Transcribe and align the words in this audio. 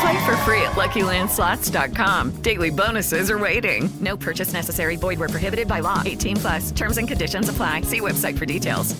Play 0.00 0.24
for 0.24 0.36
free 0.38 0.62
at 0.62 0.72
LuckyLandSlots.com. 0.72 2.42
Daily 2.42 2.70
bonuses 2.70 3.30
are 3.30 3.38
waiting. 3.38 3.90
No 4.00 4.16
purchase 4.16 4.52
necessary. 4.52 4.96
Void 4.96 5.18
were 5.18 5.28
prohibited 5.28 5.68
by 5.68 5.80
law. 5.80 6.02
18 6.04 6.36
plus. 6.36 6.70
Terms 6.70 6.96
and 6.96 7.08
conditions 7.08 7.48
apply. 7.48 7.82
See 7.82 8.00
website 8.00 8.38
for 8.38 8.46
details. 8.46 8.96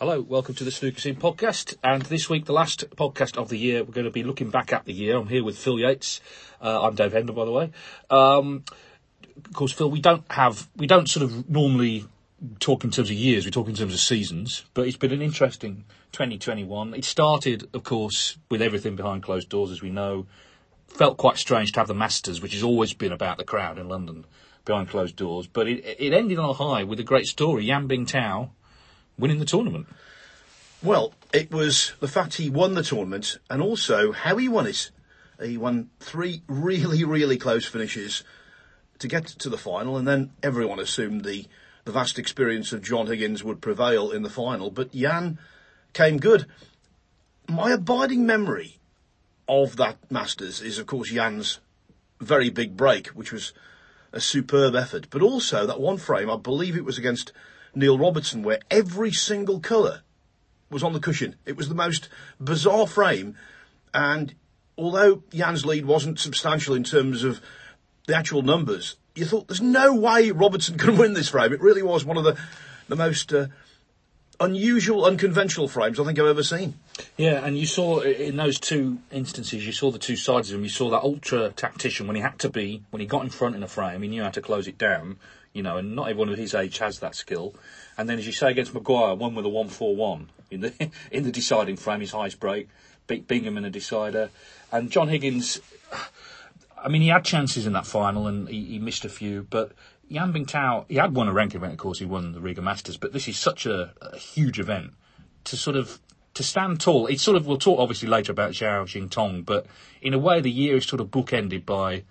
Hello, 0.00 0.20
welcome 0.20 0.56
to 0.56 0.64
the 0.64 0.72
Snooker 0.72 0.98
Scene 0.98 1.14
podcast. 1.14 1.76
And 1.82 2.02
this 2.02 2.28
week, 2.28 2.46
the 2.46 2.52
last 2.52 2.90
podcast 2.96 3.38
of 3.38 3.48
the 3.48 3.56
year, 3.56 3.84
we're 3.84 3.92
going 3.92 4.06
to 4.06 4.10
be 4.10 4.24
looking 4.24 4.50
back 4.50 4.72
at 4.72 4.84
the 4.84 4.92
year. 4.92 5.16
I'm 5.16 5.28
here 5.28 5.44
with 5.44 5.56
Phil 5.56 5.78
Yates. 5.78 6.20
Uh, 6.60 6.82
I'm 6.82 6.96
Dave 6.96 7.12
Hendon, 7.12 7.34
by 7.34 7.44
the 7.44 7.52
way. 7.52 7.70
Um, 8.10 8.64
of 9.36 9.52
course, 9.52 9.70
Phil, 9.70 9.88
we 9.88 10.00
don't 10.00 10.24
have, 10.30 10.68
we 10.76 10.88
don't 10.88 11.08
sort 11.08 11.22
of 11.22 11.48
normally 11.48 12.06
talk 12.60 12.84
in 12.84 12.90
terms 12.90 13.10
of 13.10 13.16
years, 13.16 13.44
we 13.44 13.50
talk 13.50 13.68
in 13.68 13.74
terms 13.74 13.94
of 13.94 14.00
seasons, 14.00 14.64
but 14.74 14.86
it's 14.86 14.96
been 14.96 15.12
an 15.12 15.22
interesting 15.22 15.84
2021. 16.12 16.94
It 16.94 17.04
started, 17.04 17.68
of 17.74 17.84
course, 17.84 18.38
with 18.50 18.62
everything 18.62 18.96
behind 18.96 19.22
closed 19.22 19.48
doors, 19.48 19.70
as 19.70 19.82
we 19.82 19.90
know. 19.90 20.26
Felt 20.88 21.16
quite 21.16 21.38
strange 21.38 21.72
to 21.72 21.80
have 21.80 21.88
the 21.88 21.94
Masters, 21.94 22.40
which 22.40 22.52
has 22.52 22.62
always 22.62 22.92
been 22.92 23.12
about 23.12 23.38
the 23.38 23.44
crowd 23.44 23.78
in 23.78 23.88
London, 23.88 24.26
behind 24.64 24.88
closed 24.88 25.16
doors. 25.16 25.46
But 25.46 25.66
it, 25.66 25.84
it 25.98 26.12
ended 26.12 26.38
on 26.38 26.50
a 26.50 26.52
high 26.52 26.84
with 26.84 27.00
a 27.00 27.04
great 27.04 27.26
story. 27.26 27.64
Yan 27.64 27.88
Bingtao 27.88 28.50
winning 29.18 29.38
the 29.38 29.44
tournament. 29.44 29.86
Well, 30.82 31.14
it 31.32 31.50
was 31.50 31.94
the 32.00 32.08
fact 32.08 32.34
he 32.34 32.50
won 32.50 32.74
the 32.74 32.82
tournament 32.82 33.38
and 33.48 33.62
also 33.62 34.12
how 34.12 34.36
he 34.36 34.48
won 34.48 34.66
it. 34.66 34.90
He 35.42 35.56
won 35.56 35.90
three 35.98 36.42
really, 36.46 37.04
really 37.04 37.38
close 37.38 37.64
finishes 37.64 38.22
to 38.98 39.08
get 39.08 39.26
to 39.26 39.48
the 39.48 39.58
final, 39.58 39.96
and 39.96 40.06
then 40.06 40.30
everyone 40.42 40.78
assumed 40.78 41.24
the, 41.24 41.46
the 41.84 41.92
vast 41.92 42.18
experience 42.18 42.72
of 42.72 42.82
John 42.82 43.06
Higgins 43.06 43.44
would 43.44 43.60
prevail 43.60 44.10
in 44.10 44.22
the 44.22 44.30
final. 44.30 44.70
But 44.70 44.94
Yan 44.94 45.38
came 45.92 46.18
good. 46.18 46.46
My 47.48 47.72
abiding 47.72 48.26
memory 48.26 48.78
of 49.46 49.76
that 49.76 49.98
Masters 50.10 50.62
is, 50.62 50.78
of 50.78 50.86
course, 50.86 51.10
Yan's 51.10 51.60
very 52.20 52.48
big 52.48 52.76
break, 52.76 53.08
which 53.08 53.32
was 53.32 53.52
a 54.12 54.20
superb 54.20 54.74
effort, 54.74 55.08
but 55.10 55.22
also 55.22 55.66
that 55.66 55.80
one 55.80 55.98
frame, 55.98 56.30
I 56.30 56.36
believe 56.36 56.76
it 56.76 56.84
was 56.84 56.98
against 56.98 57.32
Neil 57.74 57.98
Robertson, 57.98 58.42
where 58.42 58.60
every 58.70 59.12
single 59.12 59.60
colour 59.60 60.02
was 60.70 60.82
on 60.82 60.92
the 60.92 61.00
cushion. 61.00 61.36
It 61.44 61.56
was 61.56 61.68
the 61.68 61.74
most 61.74 62.08
bizarre 62.40 62.86
frame, 62.86 63.36
and 63.92 64.34
although 64.78 65.22
Yan's 65.32 65.66
lead 65.66 65.84
wasn't 65.84 66.18
substantial 66.18 66.74
in 66.74 66.84
terms 66.84 67.24
of 67.24 67.40
the 68.06 68.16
actual 68.16 68.42
numbers, 68.42 68.96
you 69.14 69.24
thought 69.24 69.48
there's 69.48 69.60
no 69.60 69.94
way 69.94 70.30
Robertson 70.30 70.78
could 70.78 70.98
win 70.98 71.14
this 71.14 71.28
frame. 71.28 71.52
It 71.52 71.60
really 71.60 71.82
was 71.82 72.04
one 72.04 72.16
of 72.16 72.24
the 72.24 72.36
the 72.88 72.96
most 72.96 73.32
uh, 73.32 73.46
unusual, 74.40 75.04
unconventional 75.04 75.68
frames 75.68 75.98
I 75.98 76.04
think 76.04 76.18
I've 76.18 76.26
ever 76.26 76.42
seen. 76.42 76.74
Yeah, 77.16 77.44
and 77.44 77.58
you 77.58 77.66
saw 77.66 78.00
in 78.00 78.36
those 78.36 78.58
two 78.58 78.98
instances, 79.10 79.66
you 79.66 79.72
saw 79.72 79.90
the 79.90 79.98
two 79.98 80.16
sides 80.16 80.50
of 80.50 80.56
him. 80.56 80.64
You 80.64 80.70
saw 80.70 80.90
that 80.90 81.02
ultra 81.02 81.50
tactician 81.50 82.06
when 82.06 82.16
he 82.16 82.22
had 82.22 82.38
to 82.40 82.50
be, 82.50 82.82
when 82.90 83.00
he 83.00 83.06
got 83.06 83.22
in 83.22 83.30
front 83.30 83.56
in 83.56 83.62
a 83.62 83.68
frame, 83.68 84.02
he 84.02 84.08
knew 84.08 84.22
how 84.22 84.30
to 84.30 84.42
close 84.42 84.66
it 84.68 84.78
down. 84.78 85.16
You 85.52 85.62
know, 85.62 85.76
and 85.76 85.94
not 85.94 86.08
everyone 86.08 86.30
of 86.30 86.38
his 86.38 86.52
age 86.52 86.78
has 86.78 86.98
that 86.98 87.14
skill. 87.14 87.54
And 87.96 88.08
then, 88.08 88.18
as 88.18 88.26
you 88.26 88.32
say, 88.32 88.50
against 88.50 88.74
Maguire, 88.74 89.14
one 89.14 89.36
with 89.36 89.44
a 89.44 89.48
one-four-one 89.48 90.28
in 90.50 90.60
the 90.60 90.90
in 91.10 91.22
the 91.22 91.32
deciding 91.32 91.76
frame, 91.76 92.00
his 92.00 92.10
highest 92.10 92.40
break, 92.40 92.68
beat 93.06 93.28
Bingham 93.28 93.56
in 93.56 93.64
a 93.64 93.70
decider, 93.70 94.30
and 94.72 94.90
John 94.90 95.08
Higgins. 95.08 95.60
I 96.84 96.88
mean, 96.88 97.02
he 97.02 97.08
had 97.08 97.24
chances 97.24 97.66
in 97.66 97.72
that 97.72 97.86
final 97.86 98.26
and 98.26 98.48
he, 98.48 98.64
he 98.64 98.78
missed 98.78 99.04
a 99.04 99.08
few, 99.08 99.46
but 99.48 99.72
Yan 100.08 100.32
Bingtao, 100.32 100.84
he 100.88 100.96
had 100.96 101.14
won 101.14 101.28
a 101.28 101.32
ranking 101.32 101.58
event, 101.58 101.72
of 101.72 101.78
course, 101.78 101.98
he 101.98 102.04
won 102.04 102.32
the 102.32 102.40
Riga 102.40 102.60
Masters, 102.60 102.98
but 102.98 103.12
this 103.12 103.26
is 103.26 103.38
such 103.38 103.64
a, 103.64 103.94
a 104.02 104.18
huge 104.18 104.60
event 104.60 104.92
to 105.44 105.56
sort 105.56 105.76
of 105.76 105.98
to 106.34 106.42
stand 106.42 106.80
tall. 106.80 107.06
It's 107.06 107.22
sort 107.22 107.36
of 107.36 107.46
we'll 107.46 107.58
talk 107.58 107.78
obviously 107.78 108.08
later 108.08 108.32
about 108.32 108.52
Zhao 108.52 108.84
Xintong, 108.84 109.44
but 109.44 109.66
in 110.02 110.12
a 110.12 110.18
way, 110.18 110.40
the 110.40 110.50
year 110.50 110.76
is 110.76 110.84
sort 110.84 111.00
of 111.00 111.08
bookended 111.08 111.64
by 111.64 112.02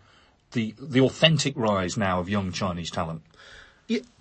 the 0.51 0.73
the 0.79 1.01
authentic 1.01 1.55
rise 1.55 1.97
now 1.97 2.19
of 2.19 2.29
young 2.29 2.51
Chinese 2.51 2.89
talent. 2.89 3.21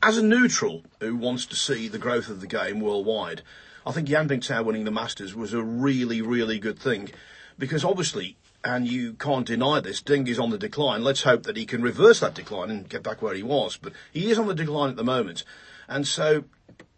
As 0.03 0.19
a 0.19 0.23
neutral 0.23 0.83
who 1.01 1.17
wants 1.17 1.47
to 1.47 1.57
see 1.57 1.89
the 1.89 1.99
growth 1.99 2.29
of 2.29 2.41
the 2.41 2.47
game 2.47 2.81
worldwide, 2.81 3.43
I 3.87 3.93
think 3.93 4.09
Yan 4.09 4.29
Bingtao 4.29 4.65
winning 4.65 4.85
the 4.85 4.91
Masters 4.91 5.35
was 5.35 5.55
a 5.55 5.63
really, 5.63 6.21
really 6.21 6.59
good 6.59 6.79
thing 6.79 7.11
because 7.59 7.85
obviously, 7.85 8.37
and 8.65 8.87
you 8.87 9.15
can't 9.15 9.47
deny 9.47 9.81
this, 9.81 10.03
Ding 10.03 10.27
is 10.27 10.39
on 10.39 10.51
the 10.51 10.59
decline. 10.59 11.03
Let's 11.03 11.23
hope 11.23 11.45
that 11.45 11.57
he 11.57 11.67
can 11.67 11.83
reverse 11.83 12.21
that 12.21 12.35
decline 12.35 12.71
and 12.71 12.89
get 12.89 13.03
back 13.03 13.23
where 13.23 13.35
he 13.35 13.43
was. 13.43 13.77
But 13.77 13.93
he 14.13 14.31
is 14.31 14.39
on 14.39 14.47
the 14.47 14.55
decline 14.55 14.91
at 14.91 14.97
the 14.97 15.05
moment, 15.05 15.45
and 15.89 16.07
so 16.07 16.45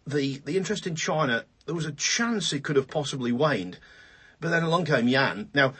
the 0.05 0.41
the 0.45 0.57
interest 0.57 0.85
in 0.87 0.95
China, 0.95 1.45
there 1.65 1.75
was 1.75 1.85
a 1.85 1.91
chance 1.91 2.53
it 2.53 2.63
could 2.63 2.75
have 2.75 2.87
possibly 2.87 3.31
waned, 3.31 3.79
but 4.39 4.49
then 4.49 4.63
along 4.63 4.85
came 4.85 5.07
Yan. 5.07 5.49
Now, 5.53 5.73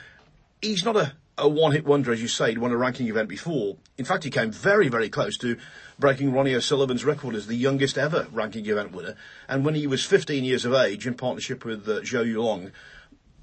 he's 0.62 0.84
not 0.84 0.95
a 0.95 1.13
a 1.38 1.50
one-hit 1.50 1.85
wonder, 1.85 2.12
as 2.12 2.22
you 2.22 2.28
say. 2.28 2.51
He 2.51 2.57
won 2.57 2.72
a 2.72 2.78
ranking 2.78 3.07
event 3.07 3.28
before. 3.28 3.75
In 3.97 4.06
fact, 4.06 4.24
he 4.24 4.29
came 4.29 4.51
very, 4.51 4.88
very 4.88 5.09
close 5.09 5.38
to 5.40 5.57
breaking 6.00 6.31
Ronnie 6.31 6.56
O'Sullivan's 6.56 7.03
record 7.03 7.35
as 7.35 7.47
the 7.47 7.56
youngest 7.56 7.97
ever 7.97 8.28
ranking 8.31 8.66
event 8.66 8.94
winner. 8.94 9.16
And 9.50 9.66
when 9.66 9.75
he 9.75 9.88
was 9.88 10.06
15 10.06 10.44
years 10.44 10.66
of 10.66 10.74
age, 10.74 11.06
in 11.06 11.16
partnership 11.16 11.66
with 11.66 11.88
uh, 11.90 12.01
Zhou 12.01 12.25
Yulong, 12.25 12.72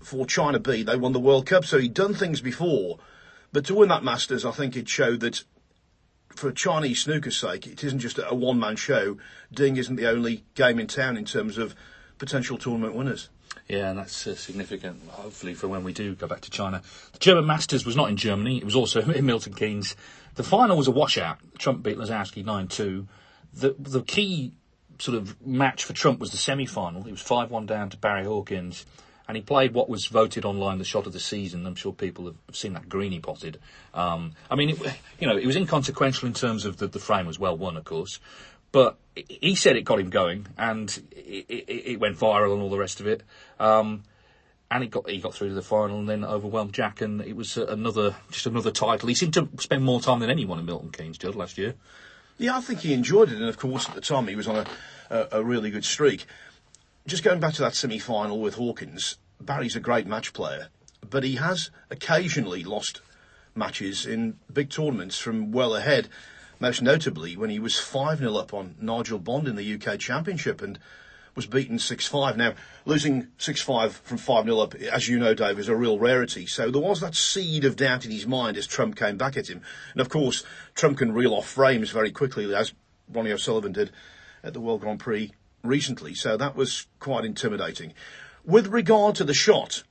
for 0.05 0.27
China 0.27 0.59
B, 0.59 0.83
they 0.83 0.97
won 0.97 1.13
the 1.13 1.21
World 1.21 1.47
Cup. 1.47 1.65
So 1.65 1.79
he'd 1.79 1.95
done 1.95 2.15
things 2.15 2.41
before. 2.41 2.99
But 3.53 3.67
to 3.67 3.75
win 3.75 3.89
that 3.91 4.03
Masters, 4.03 4.45
I 4.45 4.51
think 4.51 4.77
it 4.77 4.89
showed 4.89 5.21
that 5.21 5.45
for 6.31 6.51
Chinese 6.53 7.03
snooker's 7.03 7.37
sake, 7.37 7.67
it 7.67 7.85
isn't 7.85 7.99
just 7.99 8.19
a 8.19 8.35
one-man 8.35 8.77
show. 8.77 9.19
Ding 9.53 9.77
isn't 9.77 9.97
the 9.97 10.09
only 10.09 10.45
game 10.55 10.79
in 10.79 10.87
town 10.87 11.17
in 11.17 11.25
terms 11.25 11.59
of 11.59 11.75
potential 12.19 12.57
tournament 12.57 12.95
winners. 12.95 13.29
Yeah, 13.69 13.91
and 13.91 13.99
that's 13.99 14.27
uh, 14.27 14.35
significant, 14.35 15.03
hopefully, 15.09 15.55
for 15.55 15.69
when 15.69 15.85
we 15.85 15.93
do 15.93 16.15
go 16.15 16.27
back 16.27 16.41
to 16.43 16.51
China. 16.51 16.83
The 17.13 17.19
German 17.19 17.47
Masters 17.47 17.85
was 17.85 17.97
not 17.97 18.09
in 18.09 18.17
Germany, 18.17 18.59
it 18.59 18.65
was 18.65 18.75
also 18.75 19.01
in 19.11 19.27
Milton 19.27 19.55
Keynes. 19.55 19.95
The 20.35 20.43
final 20.43 20.77
was 20.77 20.89
a 20.89 20.93
washout. 20.93 21.39
Trump 21.59 21.83
beat 21.83 21.99
Lisowski 21.99 22.45
9 22.45 22.69
2. 22.69 23.07
The, 23.55 23.75
the 23.79 24.03
key 24.03 24.53
sort 24.99 25.19
of 25.19 25.45
match 25.47 25.85
for 25.85 25.93
Trump 25.93 26.21
was 26.21 26.31
the 26.31 26.39
semi 26.39 26.65
final. 26.65 27.07
It 27.07 27.11
was 27.11 27.21
5 27.21 27.51
1 27.51 27.67
down 27.67 27.91
to 27.91 27.97
Barry 27.99 28.25
Hawkins. 28.25 28.87
And 29.33 29.37
he 29.39 29.43
played 29.43 29.73
what 29.73 29.89
was 29.89 30.05
voted 30.05 30.45
online 30.45 30.77
the 30.77 30.85
shot 30.85 31.07
of 31.07 31.15
the 31.15 31.19
season. 31.19 31.65
I'm 31.65 31.75
sure 31.75 31.91
people 31.91 32.27
have 32.27 32.37
seen 32.55 32.75
that 32.75 32.91
green 32.91 33.13
he 33.13 33.19
potted. 33.19 33.59
Um, 33.95 34.33
I 34.51 34.57
mean, 34.57 34.69
it, 34.69 34.79
you 35.19 35.27
know, 35.27 35.39
it 35.39 35.47
was 35.47 35.57
inconsequential 35.57 36.29
in 36.29 36.35
terms 36.35 36.67
of 36.67 36.77
the, 36.77 36.87
the 36.87 36.99
frame 36.99 37.25
was 37.25 37.39
well 37.39 37.57
won, 37.57 37.79
of 37.79 37.85
course. 37.85 38.21
But 38.73 38.99
he 39.17 39.55
said 39.55 39.77
it 39.77 39.87
got 39.87 40.01
him 40.01 40.11
going, 40.11 40.49
and 40.59 40.91
it, 41.13 41.47
it, 41.49 41.65
it 41.93 41.99
went 41.99 42.19
viral 42.19 42.53
and 42.53 42.61
all 42.61 42.69
the 42.69 42.77
rest 42.77 43.01
of 43.01 43.07
it. 43.07 43.23
Um, 43.59 44.03
and 44.71 44.83
he 44.83 44.91
got 44.91 45.09
he 45.09 45.17
got 45.17 45.33
through 45.33 45.49
to 45.49 45.55
the 45.55 45.63
final 45.63 45.99
and 45.99 46.11
then 46.11 46.27
overwhelmed 46.27 46.75
Jack, 46.75 47.01
and 47.01 47.23
it 47.23 47.35
was 47.35 47.57
uh, 47.57 47.65
another 47.69 48.15
just 48.31 48.45
another 48.45 48.71
title. 48.71 49.09
He 49.09 49.15
seemed 49.15 49.33
to 49.33 49.49
spend 49.57 49.83
more 49.83 50.03
time 50.03 50.21
than 50.21 50.29
anyone 50.29 50.59
in 50.59 50.67
Milton 50.67 50.91
Keynes 50.91 51.17
did 51.17 51.37
last 51.37 51.57
year. 51.57 51.73
Yeah, 52.37 52.59
I 52.59 52.61
think 52.61 52.81
he 52.81 52.93
enjoyed 52.93 53.33
it, 53.33 53.39
and 53.39 53.49
of 53.49 53.57
course 53.57 53.89
at 53.89 53.95
the 53.95 54.03
time 54.03 54.29
he 54.29 54.37
was 54.37 54.47
on 54.47 54.57
a, 54.57 54.67
a, 55.09 55.29
a 55.39 55.43
really 55.43 55.71
good 55.71 55.87
streak. 55.87 56.27
Just 57.05 57.25
going 57.25 57.41
back 57.41 57.55
to 57.55 57.63
that 57.63 57.75
semi-final 57.75 58.41
with 58.41 58.55
Hawkins, 58.55 59.19
Barry's 59.41 59.75
a 59.75 59.81
great 59.81 60.07
match 60.07 60.33
player, 60.33 60.69
but 61.09 61.25
he 61.25 61.35
has 61.35 61.73
occasionally 61.91 62.63
lost 62.63 63.01
matches 63.57 64.07
in 64.07 64.39
big 64.53 64.71
tournaments 64.71 65.19
from 65.19 65.51
well 65.51 65.75
ahead. 65.75 66.09
Most 66.61 66.81
notably 66.81 67.37
when 67.37 67.51
he 67.51 67.59
was 67.59 67.77
5 67.77 68.19
0 68.19 68.37
up 68.37 68.55
on 68.55 68.77
Nigel 68.81 69.19
Bond 69.19 69.49
in 69.49 69.57
the 69.57 69.75
UK 69.75 69.99
Championship 69.99 70.63
and 70.63 70.79
was 71.35 71.45
beaten 71.45 71.81
6 71.81 72.07
5. 72.07 72.37
Now, 72.37 72.55
losing 72.85 73.27
6 73.37 73.61
5 73.61 73.97
from 73.97 74.19
5 74.19 74.45
0 74.45 74.59
up, 74.61 74.77
as 74.77 75.09
you 75.09 75.19
know, 75.19 75.35
Dave, 75.35 75.59
is 75.59 75.69
a 75.69 75.75
real 75.75 75.99
rarity. 75.99 76.47
So 76.47 76.71
there 76.71 76.81
was 76.81 77.01
that 77.01 77.17
seed 77.17 77.65
of 77.65 77.75
doubt 77.75 78.05
in 78.05 78.13
his 78.13 78.29
mind 78.29 78.57
as 78.57 78.69
Trump 78.69 78.95
came 78.95 79.17
back 79.17 79.37
at 79.37 79.51
him. 79.51 79.61
And 79.91 80.01
of 80.01 80.09
course, 80.09 80.45
Trump 80.77 80.99
can 80.99 81.13
reel 81.13 81.35
off 81.35 81.49
frames 81.49 81.91
very 81.91 82.13
quickly, 82.13 82.55
as 82.55 82.73
Ronnie 83.13 83.33
O'Sullivan 83.33 83.73
did 83.73 83.91
at 84.45 84.53
the 84.53 84.61
World 84.61 84.83
Grand 84.83 85.01
Prix 85.01 85.33
recently. 85.63 86.15
So 86.15 86.37
that 86.37 86.57
was 86.57 86.87
quite 86.99 87.25
intimidating. 87.25 87.95
With 88.45 88.69
regard 88.69 89.15
to 89.17 89.25
the 89.25 89.35
shot, 89.35 89.83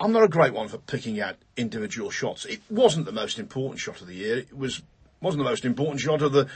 I'm 0.00 0.12
not 0.12 0.24
a 0.24 0.28
great 0.28 0.52
one 0.52 0.68
for 0.68 0.78
picking 0.78 1.20
out 1.20 1.36
individual 1.56 2.10
shots. 2.10 2.44
It 2.44 2.60
wasn't 2.70 3.06
the 3.06 3.12
most 3.12 3.38
important 3.38 3.80
shot 3.80 4.00
of 4.00 4.06
the 4.06 4.14
year. 4.14 4.38
It 4.38 4.56
was 4.56 4.82
wasn't 5.20 5.44
the 5.44 5.50
most 5.50 5.64
important 5.64 6.00
shot 6.00 6.22
of 6.22 6.32
the 6.32 6.48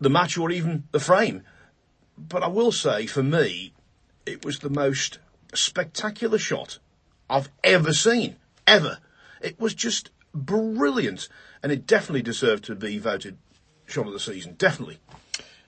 the 0.00 0.10
match 0.10 0.38
or 0.38 0.50
even 0.50 0.84
the 0.90 1.00
frame. 1.00 1.42
But 2.18 2.42
I 2.42 2.48
will 2.48 2.72
say, 2.72 3.06
for 3.06 3.22
me, 3.22 3.72
it 4.26 4.44
was 4.44 4.58
the 4.58 4.70
most 4.70 5.18
spectacular 5.54 6.38
shot 6.38 6.78
I've 7.28 7.50
ever 7.62 7.92
seen. 7.92 8.36
Ever. 8.66 8.98
It 9.40 9.60
was 9.60 9.74
just 9.74 10.10
brilliant. 10.34 11.28
And 11.62 11.72
it 11.72 11.86
definitely 11.86 12.22
deserved 12.22 12.64
to 12.64 12.74
be 12.74 12.98
voted 12.98 13.36
shot 13.86 14.06
of 14.06 14.12
the 14.12 14.20
season. 14.20 14.54
Definitely. 14.58 14.98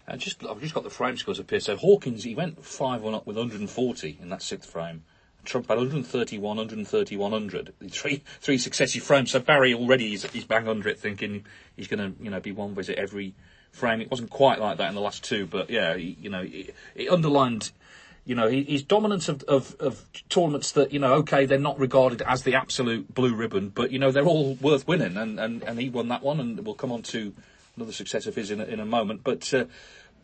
Uh, 0.06 0.16
just, 0.16 0.44
I've 0.44 0.60
just 0.60 0.74
got 0.74 0.84
the 0.84 0.90
frame 0.90 1.16
scores 1.16 1.40
up 1.40 1.50
here. 1.50 1.60
So 1.60 1.76
Hawkins, 1.76 2.24
he 2.24 2.34
went 2.34 2.64
5 2.64 3.02
1 3.02 3.14
up 3.14 3.26
with 3.26 3.36
140 3.36 4.18
in 4.20 4.28
that 4.28 4.42
sixth 4.42 4.70
frame. 4.70 5.04
Trump 5.44 5.68
had 5.68 5.76
131, 5.76 6.56
130, 6.56 7.16
100. 7.16 7.74
Three, 7.90 8.22
three 8.40 8.58
successive 8.58 9.02
frames. 9.02 9.30
So 9.30 9.40
Barry 9.40 9.74
already 9.74 10.14
is, 10.14 10.24
is 10.34 10.44
bang 10.44 10.68
under 10.68 10.88
it, 10.88 10.98
thinking 10.98 11.44
he's 11.76 11.88
going 11.88 11.98
to, 12.14 12.22
you 12.22 12.30
know, 12.30 12.40
be 12.40 12.52
one 12.52 12.74
visit 12.74 12.96
every 12.98 13.34
frame. 13.70 14.00
It 14.00 14.10
wasn't 14.10 14.30
quite 14.30 14.58
like 14.58 14.78
that 14.78 14.88
in 14.88 14.94
the 14.94 15.00
last 15.00 15.24
two, 15.24 15.46
but 15.46 15.70
yeah, 15.70 15.94
you 15.94 16.30
know, 16.30 16.46
it 16.94 17.08
underlined, 17.10 17.72
you 18.24 18.34
know, 18.34 18.48
his 18.48 18.82
dominance 18.82 19.28
of, 19.28 19.42
of, 19.44 19.76
of 19.80 20.04
tournaments 20.28 20.72
that, 20.72 20.92
you 20.92 20.98
know, 20.98 21.14
okay, 21.14 21.44
they're 21.44 21.58
not 21.58 21.78
regarded 21.78 22.22
as 22.22 22.42
the 22.44 22.54
absolute 22.54 23.12
blue 23.14 23.34
ribbon, 23.34 23.68
but, 23.68 23.90
you 23.90 23.98
know, 23.98 24.10
they're 24.10 24.26
all 24.26 24.54
worth 24.54 24.86
winning. 24.88 25.16
And, 25.16 25.38
and, 25.38 25.62
and 25.62 25.78
he 25.78 25.90
won 25.90 26.08
that 26.08 26.22
one, 26.22 26.40
and 26.40 26.64
we'll 26.64 26.74
come 26.74 26.92
on 26.92 27.02
to 27.02 27.34
another 27.76 27.92
success 27.92 28.26
of 28.26 28.34
his 28.34 28.50
in 28.50 28.60
a, 28.60 28.64
in 28.64 28.80
a 28.80 28.86
moment. 28.86 29.22
But 29.24 29.52
uh, 29.52 29.66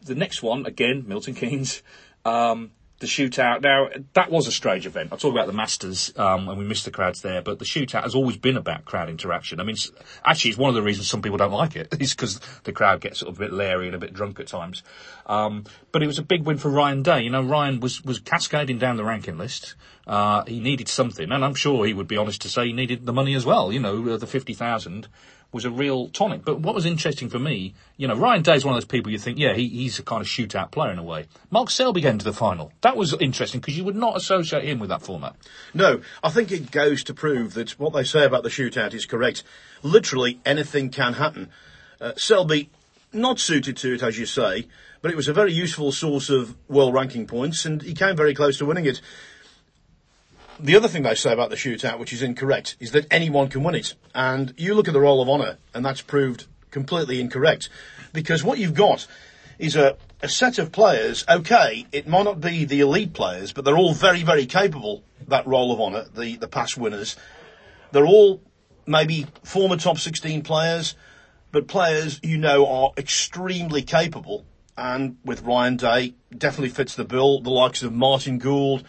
the 0.02 0.14
next 0.14 0.42
one, 0.42 0.66
again, 0.66 1.04
Milton 1.06 1.34
Keynes. 1.34 1.82
Um, 2.24 2.72
the 3.00 3.06
shootout. 3.06 3.62
Now, 3.62 3.88
that 4.12 4.30
was 4.30 4.46
a 4.46 4.52
strange 4.52 4.86
event. 4.86 5.08
I'll 5.10 5.18
talk 5.18 5.32
about 5.32 5.46
the 5.46 5.54
Masters, 5.54 6.12
um, 6.16 6.48
and 6.48 6.58
we 6.58 6.64
missed 6.64 6.84
the 6.84 6.90
crowds 6.90 7.22
there, 7.22 7.40
but 7.40 7.58
the 7.58 7.64
shootout 7.64 8.02
has 8.02 8.14
always 8.14 8.36
been 8.36 8.58
about 8.58 8.84
crowd 8.84 9.08
interaction. 9.08 9.58
I 9.58 9.64
mean, 9.64 9.76
actually, 10.24 10.50
it's 10.50 10.58
one 10.58 10.68
of 10.68 10.74
the 10.74 10.82
reasons 10.82 11.08
some 11.08 11.22
people 11.22 11.38
don't 11.38 11.50
like 11.50 11.76
it, 11.76 11.96
is 12.00 12.14
because 12.14 12.40
the 12.64 12.72
crowd 12.72 13.00
gets 13.00 13.20
sort 13.20 13.32
of 13.32 13.40
a 13.40 13.44
bit 13.44 13.52
leery 13.52 13.86
and 13.86 13.94
a 13.94 13.98
bit 13.98 14.12
drunk 14.12 14.38
at 14.38 14.46
times. 14.46 14.82
Um, 15.26 15.64
but 15.92 16.02
it 16.02 16.06
was 16.06 16.18
a 16.18 16.22
big 16.22 16.44
win 16.44 16.58
for 16.58 16.68
Ryan 16.68 17.02
Day. 17.02 17.22
You 17.22 17.30
know, 17.30 17.42
Ryan 17.42 17.80
was, 17.80 18.04
was 18.04 18.20
cascading 18.20 18.78
down 18.78 18.96
the 18.96 19.04
ranking 19.04 19.38
list. 19.38 19.76
Uh, 20.06 20.44
he 20.44 20.60
needed 20.60 20.88
something, 20.88 21.32
and 21.32 21.42
I'm 21.42 21.54
sure 21.54 21.86
he 21.86 21.94
would 21.94 22.08
be 22.08 22.18
honest 22.18 22.42
to 22.42 22.48
say 22.50 22.66
he 22.66 22.72
needed 22.74 23.06
the 23.06 23.14
money 23.14 23.34
as 23.34 23.46
well, 23.46 23.72
you 23.72 23.80
know, 23.80 24.16
the 24.18 24.26
50,000 24.26 25.08
was 25.52 25.64
a 25.64 25.70
real 25.70 26.08
tonic. 26.08 26.44
But 26.44 26.60
what 26.60 26.74
was 26.74 26.86
interesting 26.86 27.28
for 27.28 27.38
me, 27.38 27.74
you 27.96 28.06
know, 28.06 28.14
Ryan 28.14 28.42
Day 28.42 28.54
is 28.54 28.64
one 28.64 28.74
of 28.74 28.76
those 28.76 28.86
people 28.88 29.10
you 29.10 29.18
think, 29.18 29.38
yeah, 29.38 29.54
he, 29.54 29.68
he's 29.68 29.98
a 29.98 30.02
kind 30.02 30.20
of 30.20 30.28
shootout 30.28 30.70
player 30.70 30.92
in 30.92 30.98
a 30.98 31.02
way. 31.02 31.26
Mark 31.50 31.70
Selby 31.70 32.00
getting 32.00 32.18
to 32.18 32.24
the 32.24 32.32
final. 32.32 32.72
That 32.82 32.96
was 32.96 33.14
interesting 33.14 33.60
because 33.60 33.76
you 33.76 33.84
would 33.84 33.96
not 33.96 34.16
associate 34.16 34.64
him 34.64 34.78
with 34.78 34.90
that 34.90 35.02
format. 35.02 35.34
No, 35.74 36.00
I 36.22 36.30
think 36.30 36.52
it 36.52 36.70
goes 36.70 37.02
to 37.04 37.14
prove 37.14 37.54
that 37.54 37.70
what 37.78 37.92
they 37.92 38.04
say 38.04 38.24
about 38.24 38.42
the 38.42 38.48
shootout 38.48 38.94
is 38.94 39.06
correct. 39.06 39.42
Literally 39.82 40.40
anything 40.44 40.90
can 40.90 41.14
happen. 41.14 41.50
Uh, 42.00 42.12
Selby, 42.16 42.70
not 43.12 43.40
suited 43.40 43.76
to 43.78 43.94
it, 43.94 44.02
as 44.02 44.18
you 44.18 44.26
say, 44.26 44.66
but 45.02 45.10
it 45.10 45.16
was 45.16 45.28
a 45.28 45.32
very 45.32 45.52
useful 45.52 45.92
source 45.92 46.30
of 46.30 46.54
world 46.68 46.94
ranking 46.94 47.26
points, 47.26 47.64
and 47.64 47.82
he 47.82 47.94
came 47.94 48.16
very 48.16 48.34
close 48.34 48.58
to 48.58 48.66
winning 48.66 48.86
it 48.86 49.00
the 50.62 50.76
other 50.76 50.88
thing 50.88 51.02
they 51.02 51.14
say 51.14 51.32
about 51.32 51.50
the 51.50 51.56
shootout, 51.56 51.98
which 51.98 52.12
is 52.12 52.22
incorrect, 52.22 52.76
is 52.80 52.92
that 52.92 53.06
anyone 53.10 53.48
can 53.48 53.62
win 53.62 53.74
it. 53.74 53.94
And 54.14 54.54
you 54.56 54.74
look 54.74 54.88
at 54.88 54.94
the 54.94 55.00
roll 55.00 55.22
of 55.22 55.28
honour, 55.28 55.58
and 55.74 55.84
that's 55.84 56.02
proved 56.02 56.46
completely 56.70 57.20
incorrect. 57.20 57.68
Because 58.12 58.44
what 58.44 58.58
you've 58.58 58.74
got 58.74 59.06
is 59.58 59.76
a, 59.76 59.96
a 60.22 60.28
set 60.28 60.58
of 60.58 60.72
players, 60.72 61.24
okay, 61.28 61.86
it 61.92 62.08
might 62.08 62.24
not 62.24 62.40
be 62.40 62.64
the 62.64 62.80
elite 62.80 63.12
players, 63.12 63.52
but 63.52 63.64
they're 63.64 63.76
all 63.76 63.94
very, 63.94 64.22
very 64.22 64.46
capable, 64.46 65.02
that 65.28 65.46
roll 65.46 65.72
of 65.72 65.80
honour, 65.80 66.06
the, 66.14 66.36
the 66.36 66.48
past 66.48 66.76
winners. 66.76 67.16
They're 67.92 68.06
all 68.06 68.42
maybe 68.86 69.26
former 69.44 69.76
top 69.76 69.98
16 69.98 70.42
players, 70.42 70.94
but 71.52 71.68
players 71.68 72.20
you 72.22 72.38
know 72.38 72.66
are 72.66 72.92
extremely 72.96 73.82
capable. 73.82 74.44
And 74.76 75.18
with 75.24 75.42
Ryan 75.42 75.76
Day, 75.76 76.14
definitely 76.36 76.70
fits 76.70 76.94
the 76.94 77.04
bill. 77.04 77.40
The 77.40 77.50
likes 77.50 77.82
of 77.82 77.92
Martin 77.92 78.38
Gould, 78.38 78.84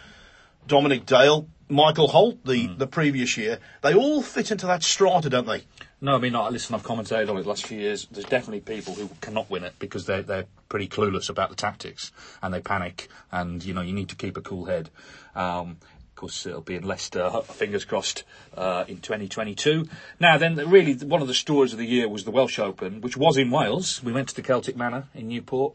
Dominic 0.66 1.04
Dale, 1.04 1.48
Michael 1.72 2.08
Holt 2.08 2.44
the, 2.44 2.68
mm. 2.68 2.78
the 2.78 2.86
previous 2.86 3.36
year. 3.36 3.58
They 3.80 3.94
all 3.94 4.22
fit 4.22 4.50
into 4.50 4.66
that 4.66 4.82
strata, 4.82 5.30
don't 5.30 5.46
they? 5.46 5.64
No, 6.00 6.16
I 6.16 6.18
mean, 6.18 6.34
I, 6.34 6.48
listen, 6.48 6.74
I've 6.74 6.82
commented 6.82 7.30
on 7.30 7.38
it 7.38 7.42
the 7.42 7.48
last 7.48 7.66
few 7.66 7.78
years. 7.78 8.06
There's 8.10 8.26
definitely 8.26 8.60
people 8.60 8.94
who 8.94 9.08
cannot 9.20 9.48
win 9.48 9.64
it 9.64 9.74
because 9.78 10.04
they're, 10.04 10.22
they're 10.22 10.46
pretty 10.68 10.88
clueless 10.88 11.30
about 11.30 11.48
the 11.48 11.56
tactics 11.56 12.12
and 12.42 12.52
they 12.52 12.60
panic 12.60 13.08
and, 13.30 13.64
you 13.64 13.72
know, 13.72 13.80
you 13.80 13.92
need 13.92 14.10
to 14.10 14.16
keep 14.16 14.36
a 14.36 14.42
cool 14.42 14.66
head. 14.66 14.90
Um, 15.34 15.78
of 15.80 16.14
course, 16.16 16.44
it'll 16.44 16.60
be 16.60 16.74
in 16.74 16.84
Leicester, 16.84 17.30
fingers 17.42 17.84
crossed, 17.84 18.24
uh, 18.56 18.84
in 18.86 18.98
2022. 18.98 19.88
Now, 20.20 20.36
then, 20.38 20.56
really, 20.68 20.94
one 20.94 21.22
of 21.22 21.28
the 21.28 21.34
stories 21.34 21.72
of 21.72 21.78
the 21.78 21.86
year 21.86 22.08
was 22.08 22.24
the 22.24 22.30
Welsh 22.30 22.58
Open, 22.58 23.00
which 23.00 23.16
was 23.16 23.38
in 23.38 23.50
Wales. 23.50 24.02
We 24.04 24.12
went 24.12 24.28
to 24.28 24.34
the 24.34 24.42
Celtic 24.42 24.76
Manor 24.76 25.08
in 25.14 25.28
Newport. 25.28 25.74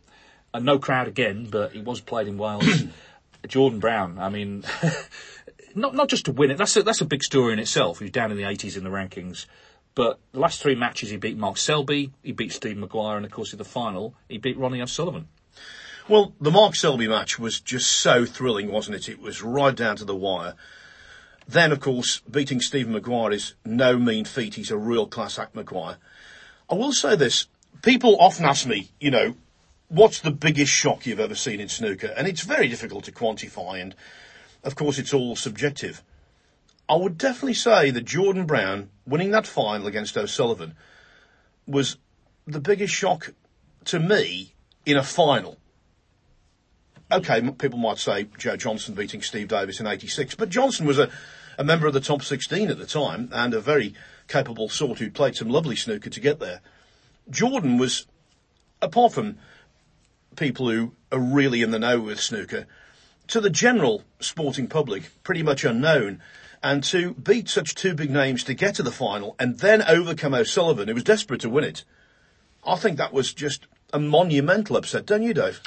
And 0.53 0.65
no 0.65 0.79
crowd 0.79 1.07
again, 1.07 1.47
but 1.49 1.75
it 1.75 1.83
was 1.83 1.99
played 1.99 2.27
in 2.27 2.37
Wales. 2.37 2.83
Jordan 3.47 3.79
Brown, 3.79 4.17
I 4.19 4.29
mean, 4.29 4.63
not 5.75 5.95
not 5.95 6.09
just 6.09 6.25
to 6.25 6.31
win 6.31 6.51
it. 6.51 6.57
That's 6.57 6.75
a, 6.75 6.83
that's 6.83 7.01
a 7.01 7.05
big 7.05 7.23
story 7.23 7.53
in 7.53 7.59
itself. 7.59 7.99
He's 7.99 8.11
down 8.11 8.31
in 8.31 8.37
the 8.37 8.43
80s 8.43 8.77
in 8.77 8.83
the 8.83 8.89
rankings. 8.89 9.45
But 9.95 10.19
the 10.31 10.39
last 10.39 10.61
three 10.61 10.75
matches, 10.75 11.09
he 11.09 11.17
beat 11.17 11.37
Mark 11.37 11.57
Selby, 11.57 12.11
he 12.21 12.31
beat 12.31 12.53
Steve 12.53 12.77
Maguire, 12.77 13.17
and 13.17 13.25
of 13.25 13.31
course 13.31 13.51
in 13.51 13.57
the 13.57 13.65
final, 13.65 14.13
he 14.29 14.37
beat 14.37 14.57
Ronnie 14.57 14.81
O'Sullivan. 14.81 15.27
Well, 16.07 16.33
the 16.39 16.51
Mark 16.51 16.75
Selby 16.75 17.07
match 17.07 17.39
was 17.39 17.59
just 17.59 17.91
so 17.91 18.23
thrilling, 18.23 18.71
wasn't 18.71 18.97
it? 18.97 19.09
It 19.09 19.19
was 19.19 19.41
right 19.41 19.75
down 19.75 19.95
to 19.97 20.05
the 20.05 20.15
wire. 20.15 20.53
Then, 21.47 21.71
of 21.71 21.79
course, 21.79 22.19
beating 22.29 22.61
Steve 22.61 22.87
Maguire 22.87 23.31
is 23.31 23.55
no 23.65 23.97
mean 23.97 24.25
feat. 24.25 24.55
He's 24.55 24.71
a 24.71 24.77
real 24.77 25.07
class 25.07 25.39
act, 25.39 25.55
Maguire. 25.55 25.97
I 26.69 26.75
will 26.75 26.93
say 26.93 27.15
this. 27.15 27.47
People 27.81 28.17
often 28.19 28.45
ask 28.45 28.67
me, 28.67 28.89
you 28.99 29.11
know, 29.11 29.35
what's 29.87 30.19
the 30.19 30.31
biggest 30.31 30.71
shock 30.71 31.05
you've 31.05 31.19
ever 31.19 31.35
seen 31.35 31.59
in 31.59 31.69
snooker? 31.69 32.13
And 32.15 32.27
it's 32.27 32.41
very 32.41 32.67
difficult 32.67 33.05
to 33.05 33.11
quantify, 33.11 33.81
and 33.81 33.95
of 34.63 34.75
course, 34.75 34.97
it's 34.97 35.13
all 35.13 35.35
subjective. 35.35 36.03
I 36.89 36.95
would 36.95 37.17
definitely 37.17 37.53
say 37.53 37.91
that 37.91 38.05
Jordan 38.05 38.45
Brown 38.45 38.89
winning 39.05 39.31
that 39.31 39.47
final 39.47 39.87
against 39.87 40.17
O'Sullivan 40.17 40.75
was 41.65 41.97
the 42.45 42.61
biggest 42.61 42.93
shock 42.93 43.33
to 43.85 43.99
me 43.99 44.53
in 44.85 44.95
a 44.95 45.03
final. 45.03 45.57
Okay, 47.11 47.41
people 47.51 47.79
might 47.79 47.97
say 47.97 48.27
Joe 48.37 48.57
Johnson 48.57 48.93
beating 48.93 49.21
Steve 49.21 49.49
Davis 49.49 49.79
in 49.79 49.87
86, 49.87 50.35
but 50.35 50.49
Johnson 50.49 50.85
was 50.85 50.99
a, 50.99 51.09
a 51.57 51.63
member 51.63 51.87
of 51.87 51.93
the 51.93 52.01
top 52.01 52.21
16 52.21 52.69
at 52.69 52.77
the 52.77 52.85
time 52.85 53.29
and 53.31 53.53
a 53.53 53.61
very 53.61 53.93
capable 54.27 54.69
sort 54.69 54.99
who 54.99 55.09
played 55.09 55.35
some 55.35 55.49
lovely 55.49 55.75
snooker 55.75 56.09
to 56.09 56.19
get 56.19 56.39
there. 56.39 56.61
Jordan 57.29 57.77
was, 57.77 58.07
apart 58.81 59.13
from 59.13 59.37
people 60.35 60.69
who 60.69 60.93
are 61.11 61.19
really 61.19 61.61
in 61.61 61.71
the 61.71 61.79
know 61.79 61.99
with 61.99 62.19
snooker, 62.19 62.67
to 63.27 63.41
the 63.41 63.49
general 63.49 64.03
sporting 64.19 64.67
public, 64.67 65.11
pretty 65.23 65.43
much 65.43 65.63
unknown. 65.63 66.21
And 66.63 66.83
to 66.85 67.13
beat 67.13 67.49
such 67.49 67.75
two 67.75 67.93
big 67.93 68.09
names 68.09 68.43
to 68.45 68.53
get 68.53 68.75
to 68.75 68.83
the 68.83 68.91
final 68.91 69.35
and 69.39 69.59
then 69.59 69.83
overcome 69.83 70.33
O'Sullivan, 70.33 70.87
who 70.87 70.95
was 70.95 71.03
desperate 71.03 71.41
to 71.41 71.49
win 71.49 71.63
it, 71.63 71.83
I 72.65 72.75
think 72.75 72.97
that 72.97 73.13
was 73.13 73.33
just 73.33 73.67
a 73.93 73.99
monumental 73.99 74.75
upset, 74.75 75.05
don't 75.05 75.23
you, 75.23 75.33
Dave? 75.33 75.61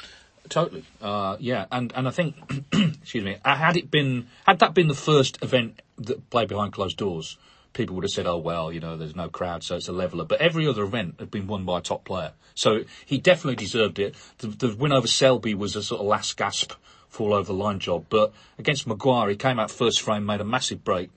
Totally, 0.49 0.83
uh, 1.01 1.37
yeah, 1.39 1.65
and 1.71 1.93
and 1.95 2.07
I 2.07 2.11
think, 2.11 2.35
excuse 2.73 3.23
me, 3.23 3.37
uh, 3.45 3.55
had 3.55 3.77
it 3.77 3.89
been 3.89 4.27
had 4.45 4.59
that 4.59 4.73
been 4.73 4.87
the 4.87 4.93
first 4.93 5.41
event 5.41 5.81
that 5.97 6.29
played 6.29 6.49
behind 6.49 6.73
closed 6.73 6.97
doors, 6.97 7.37
people 7.73 7.95
would 7.95 8.03
have 8.03 8.11
said, 8.11 8.25
"Oh 8.25 8.37
well, 8.37 8.71
you 8.71 8.79
know, 8.79 8.97
there's 8.97 9.15
no 9.15 9.29
crowd, 9.29 9.63
so 9.63 9.75
it's 9.75 9.87
a 9.87 9.93
leveler." 9.93 10.25
But 10.25 10.41
every 10.41 10.67
other 10.67 10.83
event 10.83 11.15
had 11.19 11.31
been 11.31 11.47
won 11.47 11.63
by 11.63 11.77
a 11.77 11.81
top 11.81 12.03
player, 12.03 12.33
so 12.55 12.83
he 13.05 13.17
definitely 13.17 13.55
deserved 13.55 13.99
it. 13.99 14.15
The, 14.39 14.47
the 14.47 14.75
win 14.75 14.91
over 14.91 15.07
Selby 15.07 15.53
was 15.53 15.75
a 15.75 15.83
sort 15.83 16.01
of 16.01 16.07
last 16.07 16.35
gasp 16.35 16.73
fall 17.11 17.33
over 17.33 17.45
the 17.45 17.53
line 17.53 17.79
job. 17.79 18.05
But 18.09 18.33
against 18.57 18.87
Maguire, 18.87 19.29
he 19.29 19.35
came 19.35 19.59
out 19.59 19.69
first 19.69 20.01
frame, 20.01 20.25
made 20.25 20.41
a 20.41 20.45
massive 20.45 20.83
break, 20.83 21.11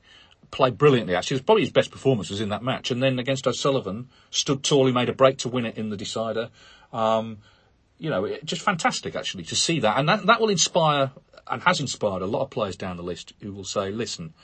played 0.50 0.76
brilliantly. 0.76 1.14
Actually, 1.14 1.36
it 1.36 1.40
was 1.40 1.44
probably 1.46 1.62
his 1.62 1.72
best 1.72 1.90
performance 1.90 2.28
was 2.28 2.40
in 2.40 2.50
that 2.50 2.62
match. 2.62 2.90
And 2.90 3.02
then 3.02 3.18
against 3.18 3.46
O'Sullivan, 3.46 4.08
stood 4.30 4.62
tall. 4.62 4.86
He 4.86 4.92
made 4.92 5.08
a 5.08 5.14
break 5.14 5.38
to 5.38 5.48
win 5.48 5.64
it 5.64 5.78
in 5.78 5.88
the 5.88 5.96
decider. 5.96 6.50
Um, 6.92 7.38
you 7.98 8.10
know, 8.10 8.24
it, 8.24 8.44
just 8.44 8.62
fantastic 8.62 9.14
actually 9.14 9.44
to 9.44 9.56
see 9.56 9.80
that, 9.80 9.98
and 9.98 10.08
that 10.08 10.26
that 10.26 10.40
will 10.40 10.50
inspire 10.50 11.12
and 11.46 11.62
has 11.62 11.80
inspired 11.80 12.22
a 12.22 12.26
lot 12.26 12.42
of 12.42 12.50
players 12.50 12.76
down 12.76 12.96
the 12.96 13.02
list 13.02 13.32
who 13.40 13.52
will 13.52 13.64
say, 13.64 13.90
"Listen, 13.90 14.34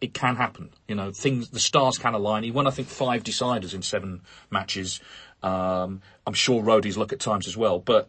it 0.00 0.14
can 0.14 0.36
happen. 0.36 0.70
You 0.86 0.94
know, 0.94 1.10
things 1.10 1.50
the 1.50 1.60
stars 1.60 1.98
can 1.98 2.14
align." 2.14 2.44
He 2.44 2.50
won, 2.50 2.66
I 2.66 2.70
think, 2.70 2.88
five 2.88 3.24
deciders 3.24 3.74
in 3.74 3.82
seven 3.82 4.22
matches. 4.50 5.00
Um, 5.42 6.02
I'm 6.26 6.34
sure 6.34 6.62
roadies 6.62 6.96
look 6.96 7.12
at 7.12 7.20
times 7.20 7.48
as 7.48 7.56
well, 7.56 7.78
but 7.78 8.08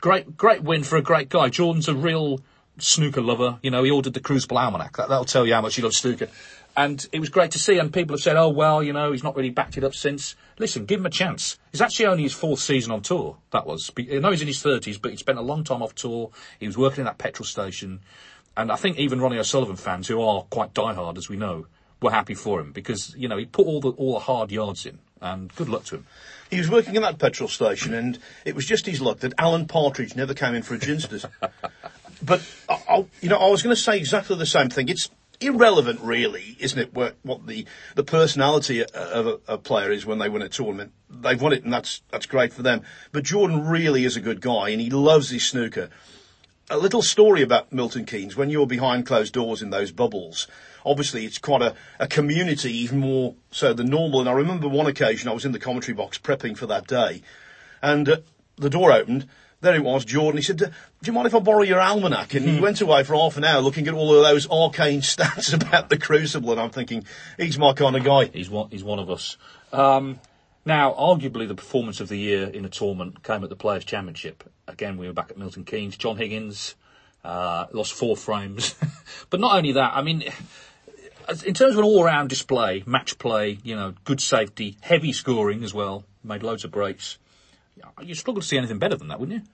great 0.00 0.36
great 0.36 0.62
win 0.62 0.82
for 0.84 0.96
a 0.96 1.02
great 1.02 1.28
guy. 1.28 1.48
Jordan's 1.48 1.88
a 1.88 1.94
real 1.94 2.40
snooker 2.78 3.20
lover. 3.20 3.58
You 3.62 3.70
know, 3.70 3.82
he 3.82 3.90
ordered 3.90 4.14
the 4.14 4.20
Crucible 4.20 4.58
Almanac. 4.58 4.96
That, 4.96 5.08
that'll 5.08 5.24
tell 5.24 5.46
you 5.46 5.54
how 5.54 5.60
much 5.60 5.76
he 5.76 5.82
loves 5.82 5.96
snooker. 5.96 6.28
And 6.76 7.06
it 7.12 7.20
was 7.20 7.28
great 7.28 7.50
to 7.50 7.58
see. 7.58 7.78
And 7.78 7.92
people 7.92 8.14
have 8.14 8.22
said, 8.22 8.36
oh, 8.36 8.48
well, 8.48 8.82
you 8.82 8.92
know, 8.92 9.12
he's 9.12 9.22
not 9.22 9.36
really 9.36 9.50
backed 9.50 9.76
it 9.76 9.84
up 9.84 9.94
since. 9.94 10.36
Listen, 10.58 10.86
give 10.86 11.00
him 11.00 11.06
a 11.06 11.10
chance. 11.10 11.58
It's 11.72 11.82
actually 11.82 12.06
only 12.06 12.22
his 12.22 12.32
fourth 12.32 12.60
season 12.60 12.92
on 12.92 13.02
tour, 13.02 13.36
that 13.50 13.66
was. 13.66 13.90
I 13.98 14.18
know 14.18 14.30
he's 14.30 14.40
in 14.40 14.46
his 14.46 14.62
30s, 14.62 15.00
but 15.00 15.10
he 15.10 15.16
spent 15.18 15.38
a 15.38 15.42
long 15.42 15.64
time 15.64 15.82
off 15.82 15.94
tour. 15.94 16.30
He 16.58 16.66
was 16.66 16.78
working 16.78 17.00
in 17.00 17.04
that 17.04 17.18
petrol 17.18 17.44
station. 17.44 18.00
And 18.56 18.72
I 18.72 18.76
think 18.76 18.98
even 18.98 19.20
Ronnie 19.20 19.38
O'Sullivan 19.38 19.76
fans, 19.76 20.08
who 20.08 20.22
are 20.22 20.42
quite 20.44 20.72
diehard, 20.72 21.18
as 21.18 21.28
we 21.28 21.36
know, 21.36 21.66
were 22.00 22.10
happy 22.10 22.34
for 22.34 22.60
him 22.60 22.72
because, 22.72 23.14
you 23.16 23.28
know, 23.28 23.36
he 23.36 23.44
put 23.44 23.66
all 23.66 23.80
the, 23.80 23.90
all 23.90 24.14
the 24.14 24.20
hard 24.20 24.50
yards 24.50 24.86
in. 24.86 24.98
And 25.22 25.54
good 25.54 25.68
luck 25.68 25.84
to 25.84 25.96
him. 25.96 26.06
He 26.50 26.58
was 26.58 26.68
working 26.68 26.96
in 26.96 27.02
that 27.02 27.18
petrol 27.18 27.48
station, 27.48 27.94
and 27.94 28.18
it 28.44 28.54
was 28.54 28.66
just 28.66 28.84
his 28.84 29.00
luck 29.00 29.20
that 29.20 29.32
Alan 29.38 29.66
Partridge 29.66 30.16
never 30.16 30.34
came 30.34 30.54
in 30.54 30.62
for 30.62 30.74
a 30.74 30.78
ginsters. 30.78 31.24
but 32.22 32.42
I, 32.68 32.82
I, 32.88 33.06
you 33.22 33.28
know, 33.30 33.38
I 33.38 33.48
was 33.48 33.62
going 33.62 33.74
to 33.74 33.80
say 33.80 33.96
exactly 33.96 34.36
the 34.36 34.44
same 34.44 34.68
thing. 34.68 34.88
It's 34.88 35.08
irrelevant, 35.40 36.00
really, 36.00 36.56
isn't 36.60 36.78
it? 36.78 36.94
What, 36.94 37.16
what 37.22 37.46
the 37.46 37.66
the 37.94 38.04
personality 38.04 38.84
of 38.84 39.26
a, 39.26 39.38
a, 39.48 39.58
player 39.58 39.90
is 39.90 40.06
when 40.06 40.18
they 40.18 40.28
win 40.28 40.42
a 40.42 40.48
tournament. 40.48 40.92
They've 41.10 41.40
won 41.40 41.52
it, 41.52 41.64
and 41.64 41.72
that's 41.72 42.02
that's 42.10 42.26
great 42.26 42.52
for 42.52 42.62
them. 42.62 42.82
But 43.12 43.24
Jordan 43.24 43.66
really 43.66 44.04
is 44.04 44.16
a 44.16 44.20
good 44.20 44.40
guy, 44.40 44.70
and 44.70 44.80
he 44.80 44.90
loves 44.90 45.30
his 45.30 45.46
snooker. 45.46 45.88
A 46.70 46.78
little 46.78 47.02
story 47.02 47.42
about 47.42 47.72
Milton 47.72 48.06
Keynes 48.06 48.36
when 48.36 48.50
you're 48.50 48.66
behind 48.66 49.06
closed 49.06 49.34
doors 49.34 49.62
in 49.62 49.70
those 49.70 49.92
bubbles. 49.92 50.46
Obviously, 50.84 51.24
it's 51.24 51.38
quite 51.38 51.62
a, 51.62 51.74
a 51.98 52.06
community, 52.06 52.76
even 52.78 52.98
more 52.98 53.34
so 53.50 53.72
than 53.72 53.88
normal. 53.88 54.20
And 54.20 54.28
I 54.28 54.32
remember 54.32 54.68
one 54.68 54.86
occasion 54.86 55.28
I 55.28 55.32
was 55.32 55.44
in 55.44 55.52
the 55.52 55.58
commentary 55.58 55.94
box 55.94 56.18
prepping 56.18 56.56
for 56.56 56.66
that 56.66 56.86
day, 56.86 57.22
and 57.80 58.08
uh, 58.08 58.16
the 58.56 58.70
door 58.70 58.92
opened 58.92 59.28
there 59.62 59.76
it 59.76 59.84
was, 59.84 60.04
Jordan. 60.04 60.38
He 60.38 60.42
said, 60.42 60.58
"Do 60.58 60.66
you 61.04 61.12
mind 61.12 61.28
if 61.28 61.34
I 61.34 61.38
borrow 61.38 61.62
your 61.62 61.80
almanac?" 61.80 62.34
And 62.34 62.44
he 62.44 62.56
hmm. 62.56 62.62
went 62.62 62.80
away 62.80 63.04
for 63.04 63.14
half 63.14 63.36
an 63.36 63.44
hour 63.44 63.60
looking 63.60 63.86
at 63.88 63.94
all 63.94 64.14
of 64.14 64.22
those 64.22 64.50
arcane 64.50 65.00
stats 65.02 65.54
about 65.54 65.88
the 65.88 65.96
Crucible, 65.96 66.50
and 66.50 66.60
I'm 66.60 66.70
thinking, 66.70 67.06
he's 67.38 67.58
my 67.58 67.72
kind 67.72 67.96
of 67.96 68.04
guy. 68.04 68.26
He's 68.26 68.50
one. 68.50 68.68
He's 68.70 68.84
one 68.84 68.98
of 68.98 69.08
us. 69.08 69.38
Um, 69.72 70.20
now, 70.64 70.92
arguably, 70.92 71.48
the 71.48 71.54
performance 71.54 72.00
of 72.00 72.08
the 72.08 72.16
year 72.16 72.48
in 72.48 72.64
a 72.64 72.68
tournament 72.68 73.22
came 73.22 73.42
at 73.42 73.50
the 73.50 73.56
Players' 73.56 73.84
Championship. 73.84 74.44
Again, 74.68 74.96
we 74.96 75.06
were 75.06 75.12
back 75.12 75.30
at 75.30 75.38
Milton 75.38 75.64
Keynes. 75.64 75.96
John 75.96 76.16
Higgins 76.16 76.74
uh, 77.24 77.66
lost 77.72 77.94
four 77.94 78.16
frames, 78.16 78.74
but 79.30 79.40
not 79.40 79.56
only 79.56 79.72
that. 79.72 79.92
I 79.94 80.02
mean. 80.02 80.24
In 81.46 81.54
terms 81.54 81.72
of 81.74 81.78
an 81.78 81.84
all-round 81.84 82.28
display, 82.28 82.82
match 82.86 83.18
play, 83.18 83.58
you 83.62 83.76
know, 83.76 83.94
good 84.04 84.20
safety, 84.20 84.76
heavy 84.80 85.12
scoring 85.12 85.64
as 85.64 85.72
well, 85.72 86.04
made 86.24 86.42
loads 86.42 86.64
of 86.64 86.70
breaks 86.70 87.18
you 88.02 88.14
struggle 88.14 88.40
to 88.40 88.46
see 88.46 88.58
anything 88.58 88.78
better 88.78 88.96
than 88.96 89.08
that, 89.08 89.20
wouldn't 89.20 89.42
you? 89.42 89.48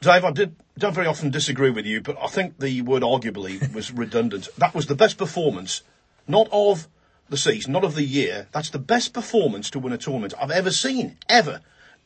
Dave, 0.00 0.24
I 0.24 0.30
did, 0.30 0.56
don't 0.78 0.94
very 0.94 1.06
often 1.06 1.30
disagree 1.30 1.70
with 1.70 1.84
you, 1.84 2.00
but 2.00 2.16
I 2.20 2.26
think 2.28 2.58
the 2.58 2.80
word 2.82 3.02
arguably 3.02 3.72
was 3.74 3.92
redundant. 3.92 4.48
That 4.56 4.74
was 4.74 4.86
the 4.86 4.94
best 4.94 5.18
performance, 5.18 5.82
not 6.26 6.48
of 6.52 6.88
the 7.28 7.36
season, 7.36 7.72
not 7.72 7.84
of 7.84 7.94
the 7.94 8.04
year. 8.04 8.48
That's 8.52 8.70
the 8.70 8.78
best 8.78 9.12
performance 9.12 9.70
to 9.70 9.78
win 9.78 9.92
a 9.92 9.98
tournament 9.98 10.34
I've 10.40 10.50
ever 10.50 10.70
seen, 10.70 11.18
ever. 11.28 11.60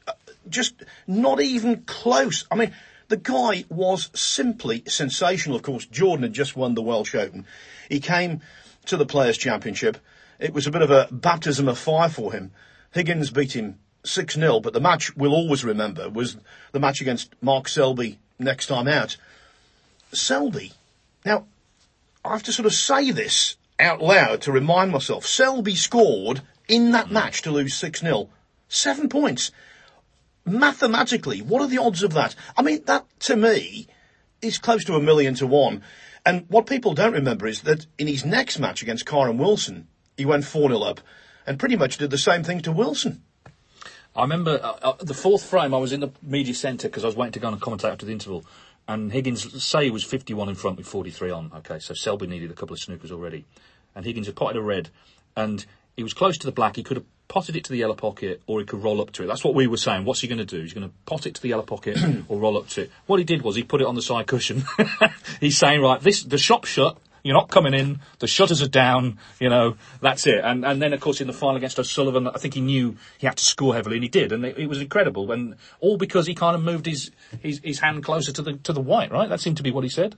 Uh, 0.08 0.12
just 0.48 0.82
not 1.06 1.40
even 1.40 1.82
close. 1.82 2.46
I 2.50 2.56
mean, 2.56 2.74
the 3.08 3.16
guy 3.16 3.64
was 3.68 4.10
simply 4.14 4.82
sensational. 4.88 5.56
Of 5.56 5.62
course, 5.62 5.86
Jordan 5.86 6.24
had 6.24 6.32
just 6.32 6.56
won 6.56 6.74
the 6.74 6.82
Welsh 6.82 7.14
Open. 7.14 7.46
He 7.88 8.00
came 8.00 8.40
to 8.86 8.96
the 8.96 9.06
Players' 9.06 9.38
Championship. 9.38 9.98
It 10.38 10.52
was 10.52 10.66
a 10.66 10.70
bit 10.70 10.82
of 10.82 10.90
a 10.90 11.08
baptism 11.10 11.68
of 11.68 11.78
fire 11.78 12.08
for 12.08 12.32
him. 12.32 12.52
Higgins 12.92 13.30
beat 13.30 13.54
him 13.54 13.78
6 14.04 14.34
0, 14.34 14.60
but 14.60 14.72
the 14.72 14.80
match 14.80 15.16
we'll 15.16 15.34
always 15.34 15.64
remember 15.64 16.08
was 16.08 16.36
the 16.72 16.80
match 16.80 17.00
against 17.00 17.34
Mark 17.40 17.68
Selby 17.68 18.18
next 18.38 18.66
time 18.66 18.88
out. 18.88 19.16
Selby, 20.12 20.72
now, 21.24 21.46
I 22.24 22.32
have 22.32 22.42
to 22.44 22.52
sort 22.52 22.66
of 22.66 22.74
say 22.74 23.10
this 23.10 23.56
out 23.78 24.00
loud 24.00 24.42
to 24.42 24.52
remind 24.52 24.92
myself. 24.92 25.26
Selby 25.26 25.74
scored 25.74 26.42
in 26.68 26.92
that 26.92 27.08
hmm. 27.08 27.14
match 27.14 27.42
to 27.42 27.50
lose 27.50 27.74
6 27.74 28.00
0. 28.00 28.28
Seven 28.68 29.08
points. 29.08 29.50
Mathematically, 30.44 31.40
what 31.40 31.62
are 31.62 31.68
the 31.68 31.78
odds 31.78 32.02
of 32.02 32.12
that? 32.14 32.34
I 32.56 32.62
mean, 32.62 32.84
that 32.84 33.06
to 33.20 33.36
me 33.36 33.86
is 34.42 34.58
close 34.58 34.84
to 34.84 34.96
a 34.96 35.00
million 35.00 35.34
to 35.36 35.46
one. 35.46 35.82
And 36.26 36.46
what 36.48 36.66
people 36.66 36.94
don't 36.94 37.12
remember 37.12 37.46
is 37.46 37.62
that 37.62 37.86
in 37.98 38.06
his 38.06 38.24
next 38.24 38.58
match 38.58 38.82
against 38.82 39.04
Kyren 39.04 39.36
Wilson, 39.36 39.88
he 40.16 40.24
went 40.24 40.44
4 40.44 40.70
0 40.70 40.80
up 40.80 41.00
and 41.46 41.58
pretty 41.58 41.76
much 41.76 41.98
did 41.98 42.10
the 42.10 42.18
same 42.18 42.42
thing 42.42 42.60
to 42.60 42.72
Wilson. 42.72 43.22
I 44.16 44.22
remember 44.22 44.60
uh, 44.62 44.90
uh, 44.90 44.92
the 45.00 45.14
fourth 45.14 45.44
frame. 45.44 45.74
I 45.74 45.78
was 45.78 45.92
in 45.92 46.00
the 46.00 46.10
media 46.22 46.54
centre 46.54 46.88
because 46.88 47.04
I 47.04 47.08
was 47.08 47.16
waiting 47.16 47.32
to 47.32 47.40
go 47.40 47.48
and 47.48 47.60
commentate 47.60 47.90
after 47.90 48.06
the 48.06 48.12
interval, 48.12 48.44
and 48.86 49.12
Higgins 49.12 49.62
say 49.62 49.90
was 49.90 50.04
51 50.04 50.48
in 50.48 50.54
front 50.54 50.76
with 50.76 50.86
43 50.86 51.30
on. 51.30 51.50
Okay, 51.56 51.80
so 51.80 51.94
Selby 51.94 52.28
needed 52.28 52.50
a 52.50 52.54
couple 52.54 52.74
of 52.74 52.80
snookers 52.80 53.10
already, 53.10 53.44
and 53.94 54.04
Higgins 54.04 54.26
had 54.26 54.36
potted 54.36 54.56
a 54.56 54.62
red, 54.62 54.90
and 55.36 55.66
he 55.96 56.02
was 56.02 56.14
close 56.14 56.38
to 56.38 56.46
the 56.46 56.52
black. 56.52 56.76
He 56.76 56.82
could 56.82 56.96
have 56.96 57.06
potted 57.28 57.56
it 57.56 57.64
to 57.64 57.72
the 57.72 57.78
yellow 57.78 57.94
pocket, 57.94 58.42
or 58.46 58.60
he 58.60 58.66
could 58.66 58.82
roll 58.82 59.00
up 59.00 59.10
to 59.12 59.24
it. 59.24 59.26
That's 59.26 59.44
what 59.44 59.54
we 59.54 59.66
were 59.66 59.76
saying. 59.76 60.04
What's 60.04 60.20
he 60.20 60.28
going 60.28 60.38
to 60.38 60.44
do? 60.44 60.60
He's 60.60 60.74
going 60.74 60.88
to 60.88 60.94
pot 61.06 61.26
it 61.26 61.34
to 61.34 61.42
the 61.42 61.48
yellow 61.48 61.62
pocket 61.62 61.98
or 62.28 62.38
roll 62.38 62.58
up 62.58 62.68
to 62.70 62.82
it. 62.82 62.90
What 63.06 63.18
he 63.18 63.24
did 63.24 63.42
was 63.42 63.56
he 63.56 63.62
put 63.62 63.80
it 63.80 63.86
on 63.86 63.94
the 63.94 64.02
side 64.02 64.26
cushion. 64.26 64.64
He's 65.40 65.58
saying, 65.58 65.80
right, 65.80 66.00
this 66.00 66.22
the 66.22 66.38
shop's 66.38 66.68
shut. 66.68 66.98
You're 67.22 67.34
not 67.34 67.48
coming 67.48 67.72
in. 67.72 68.00
The 68.18 68.26
shutters 68.26 68.60
are 68.60 68.68
down. 68.68 69.18
You 69.40 69.48
know, 69.48 69.76
that's 70.02 70.26
it. 70.26 70.40
And 70.44 70.64
and 70.64 70.82
then 70.82 70.92
of 70.92 71.00
course 71.00 71.22
in 71.22 71.26
the 71.26 71.32
final 71.32 71.56
against 71.56 71.78
O'Sullivan, 71.78 72.28
I 72.28 72.38
think 72.38 72.52
he 72.52 72.60
knew 72.60 72.96
he 73.16 73.26
had 73.26 73.38
to 73.38 73.44
score 73.44 73.74
heavily, 73.74 73.96
and 73.96 74.02
he 74.02 74.10
did, 74.10 74.30
and 74.30 74.44
it, 74.44 74.58
it 74.58 74.66
was 74.66 74.80
incredible. 74.80 75.32
And 75.32 75.54
all 75.80 75.96
because 75.96 76.26
he 76.26 76.34
kind 76.34 76.54
of 76.54 76.62
moved 76.62 76.84
his, 76.84 77.10
his 77.40 77.60
his 77.64 77.78
hand 77.78 78.04
closer 78.04 78.30
to 78.32 78.42
the 78.42 78.52
to 78.58 78.74
the 78.74 78.82
white. 78.82 79.10
Right, 79.10 79.28
that 79.30 79.40
seemed 79.40 79.56
to 79.56 79.62
be 79.62 79.70
what 79.70 79.84
he 79.84 79.90
said. 79.90 80.16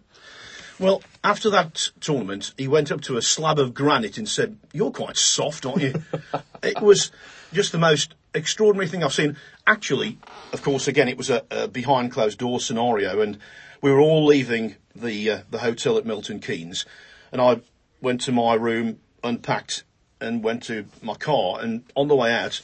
Well, 0.78 1.02
after 1.24 1.48
that 1.50 1.90
tournament, 2.00 2.52
he 2.58 2.68
went 2.68 2.92
up 2.92 3.00
to 3.02 3.16
a 3.16 3.22
slab 3.22 3.58
of 3.58 3.72
granite 3.72 4.18
and 4.18 4.28
said, 4.28 4.58
"You're 4.72 4.90
quite 4.90 5.16
soft, 5.16 5.64
aren't 5.64 5.82
you?" 5.82 6.02
it 6.62 6.80
was 6.82 7.10
just 7.52 7.72
the 7.72 7.78
most 7.78 8.14
extraordinary 8.34 8.86
thing 8.86 9.02
I've 9.02 9.14
seen. 9.14 9.36
Actually, 9.66 10.18
of 10.52 10.62
course, 10.62 10.86
again, 10.86 11.08
it 11.08 11.16
was 11.16 11.30
a, 11.30 11.42
a 11.50 11.66
behind 11.66 12.12
closed 12.12 12.38
door 12.38 12.60
scenario, 12.60 13.22
and 13.22 13.38
we 13.80 13.90
were 13.90 14.00
all 14.00 14.26
leaving 14.26 14.76
the 14.94 15.30
uh, 15.30 15.38
the 15.50 15.58
hotel 15.58 15.96
at 15.96 16.04
Milton 16.04 16.40
Keynes, 16.40 16.84
and 17.32 17.40
I 17.40 17.60
went 18.02 18.20
to 18.22 18.32
my 18.32 18.54
room, 18.54 19.00
unpacked, 19.24 19.84
and 20.20 20.44
went 20.44 20.62
to 20.64 20.86
my 21.00 21.14
car. 21.14 21.58
And 21.60 21.84
on 21.94 22.08
the 22.08 22.16
way 22.16 22.32
out, 22.32 22.60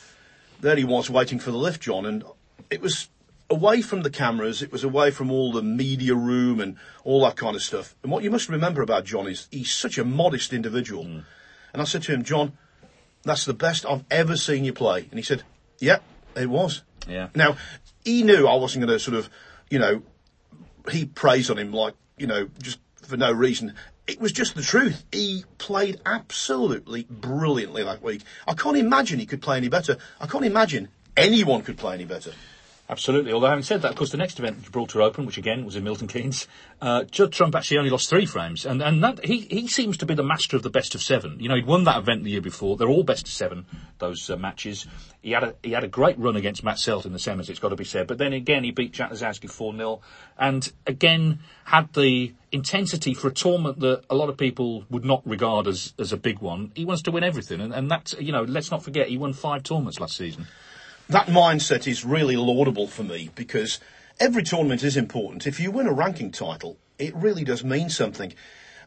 there 0.61 0.77
he 0.77 0.85
was 0.85 1.09
waiting 1.09 1.39
for 1.39 1.51
the 1.51 1.57
lift, 1.57 1.83
John. 1.83 2.05
And 2.05 2.25
it 2.71 2.83
was 2.83 3.09
away 3.53 3.83
from 3.83 4.03
the 4.03 4.11
cameras. 4.11 4.63
It 4.63 4.73
was 4.73 4.85
away 4.85 5.11
from 5.11 5.31
all 5.31 5.53
the 5.53 5.63
media 5.63 6.15
room 6.15 6.61
and 6.61 6.77
all 7.05 7.23
that 7.25 7.37
kind 7.37 7.55
of 7.55 7.63
stuff. 7.63 7.95
And 8.03 8.11
what 8.11 8.25
you 8.25 8.31
must 8.31 8.49
remember 8.49 8.83
about 8.83 9.05
John 9.05 9.27
is 9.27 9.47
he's 9.51 9.73
such 9.73 9.99
a 9.99 10.05
modest 10.05 10.53
individual. 10.53 11.05
Mm. 11.05 11.25
And 11.73 11.83
I 11.83 11.85
said 11.85 12.03
to 12.05 12.13
him, 12.13 12.25
John, 12.25 12.53
that's 13.23 13.45
the 13.45 13.55
best 13.55 13.87
I've 13.87 14.05
ever 14.11 14.37
seen 14.37 14.65
you 14.65 14.73
play. 14.73 15.07
And 15.11 15.19
he 15.19 15.23
said, 15.23 15.43
Yeah, 15.79 15.99
it 16.35 16.51
was. 16.51 16.83
Yeah. 17.09 17.29
Now, 17.35 17.57
he 18.05 18.23
knew 18.23 18.47
I 18.47 18.57
wasn't 18.57 18.85
going 18.87 18.97
to 18.97 19.03
sort 19.03 19.17
of, 19.17 19.29
you 19.71 19.79
know, 19.79 20.03
he 20.91 21.05
praised 21.05 21.51
on 21.51 21.59
him 21.59 21.73
like 21.73 21.95
you 22.23 22.29
know, 22.29 22.49
just 22.63 22.79
for 23.03 23.17
no 23.17 23.33
reason. 23.33 23.75
It 24.07 24.21
was 24.21 24.31
just 24.31 24.55
the 24.55 24.63
truth. 24.63 25.05
He 25.13 25.45
played 25.59 26.01
absolutely 26.07 27.05
brilliantly 27.11 27.83
that 27.83 28.03
week. 28.03 28.23
I 28.47 28.55
can't 28.55 28.77
imagine 28.77 29.19
he 29.19 29.27
could 29.27 29.43
play 29.43 29.57
any 29.57 29.69
better. 29.69 29.97
I 30.21 30.27
can't 30.27 30.45
imagine 30.45 30.89
anyone 31.17 31.63
could 31.63 31.79
play 31.79 31.95
any 31.95 32.05
better. 32.05 32.33
Absolutely. 32.93 33.33
Although 33.33 33.49
having 33.49 33.63
said 33.63 33.81
that, 33.81 33.93
of 33.93 33.97
course, 33.97 34.11
the 34.11 34.19
next 34.19 34.39
event, 34.39 34.65
Gibraltar 34.65 35.01
Open, 35.01 35.25
which 35.25 35.39
again 35.39 35.65
was 35.65 35.77
in 35.77 35.83
Milton 35.83 36.09
Keynes, 36.09 36.47
uh, 36.83 37.05
Judd 37.05 37.33
Trump 37.33 37.55
actually 37.55 37.79
only 37.79 37.89
lost 37.89 38.11
three 38.11 38.27
frames, 38.27 38.67
and 38.67 38.83
and 38.83 39.03
that 39.03 39.25
he 39.25 39.47
he 39.51 39.67
seems 39.67 39.97
to 39.97 40.05
be 40.05 40.13
the 40.13 40.23
master 40.23 40.59
of 40.59 40.63
the 40.63 40.69
best 40.69 40.95
of 40.95 41.01
seven. 41.01 41.41
You 41.41 41.49
know, 41.49 41.55
he'd 41.55 41.65
won 41.65 41.85
that 41.85 41.97
event 41.97 42.23
the 42.23 42.31
year 42.33 42.43
before. 42.43 42.77
They're 42.77 42.91
all 42.91 43.03
best 43.03 43.27
of 43.27 43.33
seven 43.33 43.65
those 43.99 44.29
uh, 44.29 44.37
matches. 44.37 44.87
He 45.23 45.31
had 45.31 45.43
a 45.43 45.55
he 45.63 45.71
had 45.71 45.85
a 45.85 45.89
great 45.89 46.19
run 46.19 46.37
against 46.37 46.63
Matt 46.65 46.77
Selt 46.77 47.07
in 47.07 47.15
the 47.15 47.19
semis. 47.19 47.49
It's 47.49 47.61
got 47.61 47.71
to 47.71 47.77
be 47.77 47.85
said. 47.85 48.07
But 48.07 48.19
then 48.19 48.35
again, 48.35 48.63
he 48.63 48.73
beat 48.73 48.93
Jack 48.93 49.11
Lisowski 49.11 49.49
four 49.49 49.75
0 49.75 50.03
and 50.37 50.71
again 50.87 51.39
had 51.65 51.95
the 51.95 52.35
intensity 52.51 53.15
for 53.15 53.29
a 53.29 53.33
tournament 53.33 53.81
that 53.81 54.03
a 54.11 54.15
lot 54.15 54.29
of 54.29 54.37
people 54.37 54.85
would 54.91 55.07
not 55.07 55.27
regard 55.27 55.67
as 55.67 55.95
as 55.99 56.13
a 56.13 56.19
big 56.19 56.41
one. 56.41 56.73
He 56.75 56.85
wants 56.85 57.01
to 57.05 57.11
win 57.11 57.25
everything, 57.25 57.63
and 57.63 57.73
and 57.73 57.91
that's 57.91 58.15
you 58.21 58.33
know, 58.33 58.43
let's 58.43 58.71
not 58.71 58.85
forget 58.85 59.09
he 59.09 59.17
won 59.17 59.33
five 59.33 59.63
tournaments 59.63 59.99
last 59.99 60.15
season 60.15 60.47
that 61.09 61.27
mindset 61.27 61.87
is 61.87 62.05
really 62.05 62.37
laudable 62.37 62.87
for 62.87 63.03
me 63.03 63.31
because 63.35 63.81
every 64.19 64.43
tournament 64.43 64.83
is 64.83 64.97
important. 64.97 65.47
If 65.47 65.61
you 65.61 65.71
win 65.71 65.87
a 65.87 65.93
ranking 65.93 66.31
title, 66.31 66.79
it 66.99 67.15
really 67.15 67.45
does 67.45 67.65
mean 67.65 67.91
something. 67.91 68.33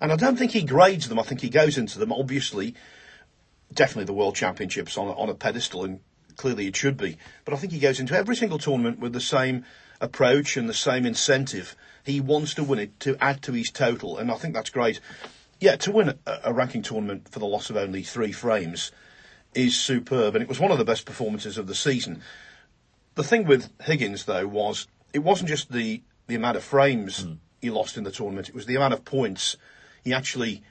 And 0.01 0.11
I 0.11 0.15
don't 0.15 0.37
think 0.37 0.51
he 0.51 0.63
grades 0.63 1.07
them. 1.09 1.19
I 1.19 1.23
think 1.23 1.41
he 1.41 1.49
goes 1.49 1.77
into 1.77 1.99
them, 1.99 2.11
obviously, 2.11 2.75
definitely 3.73 4.05
the 4.05 4.13
World 4.13 4.35
Championships 4.35 4.97
on 4.97 5.07
a, 5.07 5.11
on 5.13 5.29
a 5.29 5.35
pedestal 5.35 5.83
and 5.83 5.99
clearly 6.35 6.67
it 6.67 6.75
should 6.75 6.97
be. 6.97 7.17
But 7.43 7.53
I 7.53 7.57
think 7.57 7.73
he 7.73 7.79
goes 7.79 7.99
into 7.99 8.15
every 8.15 8.35
single 8.35 8.57
tournament 8.57 8.99
with 8.99 9.13
the 9.13 9.21
same 9.21 9.65
approach 10.01 10.57
and 10.57 10.67
the 10.67 10.73
same 10.73 11.05
incentive. 11.05 11.75
He 12.03 12.19
wants 12.19 12.53
to 12.55 12.63
win 12.63 12.79
it 12.79 12.99
to 13.01 13.17
add 13.23 13.41
to 13.43 13.53
his 13.53 13.71
total, 13.71 14.17
and 14.17 14.31
I 14.31 14.35
think 14.35 14.53
that's 14.53 14.69
great. 14.69 14.99
Yeah, 15.59 15.77
to 15.77 15.91
win 15.91 16.09
a, 16.09 16.39
a 16.45 16.53
ranking 16.53 16.81
tournament 16.81 17.29
for 17.29 17.39
the 17.39 17.45
loss 17.45 17.69
of 17.69 17.77
only 17.77 18.03
three 18.03 18.31
frames 18.31 18.91
is 19.55 19.77
superb, 19.77 20.35
and 20.35 20.41
it 20.41 20.49
was 20.49 20.59
one 20.59 20.71
of 20.71 20.77
the 20.77 20.85
best 20.85 21.05
performances 21.05 21.57
of 21.57 21.67
the 21.67 21.75
season. 21.75 22.21
The 23.15 23.23
thing 23.23 23.45
with 23.45 23.69
Higgins, 23.81 24.25
though, 24.25 24.47
was 24.47 24.87
it 25.13 25.19
wasn't 25.19 25.49
just 25.49 25.71
the, 25.71 26.01
the 26.27 26.35
amount 26.35 26.57
of 26.57 26.63
frames 26.63 27.25
he 27.61 27.69
lost 27.69 27.97
in 27.97 28.03
the 28.03 28.11
tournament, 28.11 28.49
it 28.49 28.55
was 28.55 28.65
the 28.65 28.75
amount 28.75 28.93
of 28.93 29.05
points 29.05 29.55
he 30.03 30.13
actually 30.13 30.61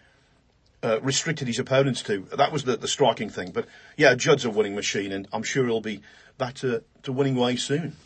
uh, 0.83 1.01
restricted 1.01 1.49
his 1.49 1.59
opponents 1.59 2.03
to. 2.03 2.29
That 2.37 2.53
was 2.53 2.65
the, 2.65 2.77
the 2.77 2.87
striking 2.87 3.31
thing. 3.31 3.51
But 3.51 3.67
yeah, 3.97 4.15
Judd's 4.15 4.45
a 4.45 4.51
winning 4.51 4.75
machine, 4.75 5.13
and 5.13 5.27
I'm 5.33 5.43
sure 5.43 5.67
he'll 5.67 5.81
be 5.81 6.03
back 6.39 6.55
to, 6.57 6.85
to 7.03 7.13
winning 7.13 7.37
ways 7.37 7.65
soon. 7.65 7.97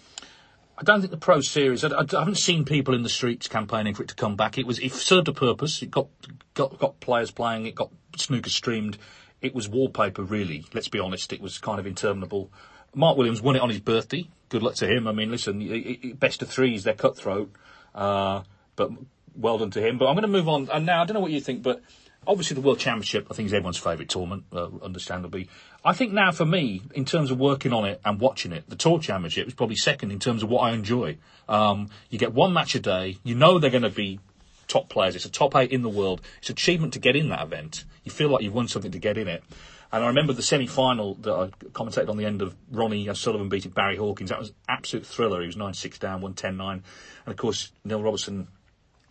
I 0.78 0.84
don't 0.84 1.00
think 1.00 1.10
the 1.10 1.16
Pro 1.16 1.40
Series. 1.40 1.84
I, 1.84 1.88
I 1.88 2.18
haven't 2.18 2.38
seen 2.38 2.64
people 2.64 2.94
in 2.94 3.02
the 3.02 3.08
streets 3.08 3.48
campaigning 3.48 3.94
for 3.94 4.04
it 4.04 4.10
to 4.10 4.14
come 4.14 4.36
back. 4.36 4.58
It 4.58 4.66
was 4.66 4.78
it 4.78 4.92
served 4.92 5.26
a 5.26 5.32
purpose. 5.32 5.82
It 5.82 5.90
got 5.90 6.06
got 6.54 6.78
got 6.78 7.00
players 7.00 7.32
playing. 7.32 7.66
It 7.66 7.74
got 7.74 7.90
snooker 8.16 8.48
streamed. 8.48 8.96
It 9.40 9.54
was 9.54 9.68
wallpaper, 9.68 10.22
really. 10.22 10.64
Let's 10.74 10.88
be 10.88 10.98
honest. 10.98 11.32
It 11.32 11.40
was 11.40 11.58
kind 11.58 11.78
of 11.78 11.86
interminable. 11.86 12.50
Mark 12.94 13.16
Williams 13.16 13.40
won 13.40 13.56
it 13.56 13.62
on 13.62 13.68
his 13.68 13.80
birthday. 13.80 14.28
Good 14.48 14.62
luck 14.62 14.74
to 14.76 14.86
him. 14.86 15.06
I 15.06 15.12
mean, 15.12 15.30
listen, 15.30 16.16
best 16.18 16.42
of 16.42 16.48
threes. 16.48 16.84
They're 16.84 16.94
cutthroat, 16.94 17.52
uh, 17.94 18.42
but 18.76 18.90
well 19.36 19.58
done 19.58 19.70
to 19.72 19.86
him. 19.86 19.98
But 19.98 20.06
I'm 20.06 20.14
going 20.14 20.22
to 20.22 20.28
move 20.28 20.48
on. 20.48 20.68
And 20.72 20.86
now 20.86 21.02
I 21.02 21.04
don't 21.04 21.14
know 21.14 21.20
what 21.20 21.30
you 21.30 21.40
think, 21.40 21.62
but 21.62 21.82
obviously 22.26 22.54
the 22.54 22.60
World 22.60 22.78
Championship, 22.78 23.26
I 23.30 23.34
think, 23.34 23.46
is 23.46 23.54
everyone's 23.54 23.78
favourite 23.78 24.08
tournament, 24.08 24.44
uh, 24.52 24.68
understandably. 24.82 25.48
I 25.84 25.92
think 25.92 26.12
now 26.12 26.32
for 26.32 26.44
me, 26.44 26.82
in 26.94 27.04
terms 27.04 27.30
of 27.30 27.38
working 27.38 27.72
on 27.72 27.84
it 27.84 28.00
and 28.04 28.20
watching 28.20 28.52
it, 28.52 28.68
the 28.68 28.76
Tour 28.76 28.98
Championship 28.98 29.46
is 29.46 29.54
probably 29.54 29.76
second 29.76 30.10
in 30.10 30.18
terms 30.18 30.42
of 30.42 30.48
what 30.48 30.60
I 30.60 30.72
enjoy. 30.72 31.18
Um, 31.48 31.88
you 32.10 32.18
get 32.18 32.32
one 32.32 32.52
match 32.52 32.74
a 32.74 32.80
day. 32.80 33.18
You 33.22 33.34
know 33.34 33.58
they're 33.58 33.70
going 33.70 33.82
to 33.82 33.90
be 33.90 34.20
top 34.68 34.88
players. 34.88 35.16
It's 35.16 35.24
a 35.24 35.30
top 35.30 35.56
eight 35.56 35.72
in 35.72 35.82
the 35.82 35.88
world. 35.88 36.20
It's 36.38 36.50
achievement 36.50 36.92
to 36.92 36.98
get 36.98 37.16
in 37.16 37.28
that 37.30 37.42
event. 37.42 37.84
You 38.04 38.12
feel 38.12 38.28
like 38.28 38.42
you've 38.42 38.54
won 38.54 38.68
something 38.68 38.92
to 38.92 38.98
get 38.98 39.18
in 39.18 39.28
it. 39.28 39.42
And 39.90 40.04
I 40.04 40.08
remember 40.08 40.34
the 40.34 40.42
semi-final 40.42 41.14
that 41.14 41.32
I 41.32 41.48
commentated 41.70 42.10
on 42.10 42.18
the 42.18 42.26
end 42.26 42.42
of 42.42 42.54
Ronnie 42.70 43.12
Sullivan 43.14 43.48
beating 43.48 43.70
Barry 43.70 43.96
Hawkins. 43.96 44.30
That 44.30 44.38
was 44.38 44.52
absolute 44.68 45.06
thriller. 45.06 45.40
He 45.40 45.46
was 45.46 45.56
9-6 45.56 45.98
down, 45.98 46.20
won 46.20 46.34
10-9. 46.34 46.72
And 46.72 46.82
of 47.26 47.36
course, 47.36 47.72
Neil 47.84 48.02
Robertson 48.02 48.48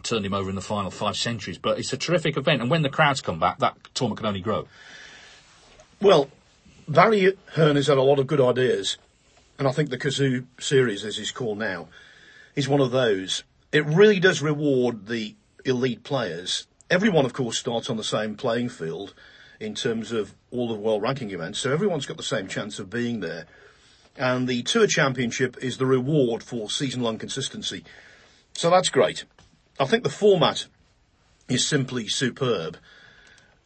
turned 0.03 0.25
him 0.25 0.35
over 0.35 0.49
in 0.49 0.55
the 0.55 0.61
final 0.61 0.91
five 0.91 1.17
centuries. 1.17 1.57
But 1.57 1.79
it's 1.79 1.93
a 1.93 1.97
terrific 1.97 2.37
event. 2.37 2.61
And 2.61 2.69
when 2.69 2.83
the 2.83 2.89
crowds 2.89 3.21
come 3.21 3.39
back, 3.39 3.57
that 3.59 3.75
tournament 3.95 4.19
can 4.19 4.27
only 4.27 4.41
grow. 4.41 4.67
Well, 5.99 6.29
Barry 6.87 7.33
Hearn 7.53 7.75
has 7.75 7.87
had 7.87 7.97
a 7.97 8.03
lot 8.03 8.19
of 8.19 8.27
good 8.27 8.39
ideas, 8.39 8.97
and 9.59 9.67
I 9.67 9.71
think 9.71 9.89
the 9.89 9.97
Cazoo 9.97 10.45
series, 10.59 11.03
as 11.03 11.17
it's 11.17 11.31
called 11.31 11.57
now, 11.57 11.89
is 12.55 12.69
one 12.69 12.79
of 12.79 12.91
those. 12.91 13.43
It 13.71 13.85
really 13.85 14.19
does 14.19 14.41
reward 14.41 15.07
the 15.07 15.35
elite 15.67 16.03
players. 16.03 16.67
Everyone, 16.89 17.25
of 17.25 17.33
course, 17.33 17.57
starts 17.57 17.89
on 17.89 17.97
the 17.97 18.03
same 18.03 18.35
playing 18.35 18.69
field 18.69 19.13
in 19.59 19.75
terms 19.75 20.11
of 20.11 20.33
all 20.51 20.67
the 20.67 20.75
world 20.75 21.01
ranking 21.01 21.31
events, 21.31 21.59
so 21.59 21.71
everyone's 21.71 22.05
got 22.05 22.17
the 22.17 22.23
same 22.23 22.47
chance 22.47 22.79
of 22.79 22.89
being 22.89 23.19
there. 23.19 23.45
And 24.17 24.47
the 24.47 24.63
Tour 24.63 24.87
Championship 24.87 25.57
is 25.61 25.77
the 25.77 25.85
reward 25.85 26.41
for 26.43 26.69
season 26.69 27.01
long 27.01 27.17
consistency. 27.17 27.83
So 28.53 28.69
that's 28.69 28.89
great. 28.89 29.25
I 29.79 29.85
think 29.85 30.03
the 30.03 30.09
format 30.09 30.65
is 31.47 31.67
simply 31.67 32.07
superb. 32.07 32.77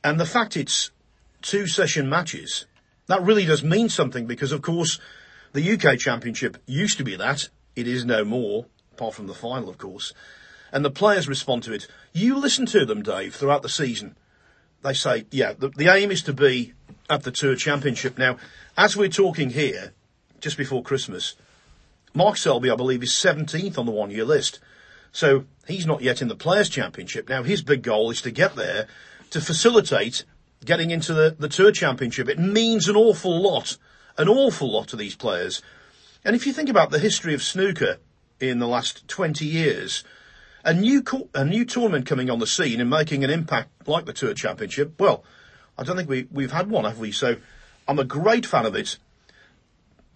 And 0.03 0.20
the 0.20 0.25
fact 0.25 0.58
it's 0.58 0.91
two 1.41 1.67
session 1.67 2.10
matches, 2.10 2.65
that 3.08 3.22
really 3.22 3.46
does 3.46 3.63
mean 3.63 3.89
something 3.89 4.25
because, 4.25 4.51
of 4.51 4.62
course, 4.62 5.00
the 5.53 5.72
UK 5.74 5.98
Championship 5.98 6.58
used 6.65 6.98
to 6.98 7.03
be 7.03 7.15
that. 7.15 7.50
It 7.75 7.88
is 7.88 8.03
no 8.03 8.25
more, 8.25 8.65
apart 8.93 9.13
from 9.13 9.27
the 9.27 9.34
final, 9.34 9.70
of 9.70 9.77
course. 9.77 10.13
And 10.71 10.85
the 10.85 10.91
players 10.91 11.27
respond 11.27 11.63
to 11.63 11.73
it. 11.73 11.87
You 12.13 12.37
listen 12.37 12.65
to 12.67 12.85
them, 12.85 13.01
Dave, 13.01 13.35
throughout 13.35 13.61
the 13.61 13.69
season. 13.69 14.15
They 14.83 14.93
say, 14.93 15.25
yeah, 15.31 15.53
the, 15.53 15.69
the 15.69 15.93
aim 15.93 16.12
is 16.12 16.23
to 16.23 16.34
be 16.34 16.73
at 17.10 17.23
the 17.23 17.31
Tour 17.31 17.55
Championship. 17.55 18.17
Now, 18.17 18.38
as 18.77 18.95
we're 18.95 19.10
talking 19.10 19.49
here, 19.51 19.93
just 20.39 20.57
before 20.57 20.81
Christmas, 20.81 21.36
Mark 22.13 22.38
Selby, 22.38 22.69
I 22.69 22.75
believe, 22.75 23.03
is 23.03 23.12
17th 23.12 23.77
on 23.77 23.86
the 23.86 23.91
one 23.91 24.12
year 24.12 24.25
list. 24.25 24.60
So 25.12 25.45
he's 25.67 25.86
not 25.86 26.01
yet 26.01 26.21
in 26.21 26.29
the 26.29 26.36
Players' 26.36 26.69
Championship. 26.69 27.29
Now, 27.29 27.43
his 27.43 27.62
big 27.62 27.84
goal 27.84 28.10
is 28.10 28.21
to 28.21 28.31
get 28.31 28.55
there 28.55 28.88
to 29.31 29.41
facilitate 29.41 30.23
getting 30.63 30.91
into 30.91 31.13
the, 31.13 31.36
the 31.38 31.49
Tour 31.49 31.71
Championship. 31.71 32.29
It 32.29 32.39
means 32.39 32.88
an 32.88 32.95
awful 32.95 33.41
lot, 33.41 33.77
an 34.17 34.29
awful 34.29 34.71
lot 34.71 34.88
to 34.89 34.95
these 34.95 35.15
players. 35.15 35.62
And 36.23 36.36
if 36.36 36.45
you 36.45 36.53
think 36.53 36.69
about 36.69 36.91
the 36.91 36.99
history 36.99 37.34
of 37.34 37.41
snooker 37.41 37.97
in 38.39 38.60
the 38.60 38.67
last 38.67 39.07
20 39.07 39.45
years, 39.45 40.03
a 40.63 40.74
new, 40.74 41.02
co- 41.02 41.30
a 41.34 41.45
new 41.45 41.65
tournament 41.65 42.06
coming 42.06 42.30
on 42.30 42.39
the 42.39 42.47
scene 42.47 42.80
and 42.80 42.89
making 42.89 43.24
an 43.24 43.30
impact 43.30 43.88
like 43.88 44.06
the 44.06 44.13
Tour 44.13 44.34
Championship, 44.34 45.00
well, 45.00 45.24
I 45.78 45.84
don't 45.84 45.97
think 45.97 46.10
we, 46.10 46.28
we've 46.32 46.52
had 46.52 46.69
one, 46.69 46.86
have 46.86 47.00
we? 47.00 47.12
So 47.12 47.38
I'm 47.88 48.00
a 48.00 48.04
great 48.04 48.45
fan 48.45 48.65
of 48.65 48.76
it. 48.76 48.97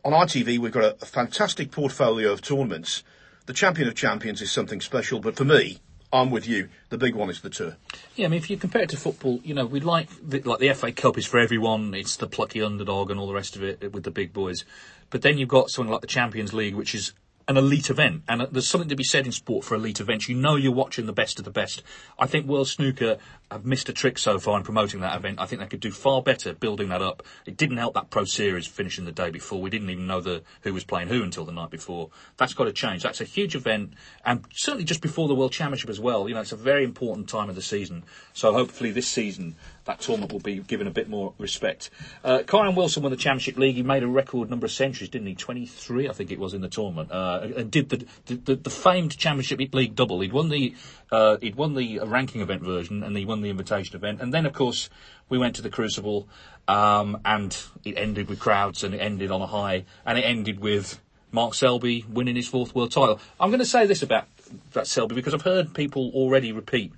On 0.04 0.14
ITV, 0.14 0.60
we've 0.60 0.72
got 0.72 0.84
a, 0.84 0.96
a 1.02 1.06
fantastic 1.06 1.72
portfolio 1.72 2.32
of 2.32 2.42
tournaments. 2.42 3.04
The 3.48 3.54
Champion 3.54 3.88
of 3.88 3.96
Champions 3.96 4.42
is 4.42 4.52
something 4.52 4.82
special, 4.82 5.20
but 5.20 5.36
for 5.36 5.46
me, 5.46 5.80
I'm 6.14 6.30
with 6.30 6.48
you. 6.48 6.70
The 6.90 6.98
big 6.98 7.16
one 7.16 7.30
is 7.30 7.42
the 7.42 7.50
Tour. 7.50 7.76
Yeah, 8.16 8.28
I 8.28 8.30
mean, 8.30 8.38
if 8.38 8.50
you 8.50 8.58
compare 8.58 8.84
it 8.84 8.90
to 8.90 8.98
football, 8.98 9.40
you 9.44 9.54
know, 9.54 9.66
we'd 9.66 9.84
like 9.84 10.10
the, 10.22 10.42
like 10.42 10.60
the 10.60 10.74
FA 10.74 10.92
Cup 10.92 11.18
is 11.18 11.26
for 11.26 11.40
everyone. 11.40 11.94
It's 11.94 12.16
the 12.16 12.28
plucky 12.28 12.62
underdog 12.62 13.12
and 13.12 13.20
all 13.20 13.28
the 13.28 13.34
rest 13.34 13.56
of 13.56 13.64
it 13.64 13.92
with 13.92 14.04
the 14.04 14.12
big 14.12 14.32
boys. 14.32 14.64
But 15.10 15.22
then 15.24 15.38
you've 15.38 15.50
got 15.50 15.70
something 15.70 15.92
like 15.92 16.02
the 16.02 16.08
Champions 16.08 16.54
League, 16.54 16.76
which 16.76 16.96
is 16.96 17.14
an 17.48 17.58
elite 17.58 17.90
event, 17.90 18.24
and 18.28 18.42
uh, 18.42 18.48
there's 18.52 18.68
something 18.68 18.90
to 18.90 18.96
be 18.96 19.04
said 19.04 19.26
in 19.26 19.32
sport 19.32 19.64
for 19.64 19.76
elite 19.76 20.00
events. 20.00 20.28
You 20.28 20.36
know, 20.36 20.56
you're 20.56 20.72
watching 20.72 21.06
the 21.06 21.14
best 21.14 21.38
of 21.38 21.46
the 21.46 21.52
best. 21.52 21.84
I 22.18 22.26
think 22.26 22.48
World 22.48 22.68
Snooker 22.68 23.18
have 23.52 23.66
missed 23.66 23.88
a 23.88 23.94
trick 23.94 24.18
so 24.18 24.40
far 24.40 24.58
in 24.58 24.64
promoting 24.64 25.02
that 25.02 25.16
event. 25.16 25.40
I 25.40 25.46
think 25.46 25.62
they 25.62 25.68
could 25.68 25.80
do 25.80 25.92
far 25.92 26.24
better 26.24 26.54
building 26.54 26.90
that 26.90 27.04
up. 27.04 27.22
It 27.46 27.56
didn't 27.56 27.78
help 27.78 27.94
that 27.94 28.10
Pro 28.10 28.26
Series 28.26 28.66
finishing 28.66 29.06
the 29.06 29.12
day 29.12 29.30
before. 29.30 29.62
We 29.62 29.70
didn't 29.70 29.92
even 29.92 30.08
know 30.08 30.22
the 30.22 30.42
who 30.62 30.74
was 30.74 30.84
playing 30.84 31.10
who 31.10 31.22
until 31.22 31.46
the 31.46 31.52
night 31.52 31.70
before. 31.70 32.10
That's 32.38 32.56
got 32.56 32.66
to 32.66 32.74
change. 32.74 33.04
That's 33.04 33.22
a 33.22 33.26
huge 33.26 33.56
event, 33.56 33.94
and 34.26 34.44
certainly 34.52 34.86
just 34.86 35.02
before 35.02 35.28
the 35.28 35.36
World 35.36 35.52
Championship 35.52 35.90
as 35.90 36.00
well. 36.00 36.28
You 36.28 36.34
know, 36.34 36.42
it's 36.42 36.52
a 36.52 36.58
very 36.58 36.84
important 36.84 37.30
time 37.30 37.50
of 37.50 37.56
the 37.56 37.62
season. 37.62 38.04
So 38.34 38.54
hopefully 38.54 38.92
this 38.92 39.08
season 39.08 39.56
that 39.86 40.00
tournament 40.00 40.34
will 40.34 40.40
be 40.40 40.58
given 40.58 40.88
a 40.88 40.92
bit 40.92 41.08
more 41.08 41.34
respect. 41.38 41.90
Uh, 42.24 42.42
Wilson 42.52 43.04
won 43.04 43.12
the 43.12 43.18
Championship 43.18 43.58
League. 43.58 43.76
He 43.76 43.84
made 43.84 44.04
a 44.04 44.08
record 44.08 44.50
number 44.50 44.66
of 44.66 44.72
centuries, 44.72 45.10
didn't 45.10 45.28
he? 45.28 45.36
23, 45.36 46.10
I 46.10 46.12
think 46.12 46.32
it 46.32 46.40
was, 46.40 46.54
in 46.54 46.62
the 46.62 46.68
tournament. 46.68 47.12
Uh, 47.12 47.48
and 47.56 47.72
did 47.72 47.90
the, 47.90 48.06
the 48.26 48.56
the 48.56 48.70
famed 48.70 49.18
Championship 49.18 49.60
League 49.74 49.96
double. 49.96 50.20
He'd 50.22 50.34
won 50.34 50.50
the 50.50 50.74
uh, 51.12 51.38
he'd 51.38 51.56
won 51.56 51.76
the 51.76 52.00
ranking 52.00 52.42
event 52.42 52.64
version, 52.64 53.04
and 53.04 53.16
he 53.16 53.26
won 53.26 53.42
the 53.42 53.50
invitation 53.50 53.96
event. 53.96 54.22
And 54.22 54.34
then, 54.34 54.46
of 54.46 54.54
course, 54.54 54.90
we 55.30 55.38
went 55.38 55.56
to 55.58 55.62
the 55.62 55.70
Crucible, 55.70 56.28
um, 56.68 57.20
and 57.24 57.58
it 57.84 57.98
ended 57.98 58.28
with 58.28 58.40
crowds, 58.40 58.84
and 58.84 58.96
it 58.96 59.00
ended 59.00 59.32
on 59.32 59.42
a 59.42 59.48
high, 59.48 59.86
and 60.06 60.18
it 60.18 60.24
ended 60.24 60.60
with 60.60 61.00
Mark 61.32 61.54
Selby 61.54 62.06
winning 62.10 62.36
his 62.36 62.48
fourth 62.48 62.74
world 62.74 62.92
title. 62.92 63.20
I'm 63.40 63.50
going 63.50 63.60
to 63.60 63.66
say 63.66 63.86
this 63.86 64.02
about 64.02 64.28
that 64.74 64.88
Selby 64.88 65.16
because 65.16 65.34
I've 65.34 65.44
heard 65.44 65.74
people 65.74 66.12
already 66.16 66.52
repeat 66.52 66.94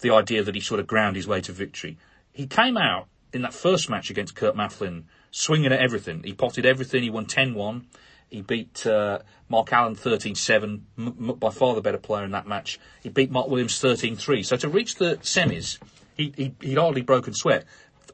the 0.00 0.10
idea 0.10 0.44
that 0.44 0.54
he 0.54 0.60
sort 0.60 0.78
of 0.78 0.86
ground 0.86 1.16
his 1.16 1.26
way 1.26 1.40
to 1.40 1.52
victory. 1.52 1.96
He 2.38 2.46
came 2.46 2.76
out 2.76 3.08
in 3.32 3.42
that 3.42 3.52
first 3.52 3.90
match 3.90 4.10
against 4.10 4.36
Kurt 4.36 4.54
Maflin 4.54 5.02
swinging 5.32 5.72
at 5.72 5.80
everything. 5.80 6.22
He 6.22 6.32
potted 6.32 6.64
everything. 6.64 7.02
He 7.02 7.10
won 7.10 7.26
10-1. 7.26 7.82
He 8.30 8.42
beat 8.42 8.86
uh, 8.86 9.18
Mark 9.48 9.72
Allen 9.72 9.96
13-7, 9.96 10.62
m- 10.62 10.82
m- 10.96 11.36
by 11.36 11.50
far 11.50 11.74
the 11.74 11.80
better 11.80 11.98
player 11.98 12.24
in 12.24 12.30
that 12.30 12.46
match. 12.46 12.78
He 13.02 13.08
beat 13.08 13.32
Mark 13.32 13.48
Williams 13.48 13.80
13-3. 13.80 14.46
So 14.46 14.56
to 14.56 14.68
reach 14.68 14.94
the 14.94 15.16
semis, 15.16 15.78
he, 16.16 16.32
he, 16.36 16.54
he'd 16.60 16.78
hardly 16.78 17.02
broken 17.02 17.34
sweat. 17.34 17.64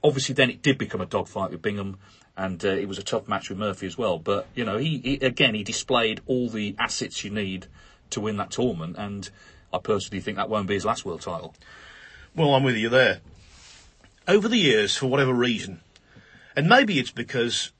Obviously, 0.02 0.34
then 0.34 0.48
it 0.48 0.62
did 0.62 0.78
become 0.78 1.02
a 1.02 1.06
dogfight 1.06 1.50
with 1.50 1.60
Bingham, 1.60 1.98
and 2.34 2.64
uh, 2.64 2.68
it 2.68 2.88
was 2.88 2.96
a 2.96 3.02
tough 3.02 3.28
match 3.28 3.50
with 3.50 3.58
Murphy 3.58 3.86
as 3.86 3.98
well. 3.98 4.18
But 4.18 4.46
you 4.54 4.64
know, 4.64 4.78
he, 4.78 5.00
he 5.04 5.14
again 5.16 5.54
he 5.54 5.62
displayed 5.62 6.22
all 6.26 6.48
the 6.48 6.74
assets 6.78 7.24
you 7.24 7.30
need 7.30 7.66
to 8.10 8.20
win 8.22 8.38
that 8.38 8.50
tournament, 8.50 8.96
and 8.98 9.28
I 9.70 9.78
personally 9.78 10.20
think 10.20 10.38
that 10.38 10.48
won't 10.48 10.66
be 10.66 10.74
his 10.74 10.84
last 10.86 11.04
world 11.04 11.20
title. 11.20 11.54
Well, 12.34 12.54
I'm 12.54 12.64
with 12.64 12.76
you 12.76 12.88
there. 12.88 13.20
Over 14.26 14.48
the 14.48 14.56
years, 14.56 14.96
for 14.96 15.06
whatever 15.06 15.34
reason, 15.34 15.80
and 16.56 16.68
maybe 16.68 16.98
it's 16.98 17.10
because 17.10 17.72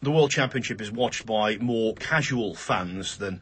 the 0.00 0.10
World 0.10 0.30
Championship 0.30 0.80
is 0.80 0.90
watched 0.90 1.26
by 1.26 1.56
more 1.58 1.94
casual 1.94 2.54
fans 2.54 3.18
than 3.18 3.40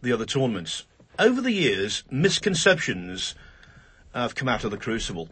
the 0.00 0.12
other 0.12 0.24
tournaments. 0.24 0.86
Over 1.18 1.42
the 1.42 1.52
years, 1.52 2.04
misconceptions 2.10 3.34
have 4.14 4.34
come 4.34 4.48
out 4.48 4.64
of 4.64 4.70
the 4.70 4.78
crucible. 4.78 5.28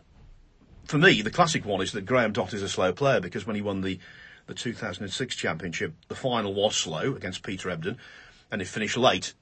For 0.85 0.99
me, 0.99 1.23
the 1.23 1.31
classic 1.31 1.65
one 1.65 1.81
is 1.81 1.93
that 1.93 2.05
Graeme 2.05 2.33
Dott 2.33 2.53
is 2.53 2.63
a 2.63 2.69
slow 2.69 2.93
player 2.93 3.21
because 3.21 3.47
when 3.47 3.57
he 3.57 3.63
won 3.63 3.81
the, 3.81 3.99
the 4.47 4.55
2006 4.55 5.37
championship, 5.37 5.95
the 6.09 6.15
final 6.15 6.53
was 6.53 6.77
slow 6.77 7.15
against 7.15 7.43
Peter 7.43 7.71
Ebdon, 7.71 7.97
and 8.51 8.61
it 8.61 8.69
finished 8.69 8.97
late 8.97 9.33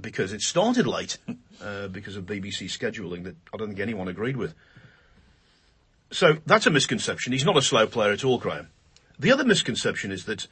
because 0.00 0.32
it 0.34 0.42
started 0.42 0.86
late 0.86 1.16
uh, 1.62 1.88
because 1.88 2.16
of 2.16 2.26
BBC 2.26 2.64
scheduling 2.64 3.24
that 3.24 3.36
I 3.52 3.56
don't 3.56 3.68
think 3.68 3.80
anyone 3.80 4.08
agreed 4.08 4.36
with. 4.36 4.54
So 6.16 6.38
that's 6.46 6.64
a 6.64 6.70
misconception. 6.70 7.34
He's 7.34 7.44
not 7.44 7.58
a 7.58 7.62
slow 7.62 7.86
player 7.86 8.10
at 8.10 8.24
all, 8.24 8.38
Graeme. 8.38 8.68
The 9.18 9.30
other 9.30 9.44
misconception 9.44 10.10
is 10.10 10.24
that 10.24 10.46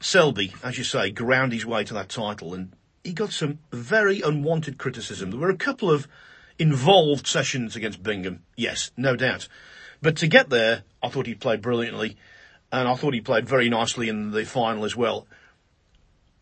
Selby, 0.00 0.52
as 0.64 0.76
you 0.76 0.82
say, 0.82 1.12
ground 1.12 1.52
his 1.52 1.64
way 1.64 1.84
to 1.84 1.94
that 1.94 2.08
title, 2.08 2.52
and 2.52 2.72
he 3.04 3.12
got 3.12 3.30
some 3.30 3.60
very 3.70 4.22
unwanted 4.22 4.76
criticism. 4.76 5.30
There 5.30 5.38
were 5.38 5.50
a 5.50 5.56
couple 5.56 5.88
of 5.88 6.08
involved 6.58 7.28
sessions 7.28 7.76
against 7.76 8.02
Bingham, 8.02 8.42
yes, 8.56 8.90
no 8.96 9.14
doubt. 9.14 9.46
But 10.02 10.16
to 10.16 10.26
get 10.26 10.50
there, 10.50 10.82
I 11.00 11.10
thought 11.10 11.26
he 11.26 11.34
played 11.36 11.62
brilliantly, 11.62 12.16
and 12.72 12.88
I 12.88 12.96
thought 12.96 13.14
he 13.14 13.20
played 13.20 13.48
very 13.48 13.68
nicely 13.68 14.08
in 14.08 14.32
the 14.32 14.44
final 14.44 14.84
as 14.84 14.96
well. 14.96 15.28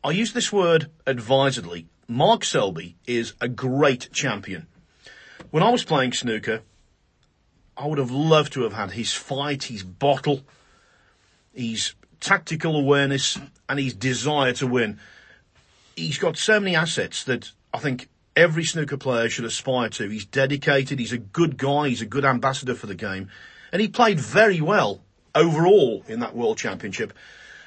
I 0.03 0.13
use 0.13 0.33
this 0.33 0.51
word 0.51 0.91
advisedly. 1.07 1.89
Mark 2.09 2.43
Selby 2.43 2.97
is 3.07 3.35
a 3.39 3.49
great 3.49 4.11
champion. 4.13 4.67
When 5.51 5.63
I 5.63 5.69
was 5.69 5.85
playing 5.85 6.15
snooker, 6.15 6.63
I 7.77 7.87
would 7.87 7.99
have 7.99 8.11
loved 8.11 8.55
to 8.55 8.63
have 8.63 8.73
had 8.73 8.93
his 8.93 9.13
fight, 9.13 9.65
his 9.65 9.83
bottle, 9.83 10.43
his 11.53 11.95
tactical 12.21 12.77
awareness, 12.77 13.39
and 13.69 13.79
his 13.79 13.95
desire 13.95 14.53
to 14.55 14.67
win. 14.67 14.99
He's 15.95 16.19
got 16.19 16.37
so 16.37 16.59
many 16.59 16.75
assets 16.75 17.25
that 17.25 17.51
I 17.75 17.79
think 17.79 18.09
every 18.35 18.65
snooker 18.65 18.97
player 18.97 19.29
should 19.29 19.45
aspire 19.45 19.89
to. 19.91 20.09
He's 20.09 20.25
dedicated, 20.25 20.99
he's 20.99 21.13
a 21.13 21.19
good 21.19 21.57
guy, 21.57 21.89
he's 21.89 22.03
a 22.03 22.07
good 22.07 22.25
ambassador 22.25 22.75
for 22.75 22.87
the 22.87 22.95
game, 22.95 23.29
and 23.73 23.83
he 23.83 23.89
played 23.89 24.21
very 24.21 24.61
well 24.61 25.03
overall 25.35 26.05
in 26.09 26.21
that 26.21 26.35
World 26.35 26.59
Championship. 26.59 27.13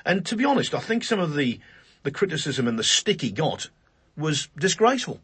And 0.06 0.26
to 0.26 0.36
be 0.36 0.46
honest, 0.46 0.74
I 0.74 0.80
think 0.80 1.04
some 1.04 1.20
of 1.20 1.36
the, 1.36 1.60
the 2.04 2.12
criticism 2.12 2.68
and 2.68 2.80
the 2.80 2.84
stick 2.84 3.22
he 3.22 3.32
got 3.32 3.70
was 4.18 4.48
disgraceful. 4.58 5.22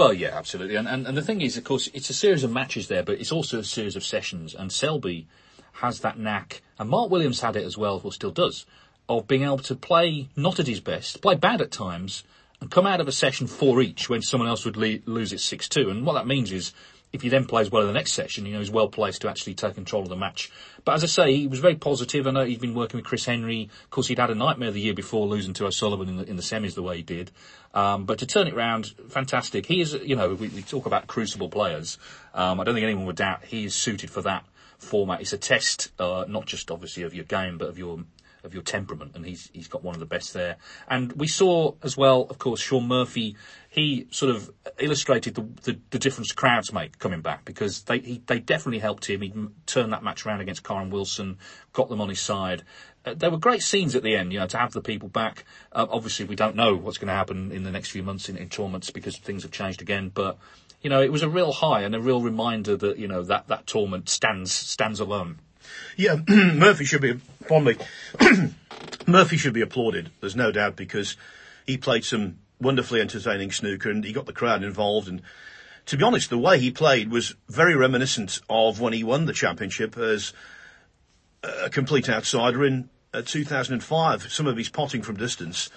Well, 0.00 0.14
yeah, 0.14 0.30
absolutely. 0.34 0.76
And, 0.76 0.88
and 0.88 1.06
and 1.06 1.14
the 1.14 1.20
thing 1.20 1.42
is, 1.42 1.58
of 1.58 1.64
course, 1.64 1.90
it's 1.92 2.08
a 2.08 2.14
series 2.14 2.42
of 2.42 2.50
matches 2.50 2.88
there, 2.88 3.02
but 3.02 3.20
it's 3.20 3.30
also 3.30 3.58
a 3.58 3.62
series 3.62 3.96
of 3.96 4.02
sessions. 4.02 4.54
And 4.54 4.72
Selby 4.72 5.26
has 5.72 6.00
that 6.00 6.18
knack, 6.18 6.62
and 6.78 6.88
Mark 6.88 7.10
Williams 7.10 7.42
had 7.42 7.54
it 7.54 7.66
as 7.66 7.76
well, 7.76 8.00
or 8.02 8.10
still 8.10 8.30
does, 8.30 8.64
of 9.10 9.28
being 9.28 9.42
able 9.42 9.58
to 9.58 9.74
play 9.74 10.30
not 10.36 10.58
at 10.58 10.66
his 10.66 10.80
best, 10.80 11.20
play 11.20 11.34
bad 11.34 11.60
at 11.60 11.70
times, 11.70 12.24
and 12.62 12.70
come 12.70 12.86
out 12.86 13.02
of 13.02 13.08
a 13.08 13.12
session 13.12 13.46
four 13.46 13.82
each 13.82 14.08
when 14.08 14.22
someone 14.22 14.48
else 14.48 14.64
would 14.64 14.78
le- 14.78 15.00
lose 15.04 15.34
it 15.34 15.40
six 15.40 15.68
two. 15.68 15.90
And 15.90 16.06
what 16.06 16.14
that 16.14 16.26
means 16.26 16.50
is, 16.50 16.72
if 17.12 17.22
he 17.22 17.28
then 17.28 17.44
plays 17.44 17.70
well 17.70 17.82
in 17.82 17.88
the 17.88 17.94
next 17.94 18.12
session, 18.12 18.46
you 18.46 18.52
know, 18.52 18.60
he's 18.60 18.70
well 18.70 18.88
placed 18.88 19.22
to 19.22 19.28
actually 19.28 19.54
take 19.54 19.74
control 19.74 20.02
of 20.02 20.08
the 20.08 20.16
match. 20.16 20.50
But 20.84 20.94
as 20.94 21.04
I 21.04 21.08
say, 21.08 21.36
he 21.36 21.46
was 21.46 21.58
very 21.58 21.74
positive. 21.74 22.26
I 22.26 22.30
know 22.30 22.44
he'd 22.44 22.60
been 22.60 22.74
working 22.74 22.98
with 22.98 23.04
Chris 23.04 23.24
Henry. 23.24 23.68
Of 23.84 23.90
course, 23.90 24.06
he'd 24.06 24.18
had 24.18 24.30
a 24.30 24.34
nightmare 24.34 24.70
the 24.70 24.80
year 24.80 24.94
before 24.94 25.26
losing 25.26 25.52
to 25.54 25.66
O'Sullivan 25.66 26.08
in 26.08 26.16
the, 26.18 26.24
in 26.24 26.36
the 26.36 26.42
semis 26.42 26.74
the 26.74 26.82
way 26.82 26.98
he 26.98 27.02
did. 27.02 27.30
Um, 27.74 28.04
but 28.04 28.18
to 28.20 28.26
turn 28.26 28.46
it 28.46 28.54
round, 28.54 28.94
fantastic. 29.08 29.66
He 29.66 29.80
is, 29.80 29.94
you 29.94 30.16
know, 30.16 30.34
we, 30.34 30.48
we 30.48 30.62
talk 30.62 30.86
about 30.86 31.06
crucible 31.06 31.48
players. 31.48 31.98
Um, 32.32 32.60
I 32.60 32.64
don't 32.64 32.74
think 32.74 32.84
anyone 32.84 33.06
would 33.06 33.16
doubt 33.16 33.44
he 33.44 33.64
is 33.64 33.74
suited 33.74 34.10
for 34.10 34.22
that 34.22 34.44
format. 34.78 35.20
It's 35.20 35.32
a 35.32 35.38
test, 35.38 35.90
uh, 35.98 36.24
not 36.28 36.46
just 36.46 36.70
obviously 36.70 37.02
of 37.02 37.14
your 37.14 37.24
game, 37.24 37.58
but 37.58 37.68
of 37.68 37.78
your 37.78 38.04
of 38.42 38.54
your 38.54 38.62
temperament, 38.62 39.12
and 39.14 39.26
he's 39.26 39.50
he's 39.52 39.68
got 39.68 39.82
one 39.82 39.94
of 39.94 40.00
the 40.00 40.06
best 40.06 40.32
there. 40.32 40.56
And 40.88 41.12
we 41.12 41.26
saw 41.26 41.74
as 41.82 41.96
well, 41.96 42.26
of 42.30 42.38
course, 42.38 42.60
Shaun 42.60 42.88
Murphy. 42.88 43.36
He 43.70 44.08
sort 44.10 44.34
of 44.34 44.50
illustrated 44.80 45.36
the, 45.36 45.42
the, 45.62 45.78
the 45.90 45.98
difference 46.00 46.32
crowds 46.32 46.72
make 46.72 46.98
coming 46.98 47.20
back 47.20 47.44
because 47.44 47.82
they 47.82 48.00
he, 48.00 48.22
they 48.26 48.40
definitely 48.40 48.80
helped 48.80 49.08
him. 49.08 49.20
He 49.20 49.32
turned 49.66 49.92
that 49.92 50.02
match 50.02 50.26
around 50.26 50.40
against 50.40 50.64
Kyren 50.64 50.90
Wilson, 50.90 51.38
got 51.72 51.88
them 51.88 52.00
on 52.00 52.08
his 52.08 52.20
side. 52.20 52.64
Uh, 53.04 53.14
there 53.14 53.30
were 53.30 53.38
great 53.38 53.62
scenes 53.62 53.94
at 53.94 54.02
the 54.02 54.16
end, 54.16 54.32
you 54.32 54.40
know, 54.40 54.46
to 54.48 54.58
have 54.58 54.72
the 54.72 54.82
people 54.82 55.08
back. 55.08 55.44
Uh, 55.72 55.86
obviously, 55.88 56.26
we 56.26 56.34
don't 56.34 56.56
know 56.56 56.74
what's 56.74 56.98
going 56.98 57.08
to 57.08 57.14
happen 57.14 57.52
in 57.52 57.62
the 57.62 57.70
next 57.70 57.90
few 57.90 58.02
months 58.02 58.28
in, 58.28 58.36
in 58.36 58.48
tournaments 58.48 58.90
because 58.90 59.16
things 59.16 59.44
have 59.44 59.52
changed 59.52 59.80
again, 59.80 60.10
but 60.12 60.36
you 60.82 60.90
know, 60.90 61.00
it 61.00 61.12
was 61.12 61.22
a 61.22 61.28
real 61.28 61.52
high 61.52 61.82
and 61.82 61.94
a 61.94 62.00
real 62.00 62.20
reminder 62.20 62.76
that 62.76 62.98
you 62.98 63.06
know 63.06 63.22
that 63.22 63.48
that 63.48 63.66
tournament 63.66 64.08
stands 64.08 64.52
stands 64.52 64.98
alone. 64.98 65.38
Yeah, 65.96 66.16
Murphy 66.28 66.84
should 66.84 67.02
be, 67.02 67.20
me, 67.50 67.76
Murphy 69.06 69.36
should 69.36 69.52
be 69.52 69.60
applauded, 69.60 70.10
there's 70.20 70.36
no 70.36 70.50
doubt, 70.50 70.76
because 70.76 71.16
he 71.66 71.76
played 71.76 72.04
some 72.04 72.38
wonderfully 72.60 73.00
entertaining 73.00 73.50
snooker 73.50 73.90
and 73.90 74.04
he 74.04 74.12
got 74.12 74.26
the 74.26 74.32
crowd 74.32 74.62
involved. 74.62 75.08
And 75.08 75.22
to 75.86 75.96
be 75.96 76.04
honest, 76.04 76.30
the 76.30 76.38
way 76.38 76.58
he 76.58 76.70
played 76.70 77.10
was 77.10 77.34
very 77.48 77.74
reminiscent 77.74 78.40
of 78.48 78.80
when 78.80 78.92
he 78.92 79.04
won 79.04 79.26
the 79.26 79.32
championship 79.32 79.96
as 79.96 80.32
a 81.42 81.70
complete 81.70 82.08
outsider 82.08 82.64
in 82.64 82.90
uh, 83.14 83.22
2005. 83.22 84.30
Some 84.30 84.46
of 84.46 84.56
his 84.56 84.68
potting 84.68 85.02
from 85.02 85.16
distance 85.16 85.70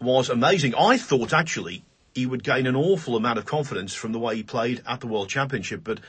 was 0.00 0.28
amazing. 0.28 0.74
I 0.74 0.98
thought 0.98 1.32
actually 1.32 1.84
he 2.14 2.26
would 2.26 2.42
gain 2.42 2.66
an 2.66 2.76
awful 2.76 3.16
amount 3.16 3.38
of 3.38 3.46
confidence 3.46 3.94
from 3.94 4.12
the 4.12 4.18
way 4.18 4.36
he 4.36 4.42
played 4.42 4.82
at 4.86 5.00
the 5.00 5.06
World 5.06 5.28
Championship, 5.28 5.82
but 5.84 6.00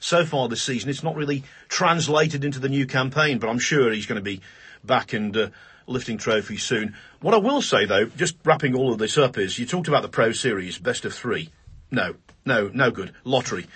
so 0.00 0.24
far 0.24 0.48
this 0.48 0.62
season 0.62 0.88
it's 0.88 1.02
not 1.02 1.16
really 1.16 1.42
translated 1.68 2.44
into 2.44 2.58
the 2.58 2.68
new 2.68 2.86
campaign. 2.86 3.38
But 3.38 3.48
I'm 3.48 3.58
sure 3.58 3.92
he's 3.92 4.06
going 4.06 4.20
to 4.20 4.22
be 4.22 4.40
back 4.84 5.12
and 5.12 5.36
uh, 5.36 5.48
lifting 5.88 6.18
trophies 6.18 6.62
soon. 6.62 6.94
What 7.20 7.34
I 7.34 7.38
will 7.38 7.62
say 7.62 7.84
though, 7.84 8.06
just 8.06 8.36
wrapping 8.44 8.74
all 8.74 8.92
of 8.92 8.98
this 8.98 9.18
up, 9.18 9.38
is 9.38 9.58
you 9.58 9.66
talked 9.66 9.88
about 9.88 10.02
the 10.02 10.08
Pro 10.08 10.32
Series, 10.32 10.78
best 10.78 11.04
of 11.04 11.14
three. 11.14 11.50
No, 11.90 12.14
no, 12.44 12.70
no 12.72 12.90
good. 12.90 13.12
Lottery. 13.24 13.66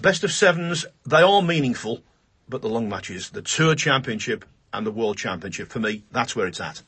Best 0.00 0.24
of 0.24 0.32
sevens, 0.32 0.86
they 1.04 1.20
are 1.20 1.42
meaningful, 1.42 2.02
but 2.48 2.62
the 2.62 2.68
long 2.68 2.88
matches, 2.88 3.30
the 3.30 3.42
Tour 3.42 3.74
Championship 3.74 4.44
and 4.72 4.86
the 4.86 4.90
World 4.90 5.18
Championship, 5.18 5.68
for 5.68 5.80
me, 5.80 6.02
that's 6.10 6.34
where 6.34 6.46
it's 6.46 6.60
at. 6.60 6.82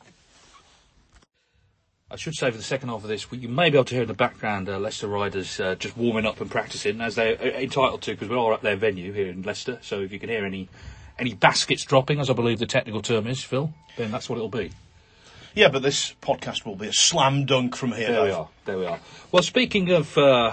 I 2.11 2.17
should 2.17 2.35
say 2.35 2.51
for 2.51 2.57
the 2.57 2.63
second 2.63 2.91
half 2.91 3.03
of 3.03 3.09
this, 3.09 3.27
you 3.33 3.49
may 3.49 3.71
be 3.71 3.77
able 3.77 3.87
to 3.87 3.95
hear 3.95 4.03
in 4.03 4.09
the 4.09 4.15
background 4.15 4.69
uh, 4.69 4.79
Leicester 4.79 5.09
riders 5.09 5.59
uh, 5.59 5.75
just 5.75 5.97
warming 5.97 6.27
up 6.27 6.41
and 6.41 6.51
practicing 6.51 7.01
as 7.01 7.17
they're 7.17 7.37
uh, 7.41 7.59
entitled 7.59 8.03
to 8.03 8.13
because 8.13 8.29
we 8.29 8.37
are 8.37 8.53
at 8.53 8.63
their 8.63 8.77
venue 8.77 9.13
here 9.13 9.29
in 9.29 9.43
Leicester. 9.43 9.79
So 9.83 10.01
if 10.01 10.13
you 10.13 10.21
can 10.21 10.29
hear 10.29 10.45
any 10.45 10.69
any 11.19 11.35
baskets 11.35 11.85
dropping, 11.85 12.21
as 12.21 12.31
I 12.31 12.33
believe 12.33 12.59
the 12.59 12.67
technical 12.67 13.03
term 13.03 13.27
is, 13.27 13.43
Phil, 13.43 13.73
then 13.97 14.11
that's 14.11 14.29
what 14.29 14.37
it'll 14.37 14.49
be. 14.49 14.71
Yeah, 15.55 15.69
but 15.69 15.83
this 15.83 16.15
podcast 16.21 16.67
will 16.67 16.75
be 16.75 16.89
a 16.89 16.93
slam 16.93 17.47
dunk 17.47 17.77
from 17.77 17.93
here. 17.93 18.11
There 18.11 18.25
we 18.25 18.31
are. 18.31 18.49
There 18.65 18.79
we 18.79 18.87
are. 18.87 18.99
Well, 19.31 19.43
speaking 19.43 19.93
of 19.93 20.19
uh, 20.19 20.53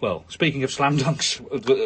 well, 0.00 0.24
speaking 0.28 0.62
of 0.62 0.70
slam 0.70 0.98
dunks, 0.98 1.40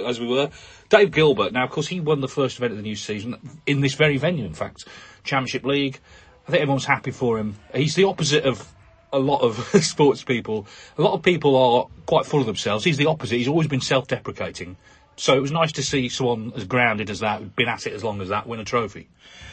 as 0.09 0.21
we 0.21 0.27
were, 0.27 0.51
Dave 0.89 1.11
Gilbert. 1.11 1.53
Now, 1.53 1.65
of 1.65 1.71
course, 1.71 1.89
he 1.89 2.01
won 2.01 2.21
the 2.21 2.29
first 2.29 2.59
event 2.59 2.73
of 2.73 2.77
the 2.77 2.83
new 2.83 2.97
season 2.97 3.37
in 3.67 3.81
this 3.81 3.95
very 3.95 4.19
venue. 4.19 4.45
In 4.45 4.55
fact, 4.55 4.85
Championship 5.25 5.65
League. 5.65 6.01
I 6.47 6.51
think 6.51 6.63
everyone's 6.63 6.85
happy 6.85 7.13
for 7.13 7.39
him. 7.39 7.57
He's 7.75 7.95
the 7.95 8.05
opposite 8.05 8.45
of 8.45 8.71
a 9.13 9.19
lot 9.19 9.41
of 9.41 9.57
sports 9.83 10.25
people. 10.25 10.67
A 10.99 11.03
lot 11.03 11.15
of 11.15 11.23
people 11.23 11.57
are 11.57 11.87
quite 12.07 12.27
full 12.27 12.41
of 12.41 12.47
themselves. 12.47 12.85
He's 12.85 12.97
the 12.97 13.07
opposite. 13.07 13.37
He's 13.37 13.49
always 13.49 13.69
been 13.69 13.81
self-deprecating. 13.81 14.77
So 15.21 15.35
it 15.35 15.43
was 15.43 15.53
nice 15.53 15.73
to 15.73 15.83
see 15.83 16.09
someone 16.09 16.55
as 16.57 16.65
grounded 16.65 17.11
as 17.11 17.21
that, 17.21 17.55
been 17.55 17.69
at 17.69 17.87
it 17.87 17.93
as 17.93 18.03
long 18.03 18.23
as 18.23 18.31
that, 18.31 18.47
win 18.47 18.59
a 18.59 18.65
trophy. 18.65 19.07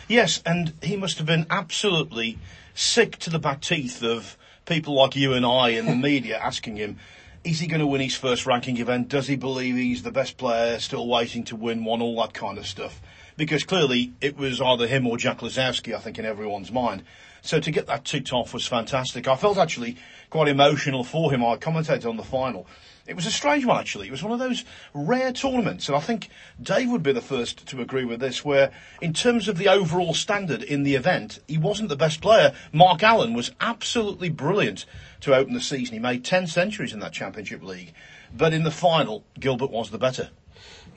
Yes, 0.07 0.41
and 0.45 0.71
he 0.81 0.95
must 0.95 1.17
have 1.17 1.27
been 1.27 1.45
absolutely 1.49 2.39
sick 2.73 3.17
to 3.17 3.29
the 3.29 3.37
back 3.37 3.59
teeth 3.59 4.01
of 4.01 4.37
people 4.65 4.95
like 4.95 5.17
you 5.17 5.33
and 5.33 5.45
I 5.45 5.71
in 5.71 5.85
the 5.85 5.95
media 6.11 6.37
asking 6.37 6.77
him, 6.77 6.95
is 7.43 7.59
he 7.59 7.67
going 7.67 7.81
to 7.81 7.87
win 7.87 7.99
his 7.99 8.15
first 8.15 8.45
ranking 8.45 8.77
event? 8.77 9.09
Does 9.09 9.27
he 9.27 9.35
believe 9.35 9.75
he's 9.75 10.03
the 10.03 10.11
best 10.11 10.37
player, 10.37 10.79
still 10.79 11.05
waiting 11.05 11.43
to 11.43 11.57
win 11.57 11.83
one? 11.83 12.01
All 12.01 12.15
that 12.21 12.33
kind 12.33 12.57
of 12.57 12.65
stuff. 12.65 13.01
Because 13.35 13.65
clearly 13.65 14.13
it 14.21 14.37
was 14.37 14.61
either 14.61 14.87
him 14.87 15.05
or 15.05 15.17
Jack 15.17 15.39
Lisowski, 15.39 15.93
I 15.93 15.99
think, 15.99 16.17
in 16.17 16.23
everyone's 16.23 16.71
mind. 16.71 17.03
So 17.41 17.59
to 17.59 17.71
get 17.71 17.87
that 17.87 18.05
ticked 18.05 18.31
off 18.31 18.53
was 18.53 18.65
fantastic. 18.65 19.27
I 19.27 19.35
felt 19.35 19.57
actually 19.57 19.97
quite 20.29 20.47
emotional 20.47 21.03
for 21.03 21.29
him. 21.29 21.43
I 21.43 21.57
commentated 21.57 22.05
on 22.05 22.15
the 22.15 22.23
final. 22.23 22.67
It 23.07 23.15
was 23.15 23.25
a 23.25 23.31
strange 23.31 23.65
one, 23.65 23.79
actually. 23.79 24.07
It 24.07 24.11
was 24.11 24.21
one 24.21 24.33
of 24.33 24.39
those 24.39 24.65
rare 24.93 25.31
tournaments, 25.31 25.87
and 25.87 25.95
I 25.95 26.01
think 26.01 26.29
Dave 26.61 26.89
would 26.89 27.03
be 27.03 27.13
the 27.13 27.21
first 27.21 27.65
to 27.67 27.81
agree 27.81 28.03
with 28.03 28.19
this, 28.19 28.43
where, 28.43 28.71
in 29.01 29.13
terms 29.13 29.47
of 29.47 29.57
the 29.57 29.69
overall 29.69 30.13
standard 30.13 30.61
in 30.61 30.83
the 30.83 30.95
event, 30.95 31.39
he 31.47 31.57
wasn't 31.57 31.87
the 31.87 31.95
best 31.95 32.19
player. 32.19 32.53
Mark 32.73 33.03
Allen 33.03 33.33
was 33.33 33.51
absolutely 33.61 34.29
brilliant 34.29 34.85
to 35.21 35.33
open 35.33 35.53
the 35.53 35.61
season. 35.61 35.93
He 35.93 35.99
made 35.99 36.25
10 36.25 36.47
centuries 36.47 36.91
in 36.91 36.99
that 36.99 37.13
Championship 37.13 37.63
League. 37.63 37.93
But 38.35 38.53
in 38.53 38.63
the 38.63 38.71
final, 38.71 39.23
Gilbert 39.39 39.71
was 39.71 39.89
the 39.89 39.97
better. 39.97 40.29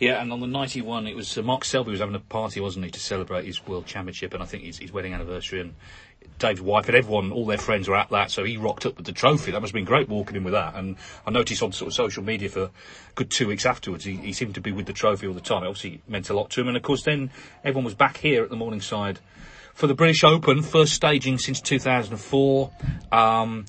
Yeah, 0.00 0.20
and 0.22 0.32
on 0.32 0.40
the 0.40 0.46
91, 0.46 1.06
it 1.06 1.14
was 1.14 1.36
uh, 1.36 1.42
Mark 1.42 1.64
Selby 1.64 1.90
was 1.90 2.00
having 2.00 2.14
a 2.14 2.20
party, 2.20 2.58
wasn't 2.58 2.86
he, 2.86 2.90
to 2.90 3.00
celebrate 3.00 3.44
his 3.44 3.66
World 3.66 3.86
Championship 3.86 4.32
and 4.32 4.42
I 4.42 4.46
think 4.46 4.64
his, 4.64 4.78
his 4.78 4.92
wedding 4.92 5.12
anniversary. 5.12 5.60
And 5.60 5.74
Dave's 6.40 6.60
wife 6.60 6.88
and 6.88 6.96
everyone, 6.96 7.30
all 7.30 7.46
their 7.46 7.58
friends 7.58 7.88
were 7.88 7.96
at 7.96 8.08
that, 8.10 8.30
so 8.30 8.42
he 8.42 8.56
rocked 8.56 8.86
up 8.86 8.96
with 8.96 9.06
the 9.06 9.12
trophy. 9.12 9.52
That 9.52 9.60
must 9.60 9.70
have 9.70 9.74
been 9.74 9.84
great 9.84 10.08
walking 10.08 10.36
in 10.36 10.44
with 10.44 10.54
that. 10.54 10.74
And 10.74 10.96
I 11.26 11.30
noticed 11.30 11.62
on 11.62 11.72
sort 11.72 11.88
of 11.88 11.94
social 11.94 12.22
media 12.22 12.48
for 12.48 12.70
good 13.14 13.30
two 13.30 13.46
weeks 13.46 13.64
afterwards, 13.64 14.04
he, 14.04 14.16
he 14.16 14.32
seemed 14.32 14.54
to 14.56 14.60
be 14.60 14.72
with 14.72 14.86
the 14.86 14.92
trophy 14.92 15.26
all 15.26 15.34
the 15.34 15.40
time. 15.40 15.62
It 15.62 15.68
obviously 15.68 16.02
meant 16.08 16.28
a 16.30 16.34
lot 16.34 16.50
to 16.50 16.60
him. 16.60 16.68
And 16.68 16.76
of 16.76 16.82
course, 16.82 17.04
then 17.04 17.30
everyone 17.62 17.84
was 17.84 17.94
back 17.94 18.16
here 18.16 18.42
at 18.42 18.50
the 18.50 18.56
Morningside 18.56 19.20
for 19.74 19.86
the 19.86 19.94
British 19.94 20.24
Open, 20.24 20.62
first 20.62 20.94
staging 20.94 21.38
since 21.38 21.60
2004. 21.60 22.70
Um, 23.12 23.66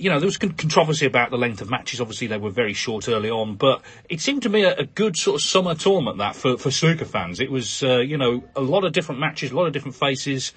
you 0.00 0.08
know, 0.08 0.18
there 0.18 0.26
was 0.26 0.38
con- 0.38 0.52
controversy 0.52 1.06
about 1.06 1.30
the 1.30 1.36
length 1.36 1.60
of 1.60 1.70
matches. 1.70 2.00
Obviously, 2.00 2.26
they 2.26 2.38
were 2.38 2.50
very 2.50 2.72
short 2.72 3.08
early 3.08 3.30
on, 3.30 3.56
but 3.56 3.82
it 4.08 4.20
seemed 4.20 4.42
to 4.42 4.48
me 4.48 4.62
a, 4.64 4.74
a 4.76 4.84
good 4.84 5.16
sort 5.16 5.40
of 5.40 5.42
summer 5.42 5.74
tournament 5.74 6.18
that 6.18 6.34
for, 6.34 6.56
for 6.56 6.70
snooker 6.70 7.04
fans. 7.04 7.38
It 7.38 7.50
was, 7.50 7.82
uh, 7.82 7.98
you 7.98 8.16
know, 8.16 8.42
a 8.56 8.60
lot 8.60 8.84
of 8.84 8.92
different 8.92 9.20
matches, 9.20 9.50
a 9.50 9.56
lot 9.56 9.66
of 9.66 9.72
different 9.72 9.96
faces, 9.96 10.52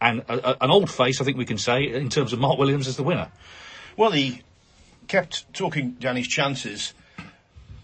and 0.00 0.20
a, 0.28 0.50
a, 0.50 0.56
an 0.64 0.70
old 0.70 0.90
face, 0.90 1.20
I 1.20 1.24
think 1.24 1.36
we 1.36 1.44
can 1.44 1.58
say, 1.58 1.84
in 1.84 2.08
terms 2.08 2.32
of 2.32 2.38
Mark 2.38 2.58
Williams 2.58 2.88
as 2.88 2.96
the 2.96 3.02
winner. 3.02 3.30
Well, 3.96 4.10
he 4.10 4.42
kept 5.08 5.52
talking 5.54 5.92
down 5.92 6.16
his 6.16 6.26
chances 6.26 6.92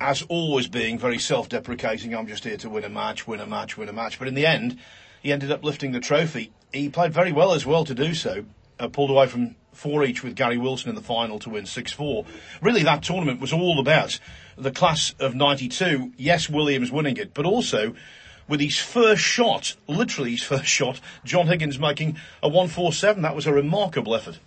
as 0.01 0.23
always 0.23 0.67
being 0.67 0.99
very 0.99 1.19
self-deprecating. 1.19 2.15
I'm 2.15 2.27
just 2.27 2.45
here 2.45 2.57
to 2.59 2.69
win 2.69 2.85
a 2.85 2.89
match, 2.89 3.27
win 3.27 3.41
a 3.41 3.47
match, 3.47 3.79
win 3.79 3.89
a 3.89 3.93
match. 3.93 4.19
But 4.19 4.29
in 4.29 4.35
the 4.35 4.47
end, 4.47 4.79
he 5.23 5.33
ended 5.33 5.53
up 5.53 5.63
lifting 5.63 5.93
the 5.93 6.01
trophy. 6.01 6.51
He 6.73 6.89
played 6.89 7.13
very 7.13 7.33
well 7.33 7.55
as 7.55 7.65
well 7.65 7.85
to 7.85 7.95
do 7.95 8.15
so. 8.15 8.45
uh, 8.83 8.89
pulled 8.89 9.11
away 9.11 9.27
from 9.27 9.55
four 9.73 10.05
each 10.05 10.23
with 10.23 10.35
Gary 10.35 10.59
Wilson 10.59 10.91
in 10.91 10.95
the 10.95 11.03
final 11.03 11.39
to 11.41 11.51
win 11.51 11.67
6 11.67 11.93
4. 11.93 12.25
Really, 12.61 12.83
that 12.83 13.03
tournament 13.03 13.41
was 13.41 13.53
all 13.53 13.79
about 13.79 14.19
the 14.57 14.71
class 14.71 15.15
of 15.19 15.35
92. 15.35 16.13
Yes, 16.17 16.49
Williams 16.49 16.91
winning 16.91 17.17
it, 17.17 17.33
but 17.33 17.47
also 17.47 17.95
with 18.49 18.61
his 18.61 18.79
first 18.79 19.23
shot, 19.23 19.75
literally 19.87 20.33
his 20.33 20.43
first 20.43 20.67
shot, 20.67 21.01
John 21.25 21.47
Higgins 21.47 21.79
making 21.79 22.17
a 22.43 22.49
147. 22.49 23.23
That 23.23 23.35
was 23.35 23.47
a 23.47 23.53
remarkable 23.53 24.15
effort. 24.15 24.39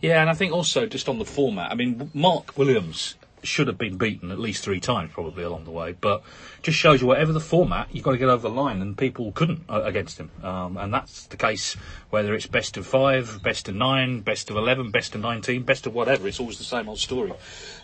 Yeah, 0.00 0.20
and 0.20 0.28
I 0.28 0.34
think 0.34 0.52
also 0.52 0.86
just 0.86 1.08
on 1.08 1.18
the 1.18 1.24
format, 1.24 1.70
I 1.70 1.74
mean, 1.74 2.10
Mark 2.12 2.58
Williams 2.58 3.14
should 3.46 3.66
have 3.66 3.78
been 3.78 3.96
beaten 3.96 4.30
at 4.30 4.38
least 4.38 4.64
three 4.64 4.80
times 4.80 5.12
probably 5.12 5.44
along 5.44 5.64
the 5.64 5.70
way, 5.70 5.92
but 5.92 6.22
just 6.62 6.78
shows 6.78 7.00
you 7.00 7.06
whatever 7.06 7.32
the 7.32 7.40
format, 7.40 7.88
you've 7.92 8.04
got 8.04 8.12
to 8.12 8.18
get 8.18 8.28
over 8.28 8.48
the 8.48 8.54
line, 8.54 8.80
and 8.80 8.96
people 8.96 9.32
couldn't 9.32 9.64
uh, 9.68 9.82
against 9.82 10.18
him. 10.18 10.30
Um, 10.42 10.76
and 10.76 10.92
that's 10.92 11.26
the 11.26 11.36
case 11.36 11.76
whether 12.10 12.34
it's 12.34 12.46
best 12.46 12.76
of 12.76 12.86
five, 12.86 13.42
best 13.42 13.68
of 13.68 13.74
nine, 13.74 14.20
best 14.20 14.48
of 14.50 14.56
11, 14.56 14.90
best 14.90 15.14
of 15.14 15.20
19, 15.20 15.62
best 15.64 15.86
of 15.86 15.94
whatever, 15.94 16.28
it's 16.28 16.38
always 16.38 16.58
the 16.58 16.64
same 16.64 16.88
old 16.88 16.98
story. 16.98 17.32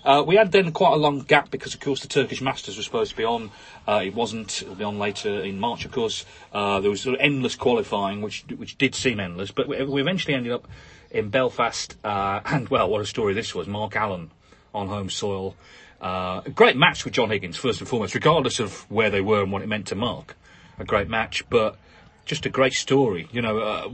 Uh, 0.04 0.22
we 0.26 0.36
had 0.36 0.52
then 0.52 0.72
quite 0.72 0.92
a 0.92 0.96
long 0.96 1.20
gap 1.20 1.50
because, 1.50 1.74
of 1.74 1.80
course, 1.80 2.00
the 2.00 2.08
Turkish 2.08 2.40
Masters 2.40 2.76
was 2.76 2.86
supposed 2.86 3.10
to 3.10 3.16
be 3.16 3.24
on. 3.24 3.50
Uh, 3.86 4.02
it 4.04 4.14
wasn't. 4.14 4.62
It'll 4.62 4.74
be 4.74 4.84
on 4.84 4.98
later 4.98 5.42
in 5.42 5.58
March, 5.58 5.84
of 5.84 5.92
course. 5.92 6.24
Uh, 6.52 6.80
there 6.80 6.90
was 6.90 7.00
sort 7.00 7.16
of 7.16 7.20
endless 7.20 7.56
qualifying, 7.56 8.22
which 8.22 8.44
which 8.56 8.78
did 8.78 8.94
seem 8.94 9.20
endless, 9.20 9.50
but 9.50 9.68
we, 9.68 9.82
we 9.84 10.00
eventually 10.00 10.34
ended 10.34 10.52
up 10.52 10.68
in 11.10 11.28
Belfast. 11.28 11.96
Uh, 12.04 12.40
and 12.46 12.68
well, 12.68 12.88
what 12.88 13.00
a 13.00 13.06
story 13.06 13.34
this 13.34 13.54
was! 13.54 13.66
Mark 13.66 13.96
Allen 13.96 14.30
on 14.74 14.88
home 14.88 15.10
soil. 15.10 15.56
Uh, 16.00 16.40
a 16.46 16.50
great 16.50 16.76
match 16.76 17.04
with 17.04 17.14
John 17.14 17.30
Higgins, 17.30 17.56
first 17.56 17.80
and 17.80 17.88
foremost, 17.88 18.14
regardless 18.14 18.58
of 18.58 18.90
where 18.90 19.10
they 19.10 19.20
were 19.20 19.42
and 19.42 19.52
what 19.52 19.62
it 19.62 19.68
meant 19.68 19.88
to 19.88 19.94
Mark. 19.94 20.36
A 20.78 20.84
great 20.84 21.08
match, 21.08 21.44
but 21.50 21.76
just 22.24 22.46
a 22.46 22.48
great 22.48 22.72
story. 22.72 23.28
You 23.32 23.42
know, 23.42 23.58
uh, 23.58 23.90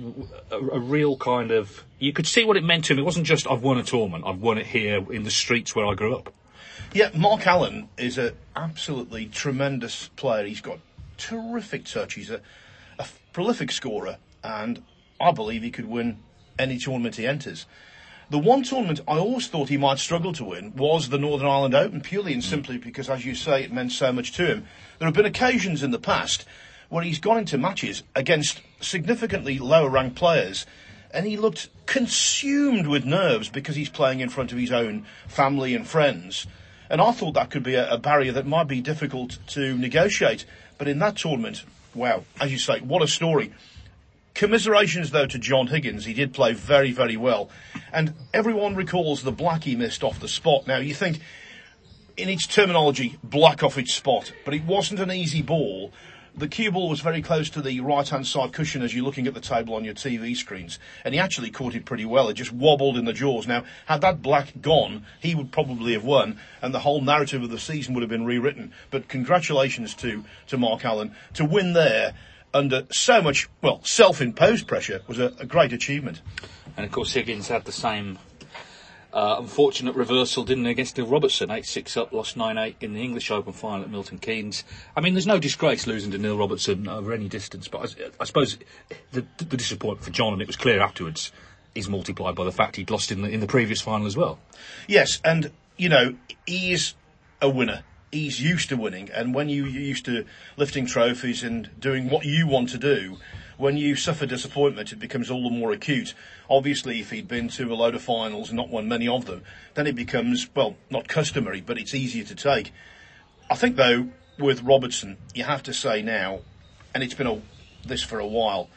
a, 0.53 0.59
a, 0.59 0.79
real 0.79 1.17
kind 1.17 1.51
of. 1.51 1.85
You 1.99 2.13
could 2.13 2.27
see 2.27 2.45
what 2.45 2.57
it 2.57 2.63
meant 2.63 2.85
to 2.85 2.93
him. 2.93 2.99
It 3.01 3.05
wasn't 3.05 3.27
just 3.27 3.51
I've 3.51 3.63
won 3.63 3.79
a 3.79 3.83
tournament. 3.83 4.25
I've 4.27 4.41
won 4.41 4.59
it 4.59 4.67
here 4.67 5.05
in 5.11 5.25
the 5.25 5.31
streets 5.31 5.75
where 5.75 5.87
I 5.87 5.95
grew 5.95 6.15
up. 6.15 6.33
Yeah, 6.93 7.11
Mark 7.15 7.47
Allen 7.47 7.89
is 7.99 8.19
an 8.19 8.35
absolutely 8.55 9.27
tremendous 9.27 10.09
player. 10.17 10.47
He's 10.47 10.61
got 10.61 10.79
terrific 11.17 11.87
touch. 11.87 12.15
He's 12.15 12.31
a, 12.31 12.41
a 12.99 13.07
prolific 13.33 13.73
scorer, 13.73 14.19
and 14.45 14.83
I 15.21 15.33
believe 15.33 15.63
he 15.63 15.71
could 15.71 15.87
win 15.87 16.19
any 16.59 16.79
tournament 16.79 17.17
he 17.17 17.27
enters. 17.27 17.67
The 18.29 18.39
one 18.39 18.65
tournament 18.65 19.01
I 19.07 19.19
always 19.19 19.47
thought 19.47 19.69
he 19.69 19.77
might 19.77 20.01
struggle 20.01 20.33
to 20.33 20.45
win 20.45 20.75
was 20.75 21.09
the 21.09 21.19
Northern 21.19 21.47
Ireland 21.47 21.77
Open, 21.77 22.01
purely 22.01 22.33
and 22.33 22.43
simply 22.43 22.77
because, 22.77 23.09
as 23.09 23.25
you 23.25 23.37
say, 23.37 23.63
it 23.63 23.73
meant 23.73 23.93
so 23.93 24.13
much 24.13 24.33
to 24.33 24.47
him. 24.47 24.67
There 24.99 25.07
have 25.07 25.15
been 25.15 25.27
occasions 25.27 25.85
in 25.85 25.93
the 25.93 25.99
past 26.01 26.45
where 26.89 27.05
he's 27.05 27.21
gone 27.21 27.39
into 27.39 27.57
matches 27.57 28.03
against 28.17 28.63
significantly 28.81 29.61
lower 29.61 29.89
ranked 29.89 30.17
players 30.17 30.67
and 31.13 31.25
he 31.25 31.37
looked 31.37 31.69
consumed 31.87 32.89
with 32.89 33.05
nerves 33.05 33.49
because 33.49 33.77
he's 33.77 33.89
playing 33.89 34.19
in 34.19 34.29
front 34.29 34.51
of 34.51 34.59
his 34.59 34.73
own 34.73 35.07
family 35.29 35.77
and 35.77 35.87
friends. 35.87 36.49
And 36.91 37.01
I 37.01 37.13
thought 37.13 37.35
that 37.35 37.51
could 37.51 37.63
be 37.63 37.77
a, 37.77 37.93
a 37.93 37.99
barrier 37.99 38.33
that 38.33 38.47
might 38.47 38.67
be 38.67 38.81
difficult 38.81 39.39
to 39.49 39.79
negotiate. 39.79 40.45
But 40.79 40.89
in 40.89 40.99
that 40.99 41.17
tournament, 41.17 41.65
wow, 41.95 42.25
as 42.41 42.51
you 42.51 42.59
say, 42.59 42.81
what 42.81 43.03
a 43.03 43.09
story. 43.09 43.53
Commiserations, 44.37 45.13
though, 45.13 45.27
to 45.27 45.39
John 45.39 45.69
Higgins. 45.69 46.05
He 46.05 46.13
did 46.13 46.35
play 46.35 46.53
very, 46.53 46.93
very 46.93 47.17
well. 47.17 47.49
And 47.91 48.13
everyone 48.35 48.77
recalls 48.77 49.23
the 49.23 49.33
black 49.33 49.65
he 49.65 49.77
missed 49.77 50.05
off 50.05 50.21
the 50.21 50.29
spot. 50.29 50.67
Now, 50.67 50.77
you 50.77 50.93
think, 50.93 51.21
in 52.19 52.29
its 52.29 52.47
terminology, 52.47 53.19
black 53.25 53.63
off 53.63 53.79
its 53.79 53.95
spot, 53.95 54.33
but 54.45 54.53
it 54.53 54.65
wasn't 54.65 55.01
an 55.01 55.11
easy 55.11 55.41
ball. 55.41 55.91
The 56.37 56.49
cue 56.49 56.71
ball 56.71 56.91
was 56.91 57.01
very 57.01 57.23
close 57.23 57.49
to 57.49 57.63
the 57.63 57.81
right 57.81 58.07
hand 58.07 58.27
side 58.27 58.53
cushion 58.53 58.83
as 58.83 58.95
you're 58.95 59.07
looking 59.07 59.27
at 59.27 59.33
the 59.33 59.41
table 59.41 59.75
on 59.75 59.85
your 59.85 59.95
TV 59.95 60.37
screens, 60.37 60.79
and 61.03 61.15
he 61.15 61.19
actually 61.19 61.51
caught 61.51 61.75
it 61.75 61.87
pretty 61.87 62.05
well. 62.05 62.29
It 62.29 62.35
just 62.35 62.53
wobbled 62.53 62.99
in 62.99 63.07
the 63.07 63.15
jaws. 63.15 63.47
Now, 63.47 63.65
had 63.87 64.03
that 64.03 64.21
black 64.21 64.53
gone, 64.61 65.07
he 65.19 65.35
would 65.35 65.51
probably 65.51 65.95
have 65.95 66.05
won, 66.05 66.39
and 66.61 66.75
the 66.75 66.81
whole 66.81 67.01
narrative 67.01 67.43
of 67.43 67.49
the 67.49 67.59
season 67.59 67.95
would 67.95 68.03
have 68.03 68.11
been 68.11 68.27
rewritten. 68.27 68.75
But 68.91 69.09
congratulations 69.09 69.95
to, 69.95 70.25
to 70.49 70.59
Mark 70.59 70.85
Allen 70.85 71.17
to 71.33 71.47
win 71.47 71.73
there 71.73 72.13
under 72.57 72.87
so 72.91 73.23
much, 73.23 73.49
well, 73.63 73.81
self-imposed 73.85 74.67
pressure 74.67 75.03
was 75.07 75.19
a, 75.19 75.33
a 75.39 75.47
great 75.47 75.73
achievement. 75.73 76.23
And 76.77 76.85
of 76.85 76.93
course, 76.93 77.13
Higgins 77.13 77.49
had 77.49 77.65
the 77.65 77.73
same 77.73 78.19
uh, 79.13 79.37
unfortunate 79.39 79.95
reversal, 79.95 80.45
didn't 80.45 80.65
he, 80.65 80.71
against 80.71 80.97
Neil 80.97 81.07
Robertson? 81.07 81.51
8 81.51 81.65
6 81.65 81.97
up, 81.97 82.13
lost 82.13 82.37
9 82.37 82.59
8 82.59 82.77
in 82.81 82.95
the 82.95 83.03
English 83.03 83.31
Open 83.31 83.53
final 83.53 83.83
at 83.83 83.91
Milton 83.91 84.19
Keynes. 84.19 84.65
I 84.95 85.01
mean, 85.01 85.15
there's 85.15 85.27
no 85.27 85.39
disgrace 85.39 85.87
losing 85.87 86.11
to 86.11 86.19
Neil 86.19 86.37
Robertson 86.37 86.89
over 86.89 87.13
any 87.13 87.29
distance, 87.29 87.69
but 87.69 87.97
I, 87.99 88.11
I 88.21 88.25
suppose 88.25 88.59
the, 89.13 89.25
the, 89.39 89.57
disappointment 89.57 90.05
for 90.05 90.11
John, 90.11 90.33
and 90.33 90.43
it 90.43 90.47
was 90.47 90.57
clear 90.57 90.81
afterwards, 90.81 91.33
is 91.75 91.89
multiplied 91.89 92.35
by 92.35 92.45
the 92.45 92.53
fact 92.53 92.77
he'd 92.77 92.91
lost 92.91 93.11
in 93.11 93.23
the, 93.23 93.29
in 93.29 93.41
the 93.41 93.47
previous 93.47 93.81
final 93.81 94.07
as 94.07 94.17
well. 94.17 94.39
Yes, 94.87 95.21
and, 95.25 95.51
you 95.77 95.89
know, 95.89 96.17
he 96.47 96.73
is 96.73 96.95
a 97.41 97.49
winner 97.49 97.85
he's 98.17 98.41
used 98.41 98.71
to 98.71 98.77
winning, 98.77 99.11
and 99.11 99.35
when 99.35 99.49
you, 99.49 99.67
you're 99.67 99.83
used 99.83 100.07
to 100.07 100.25
lifting 100.57 100.87
trophies 100.87 101.43
and 101.43 101.69
doing 101.79 102.09
what 102.09 102.25
you 102.25 102.47
want 102.47 102.71
to 102.71 102.79
do, 102.79 103.19
when 103.59 103.77
you 103.77 103.95
suffer 103.95 104.27
disappointment, 104.27 104.93
it 104.93 104.99
becomes 104.99 105.31
all 105.31 105.45
the 105.45 105.55
more 105.55 105.73
acute. 105.73 106.15
Obviously, 106.49 107.01
if 107.01 107.11
he'd 107.11 107.29
been 107.29 107.49
to 107.49 107.73
a 107.73 107.75
load 107.75 107.95
of 107.95 108.03
finals 108.03 108.49
and 108.49 108.57
not 108.57 108.69
won 108.69 108.89
many 108.89 109.07
of 109.07 109.27
them, 109.27 109.43
then 109.75 109.87
it 109.87 109.95
becomes, 109.95 110.49
well, 110.55 110.77
not 110.91 111.09
customary, 111.09 111.61
but 111.61 111.79
it's 111.79 111.95
easier 111.95 112.25
to 112.25 112.35
take. 112.35 112.73
I 113.51 113.55
think, 113.55 113.77
though, 113.77 114.09
with 114.39 114.63
Robertson, 114.63 115.19
you 115.35 115.45
have 115.45 115.63
to 115.65 115.75
say 115.75 116.03
now, 116.03 116.41
and 116.95 117.03
it's 117.03 117.15
been 117.15 117.27
a, 117.27 117.41
this 117.85 118.03
for 118.03 118.19
a 118.19 118.27
while, 118.27 118.69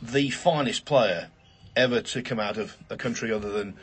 the 0.00 0.30
finest 0.30 0.84
player 0.84 1.30
ever 1.74 2.00
to 2.00 2.22
come 2.22 2.40
out 2.40 2.56
of 2.56 2.76
a 2.90 2.96
country 2.96 3.32
other 3.32 3.50
than 3.50 3.76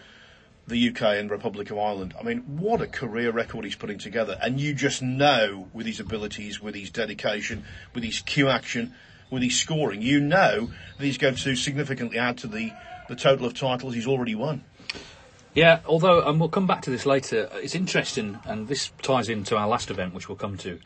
the 0.68 0.90
UK 0.90 1.02
and 1.02 1.30
Republic 1.30 1.70
of 1.70 1.78
Ireland. 1.78 2.14
I 2.20 2.24
mean, 2.24 2.40
what 2.58 2.82
a 2.82 2.88
career 2.88 3.32
record 3.32 3.66
he's 3.66 3.76
putting 3.76 4.00
together. 4.00 4.38
And 4.42 4.60
you 4.60 4.74
just 4.74 5.02
know 5.02 5.68
with 5.74 5.86
his 5.86 6.00
abilities, 6.00 6.62
with 6.62 6.76
his 6.76 6.90
dedication, 6.90 7.64
with 7.94 8.04
his 8.04 8.22
cue 8.22 8.50
action, 8.50 8.94
with 9.30 9.44
his 9.44 9.60
scoring, 9.60 10.02
you 10.02 10.20
know 10.20 10.72
that 10.98 11.06
he's 11.06 11.18
going 11.18 11.36
to 11.36 11.56
significantly 11.56 12.18
add 12.18 12.38
to 12.40 12.48
the, 12.48 12.72
the 13.08 13.16
total 13.16 13.46
of 13.46 13.54
titles 13.54 13.94
he's 13.94 14.08
already 14.08 14.36
won. 14.36 14.64
Yeah, 15.54 15.80
although, 15.86 16.28
and 16.28 16.40
we'll 16.40 16.50
come 16.50 16.68
back 16.68 16.82
to 16.82 16.90
this 16.90 17.06
later, 17.06 17.50
it's 17.54 17.76
interesting, 17.76 18.40
and 18.44 18.68
this 18.68 18.92
ties 19.02 19.30
into 19.30 19.56
our 19.56 19.68
last 19.68 19.90
event, 19.90 20.14
which 20.14 20.28
we'll 20.28 20.38
come 20.38 20.58
to. 20.58 20.80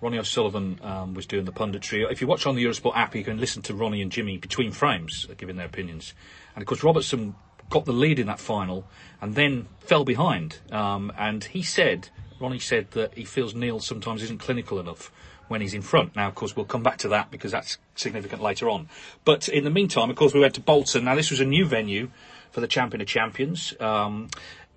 Ronnie 0.00 0.18
O'Sullivan 0.18 0.80
um, 0.82 1.14
was 1.14 1.26
doing 1.26 1.44
the 1.44 1.52
punditry. 1.52 2.10
If 2.10 2.20
you 2.20 2.26
watch 2.26 2.44
on 2.44 2.56
the 2.56 2.64
Eurosport 2.64 2.96
app, 2.96 3.14
you 3.14 3.24
can 3.24 3.38
listen 3.38 3.62
to 3.62 3.74
Ronnie 3.74 4.02
and 4.02 4.10
Jimmy 4.10 4.36
between 4.36 4.72
frames 4.72 5.26
giving 5.38 5.56
their 5.56 5.66
opinions. 5.66 6.12
And 6.54 6.62
of 6.62 6.66
course, 6.66 6.82
Robertson 6.82 7.34
got 7.70 7.84
the 7.84 7.92
lead 7.92 8.18
in 8.18 8.26
that 8.26 8.40
final 8.40 8.86
and 9.20 9.34
then 9.34 9.68
fell 9.80 10.04
behind. 10.04 10.58
Um, 10.70 11.12
and 11.18 11.44
he 11.44 11.62
said, 11.62 12.08
Ronnie 12.40 12.58
said 12.58 12.90
that 12.92 13.14
he 13.14 13.24
feels 13.24 13.54
Neil 13.54 13.80
sometimes 13.80 14.22
isn't 14.22 14.40
clinical 14.40 14.78
enough 14.78 15.10
when 15.48 15.60
he's 15.60 15.74
in 15.74 15.82
front. 15.82 16.16
Now, 16.16 16.28
of 16.28 16.34
course, 16.34 16.56
we'll 16.56 16.66
come 16.66 16.82
back 16.82 16.98
to 16.98 17.08
that 17.08 17.30
because 17.30 17.52
that's 17.52 17.78
significant 17.94 18.42
later 18.42 18.68
on. 18.68 18.88
But 19.24 19.48
in 19.48 19.64
the 19.64 19.70
meantime, 19.70 20.10
of 20.10 20.16
course, 20.16 20.34
we 20.34 20.40
went 20.40 20.54
to 20.54 20.60
Bolton. 20.60 21.04
Now, 21.04 21.14
this 21.14 21.30
was 21.30 21.40
a 21.40 21.44
new 21.44 21.66
venue 21.66 22.10
for 22.50 22.60
the 22.60 22.66
Champion 22.66 23.00
of 23.00 23.06
Champions. 23.06 23.74
Um, 23.80 24.28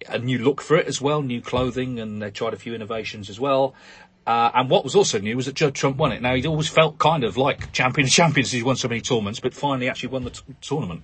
a 0.07 0.19
new 0.19 0.37
look 0.39 0.61
for 0.61 0.77
it 0.77 0.87
as 0.87 1.01
well, 1.01 1.21
new 1.21 1.41
clothing, 1.41 1.99
and 1.99 2.21
they 2.21 2.31
tried 2.31 2.53
a 2.53 2.57
few 2.57 2.73
innovations 2.73 3.29
as 3.29 3.39
well. 3.39 3.73
Uh, 4.25 4.51
and 4.53 4.69
what 4.69 4.83
was 4.83 4.95
also 4.95 5.19
new 5.19 5.35
was 5.35 5.47
that 5.47 5.55
Judd 5.55 5.73
Trump 5.73 5.97
won 5.97 6.11
it. 6.11 6.21
Now, 6.21 6.35
he'd 6.35 6.45
always 6.45 6.67
felt 6.67 6.99
kind 6.99 7.23
of 7.23 7.35
like 7.35 7.71
champion 7.71 8.05
of 8.05 8.11
champions. 8.11 8.51
He's 8.51 8.63
won 8.63 8.75
so 8.75 8.87
many 8.87 9.01
tournaments, 9.01 9.39
but 9.39 9.53
finally 9.53 9.89
actually 9.89 10.09
won 10.09 10.23
the 10.23 10.29
t- 10.29 10.41
tournament. 10.61 11.03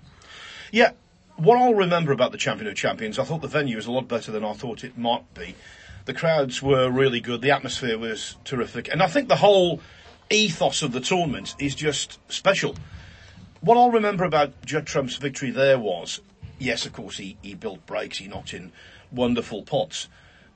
Yeah, 0.71 0.91
what 1.37 1.57
I'll 1.57 1.75
remember 1.75 2.11
about 2.11 2.31
the 2.31 2.37
Champion 2.37 2.69
of 2.69 2.75
Champions, 2.75 3.19
I 3.19 3.23
thought 3.23 3.41
the 3.41 3.47
venue 3.47 3.75
was 3.75 3.87
a 3.87 3.91
lot 3.91 4.07
better 4.07 4.31
than 4.31 4.43
I 4.43 4.53
thought 4.53 4.83
it 4.83 4.97
might 4.97 5.33
be. 5.33 5.55
The 6.05 6.13
crowds 6.13 6.61
were 6.61 6.89
really 6.89 7.19
good, 7.19 7.41
the 7.41 7.51
atmosphere 7.51 7.97
was 7.97 8.37
terrific, 8.45 8.87
and 8.89 9.01
I 9.01 9.07
think 9.07 9.27
the 9.27 9.35
whole 9.35 9.81
ethos 10.29 10.81
of 10.81 10.91
the 10.91 10.99
tournament 10.99 11.55
is 11.59 11.75
just 11.75 12.19
special. 12.31 12.75
What 13.61 13.77
I'll 13.77 13.91
remember 13.91 14.23
about 14.23 14.65
Judd 14.65 14.85
Trump's 14.85 15.17
victory 15.17 15.51
there 15.51 15.79
was, 15.79 16.21
yes, 16.59 16.85
of 16.85 16.93
course, 16.93 17.17
he, 17.17 17.37
he 17.41 17.55
built 17.55 17.85
breaks, 17.85 18.19
he 18.19 18.27
knocked 18.27 18.53
in 18.53 18.71
wonderful 19.11 19.63
pots, 19.63 20.07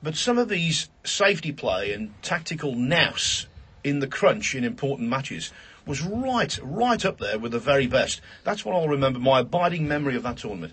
but 0.02 0.16
some 0.16 0.38
of 0.38 0.48
these 0.48 0.88
safety 1.04 1.52
play 1.52 1.92
and 1.92 2.14
tactical 2.22 2.74
nous 2.74 3.46
in 3.84 3.98
the 3.98 4.06
crunch 4.06 4.54
in 4.54 4.64
important 4.64 5.08
matches 5.08 5.52
was 5.90 6.02
right, 6.02 6.56
right 6.62 7.04
up 7.04 7.18
there 7.18 7.36
with 7.38 7.50
the 7.50 7.58
very 7.58 7.88
best. 7.88 8.20
That's 8.44 8.64
what 8.64 8.76
I'll 8.76 8.88
remember, 8.88 9.18
my 9.18 9.40
abiding 9.40 9.88
memory 9.88 10.14
of 10.14 10.22
that 10.22 10.38
tournament. 10.38 10.72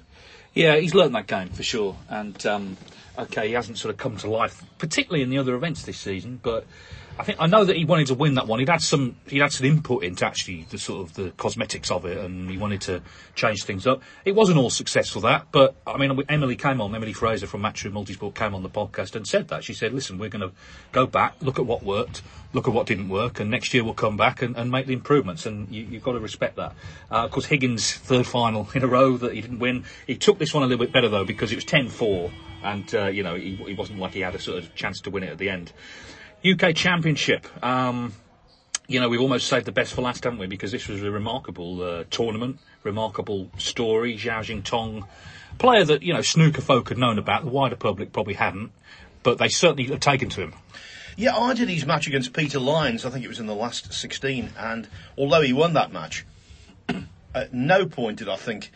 Yeah, 0.54 0.78
he's 0.78 0.94
learned 0.94 1.16
that 1.16 1.26
game 1.26 1.50
for 1.50 1.64
sure. 1.64 1.98
And, 2.08 2.46
um, 2.46 2.78
okay, 3.18 3.48
he 3.48 3.54
hasn't 3.54 3.80
sort 3.80 3.92
of 3.92 3.98
come 3.98 4.16
to 4.18 4.30
life, 4.30 4.64
particularly 4.78 5.24
in 5.24 5.32
the 5.32 5.40
other 5.40 5.56
events 5.56 5.84
this 5.84 5.98
season, 5.98 6.40
but 6.44 6.66
I 7.20 7.24
think 7.24 7.40
I 7.42 7.48
know 7.48 7.66
that 7.66 7.76
he 7.76 7.84
wanted 7.84 8.08
to 8.08 8.14
win 8.14 8.36
that 8.36 8.48
one. 8.48 8.60
He'd 8.60 8.70
had 8.70 8.82
some 8.82 9.16
he 9.28 9.40
had 9.40 9.52
some 9.52 9.66
input 9.66 10.04
into 10.04 10.26
actually 10.26 10.68
the 10.70 10.78
sort 10.78 11.02
of 11.02 11.16
the 11.16 11.32
cosmetics 11.32 11.90
of 11.90 12.06
it, 12.06 12.18
and 12.18 12.50
he 12.50 12.58
wanted 12.58 12.82
to 12.82 13.02
change 13.34 13.64
things 13.64 13.88
up. 13.88 14.04
It 14.24 14.36
wasn't 14.36 14.60
all 14.60 14.70
successful 14.70 15.22
that, 15.22 15.48
but 15.52 15.76
I 15.88 15.98
mean 15.98 16.20
Emily 16.30 16.56
came 16.56 16.80
on, 16.80 16.94
Emily 16.94 17.14
Frazer 17.14 17.48
from 17.48 17.62
Matchroom 17.62 17.94
Multisport 17.94 18.36
came 18.36 18.54
on 18.54 18.62
the 18.62 18.70
podcast 18.70 19.16
and 19.16 19.28
said 19.28 19.48
that 19.48 19.64
she 19.64 19.74
said, 19.74 19.94
"Listen, 19.94 20.20
we're 20.20 20.30
going 20.30 20.48
to 20.48 20.52
go 20.92 21.08
back, 21.08 21.36
look 21.42 21.58
at 21.58 21.66
what 21.66 21.82
worked, 21.82 22.22
look 22.54 22.68
at 22.68 22.74
what 22.74 22.86
didn't 22.86 23.10
work, 23.10 23.40
and 23.40 23.50
next 23.50 23.74
year 23.74 23.84
we'll 23.84 23.96
come 23.96 24.16
back 24.16 24.44
and, 24.44 24.56
and 24.56 24.72
make 24.72 24.86
the 24.86 24.94
improvements. 24.94 25.48
And 25.48 25.70
you, 25.74 25.86
you've 25.86 26.04
got 26.04 26.14
to 26.14 26.20
respect 26.20 26.58
that. 26.58 26.74
Uh, 27.12 27.26
of 27.26 27.32
course, 27.32 27.46
Higgins 27.46 27.94
third 27.94 28.28
final 28.28 28.70
in 28.76 28.84
a 28.84 28.88
row 28.88 29.18
that 29.18 29.34
he 29.34 29.42
didn't 29.42 29.60
win. 29.60 29.86
He 30.06 30.16
took 30.16 30.38
this 30.38 30.54
one 30.54 30.62
a 30.62 30.68
little 30.68 30.86
bit 30.86 30.94
better 30.94 31.10
though 31.10 31.26
because 31.26 31.52
it 31.52 31.56
was 31.56 31.66
10-4, 31.66 32.32
and 32.64 32.96
uh, 32.96 33.06
you 33.08 33.24
know 33.24 33.34
he, 33.34 33.56
he 33.56 33.74
wasn't 33.74 33.98
like 33.98 34.14
he 34.14 34.20
had 34.20 34.36
a 34.36 34.40
sort 34.40 34.60
of 34.60 34.76
chance 34.76 35.02
to 35.02 35.10
win 35.10 35.24
it 35.24 35.30
at 35.32 35.40
the 35.40 35.50
end. 35.50 35.72
UK 36.46 36.76
Championship. 36.76 37.48
Um, 37.64 38.14
you 38.88 39.00
know, 39.00 39.10
we've 39.10 39.22
almost 39.22 39.48
saved 39.48 39.66
the 39.66 39.72
best 39.72 39.94
for 39.94 40.02
last, 40.02 40.24
haven't 40.24 40.40
we? 40.40 40.48
Because 40.48 40.72
this 40.72 40.88
was 40.88 41.04
a 41.04 41.12
remarkable 41.12 41.82
uh, 41.82 42.04
tournament, 42.10 42.60
remarkable 42.84 43.52
story. 43.58 44.16
Zhao 44.16 44.40
Xintong, 44.40 45.06
player 45.58 45.84
that 45.84 46.04
you 46.04 46.14
know 46.14 46.22
snooker 46.22 46.62
folk 46.62 46.90
had 46.90 46.98
known 46.98 47.20
about, 47.20 47.44
the 47.44 47.52
wider 47.52 47.76
public 47.76 48.14
probably 48.14 48.36
hadn't, 48.36 48.72
but 49.24 49.38
they 49.38 49.50
certainly 49.50 49.86
had 49.86 50.02
taken 50.02 50.30
to 50.30 50.42
him. 50.42 50.54
Yeah, 51.18 51.36
I 51.36 51.54
did 51.56 51.68
his 51.68 51.86
match 51.86 52.08
against 52.08 52.32
Peter 52.34 52.60
Lines. 52.60 53.04
I 53.04 53.10
think 53.10 53.26
it 53.26 53.28
was 53.28 53.40
in 53.40 53.48
the 53.48 53.56
last 53.56 53.92
16, 53.92 54.52
and 54.58 54.88
although 55.18 55.42
he 55.42 55.52
won 55.52 55.74
that 55.74 55.92
match, 55.92 56.26
at 57.36 57.54
no 57.54 57.88
point 57.88 58.20
did 58.20 58.30
I 58.30 58.36
think 58.36 58.72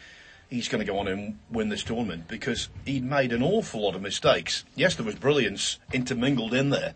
he's 0.49 0.67
going 0.67 0.85
to 0.85 0.91
go 0.91 0.99
on 0.99 1.07
and 1.07 1.37
win 1.49 1.69
this 1.69 1.83
tournament 1.83 2.27
because 2.27 2.69
he'd 2.85 3.05
made 3.05 3.31
an 3.31 3.41
awful 3.41 3.83
lot 3.83 3.95
of 3.95 4.01
mistakes. 4.01 4.65
Yes, 4.75 4.95
there 4.95 5.05
was 5.05 5.15
brilliance 5.15 5.79
intermingled 5.93 6.53
in 6.53 6.71
there, 6.71 6.95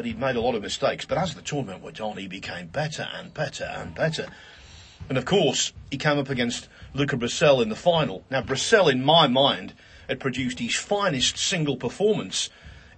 but 0.00 0.06
he'd 0.06 0.18
made 0.18 0.34
a 0.34 0.40
lot 0.40 0.54
of 0.54 0.62
mistakes. 0.62 1.04
But 1.04 1.18
as 1.18 1.34
the 1.34 1.42
tournament 1.42 1.82
went 1.82 2.00
on, 2.00 2.16
he 2.16 2.26
became 2.26 2.68
better 2.68 3.06
and 3.12 3.34
better 3.34 3.64
and 3.64 3.94
better. 3.94 4.28
And 5.10 5.18
of 5.18 5.26
course, 5.26 5.74
he 5.90 5.98
came 5.98 6.16
up 6.16 6.30
against 6.30 6.68
Luca 6.94 7.18
Brecel 7.18 7.60
in 7.60 7.68
the 7.68 7.76
final. 7.76 8.24
Now, 8.30 8.40
Brecel, 8.40 8.90
in 8.90 9.04
my 9.04 9.26
mind, 9.26 9.74
had 10.08 10.18
produced 10.18 10.58
his 10.58 10.74
finest 10.74 11.36
single 11.36 11.76
performance 11.76 12.48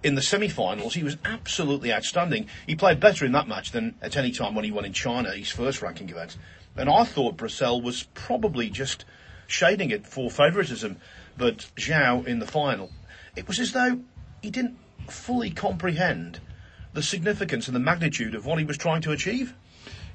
in 0.01 0.15
the 0.15 0.21
semi-finals. 0.21 0.93
He 0.93 1.03
was 1.03 1.17
absolutely 1.25 1.91
outstanding. 1.91 2.47
He 2.65 2.73
played 2.73 3.01
better 3.01 3.25
in 3.25 3.33
that 3.33 3.49
match 3.49 3.73
than 3.73 3.95
at 4.01 4.15
any 4.15 4.31
time 4.31 4.55
when 4.55 4.63
he 4.63 4.71
won 4.71 4.85
in 4.85 4.93
China, 4.93 5.31
his 5.31 5.49
first 5.49 5.81
ranking 5.81 6.07
event. 6.07 6.37
And 6.77 6.89
I 6.89 7.03
thought 7.03 7.35
Brecel 7.35 7.83
was 7.83 8.03
probably 8.13 8.69
just 8.69 9.03
shading 9.45 9.91
it 9.91 10.07
for 10.07 10.31
favouritism. 10.31 10.95
But 11.37 11.69
Zhao 11.75 12.25
in 12.25 12.39
the 12.39 12.47
final, 12.47 12.91
it 13.35 13.45
was 13.45 13.59
as 13.59 13.73
though 13.73 13.99
he 14.41 14.49
didn't 14.49 14.77
fully 15.09 15.49
comprehend 15.49 16.39
the 16.93 17.03
significance 17.03 17.67
and 17.67 17.75
the 17.75 17.79
magnitude 17.79 18.35
of 18.35 18.45
what 18.45 18.59
he 18.59 18.65
was 18.65 18.77
trying 18.77 19.01
to 19.01 19.11
achieve. 19.11 19.53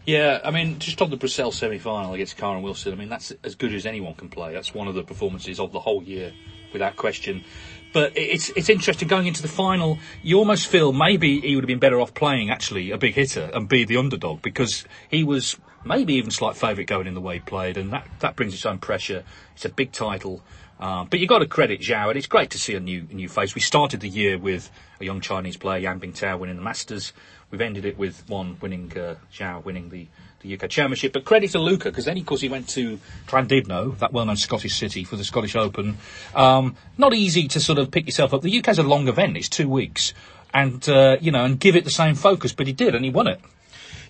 Yeah, 0.06 0.40
I 0.42 0.50
mean, 0.50 0.78
just 0.78 1.02
on 1.02 1.10
the 1.10 1.18
Brecel 1.18 1.52
semi-final 1.52 2.14
against 2.14 2.38
Kyren 2.38 2.62
Wilson, 2.62 2.92
I 2.92 2.96
mean, 2.96 3.10
that's 3.10 3.32
as 3.44 3.54
good 3.54 3.74
as 3.74 3.84
anyone 3.84 4.14
can 4.14 4.30
play. 4.30 4.54
That's 4.54 4.72
one 4.72 4.88
of 4.88 4.94
the 4.94 5.02
performances 5.02 5.60
of 5.60 5.72
the 5.72 5.80
whole 5.80 6.02
year, 6.02 6.32
without 6.72 6.96
question. 6.96 7.44
But 7.92 8.16
it's 8.16 8.50
it's 8.50 8.68
interesting 8.68 9.08
going 9.08 9.26
into 9.26 9.42
the 9.42 9.48
final. 9.48 9.98
You 10.22 10.38
almost 10.38 10.66
feel 10.66 10.92
maybe 10.92 11.40
he 11.40 11.54
would 11.54 11.64
have 11.64 11.68
been 11.68 11.78
better 11.78 12.00
off 12.00 12.14
playing 12.14 12.50
actually 12.50 12.90
a 12.90 12.98
big 12.98 13.14
hitter 13.14 13.50
and 13.52 13.68
be 13.68 13.84
the 13.84 13.96
underdog 13.96 14.42
because 14.42 14.84
he 15.10 15.24
was 15.24 15.56
maybe 15.84 16.14
even 16.14 16.30
slight 16.30 16.56
favourite 16.56 16.86
going 16.86 17.06
in 17.06 17.14
the 17.14 17.20
way 17.20 17.34
he 17.34 17.40
played, 17.40 17.76
and 17.76 17.92
that 17.92 18.06
that 18.20 18.36
brings 18.36 18.54
its 18.54 18.66
own 18.66 18.78
pressure. 18.78 19.24
It's 19.54 19.64
a 19.64 19.70
big 19.70 19.92
title. 19.92 20.42
Um, 20.80 21.08
but 21.10 21.18
you've 21.18 21.28
got 21.28 21.40
to 21.40 21.46
credit 21.46 21.80
Zhao, 21.80 22.08
and 22.08 22.16
it's 22.16 22.26
great 22.26 22.50
to 22.50 22.58
see 22.58 22.74
a 22.74 22.80
new 22.80 23.06
new 23.10 23.28
face. 23.28 23.54
We 23.54 23.60
started 23.60 24.00
the 24.00 24.08
year 24.08 24.38
with 24.38 24.70
a 25.00 25.04
young 25.04 25.20
Chinese 25.20 25.56
player, 25.56 25.78
Yan 25.78 26.00
Bingtao, 26.00 26.38
winning 26.38 26.56
the 26.56 26.62
Masters. 26.62 27.12
We've 27.50 27.60
ended 27.60 27.84
it 27.84 27.98
with 27.98 28.28
one 28.28 28.58
winning, 28.60 28.92
uh, 28.96 29.16
Zhao 29.32 29.64
winning 29.64 29.88
the, 29.88 30.06
the 30.40 30.54
UK 30.54 30.68
Championship. 30.68 31.14
But 31.14 31.24
credit 31.24 31.50
to 31.52 31.58
Luca, 31.58 31.90
because 31.90 32.04
then, 32.04 32.18
of 32.18 32.26
course, 32.26 32.42
he 32.42 32.48
went 32.48 32.68
to 32.70 33.00
Llandudno, 33.26 33.98
that 33.98 34.12
well-known 34.12 34.36
Scottish 34.36 34.74
city, 34.74 35.02
for 35.02 35.16
the 35.16 35.24
Scottish 35.24 35.56
Open. 35.56 35.96
Um, 36.34 36.76
not 36.98 37.14
easy 37.14 37.48
to 37.48 37.60
sort 37.60 37.78
of 37.78 37.90
pick 37.90 38.06
yourself 38.06 38.34
up. 38.34 38.42
The 38.42 38.58
UK's 38.58 38.78
a 38.78 38.82
long 38.82 39.08
event; 39.08 39.36
it's 39.36 39.48
two 39.48 39.68
weeks, 39.68 40.12
and 40.52 40.86
uh, 40.88 41.16
you 41.20 41.32
know, 41.32 41.44
and 41.44 41.58
give 41.58 41.74
it 41.74 41.84
the 41.84 41.90
same 41.90 42.14
focus. 42.14 42.52
But 42.52 42.66
he 42.66 42.72
did, 42.72 42.94
and 42.94 43.04
he 43.04 43.10
won 43.10 43.26
it. 43.26 43.40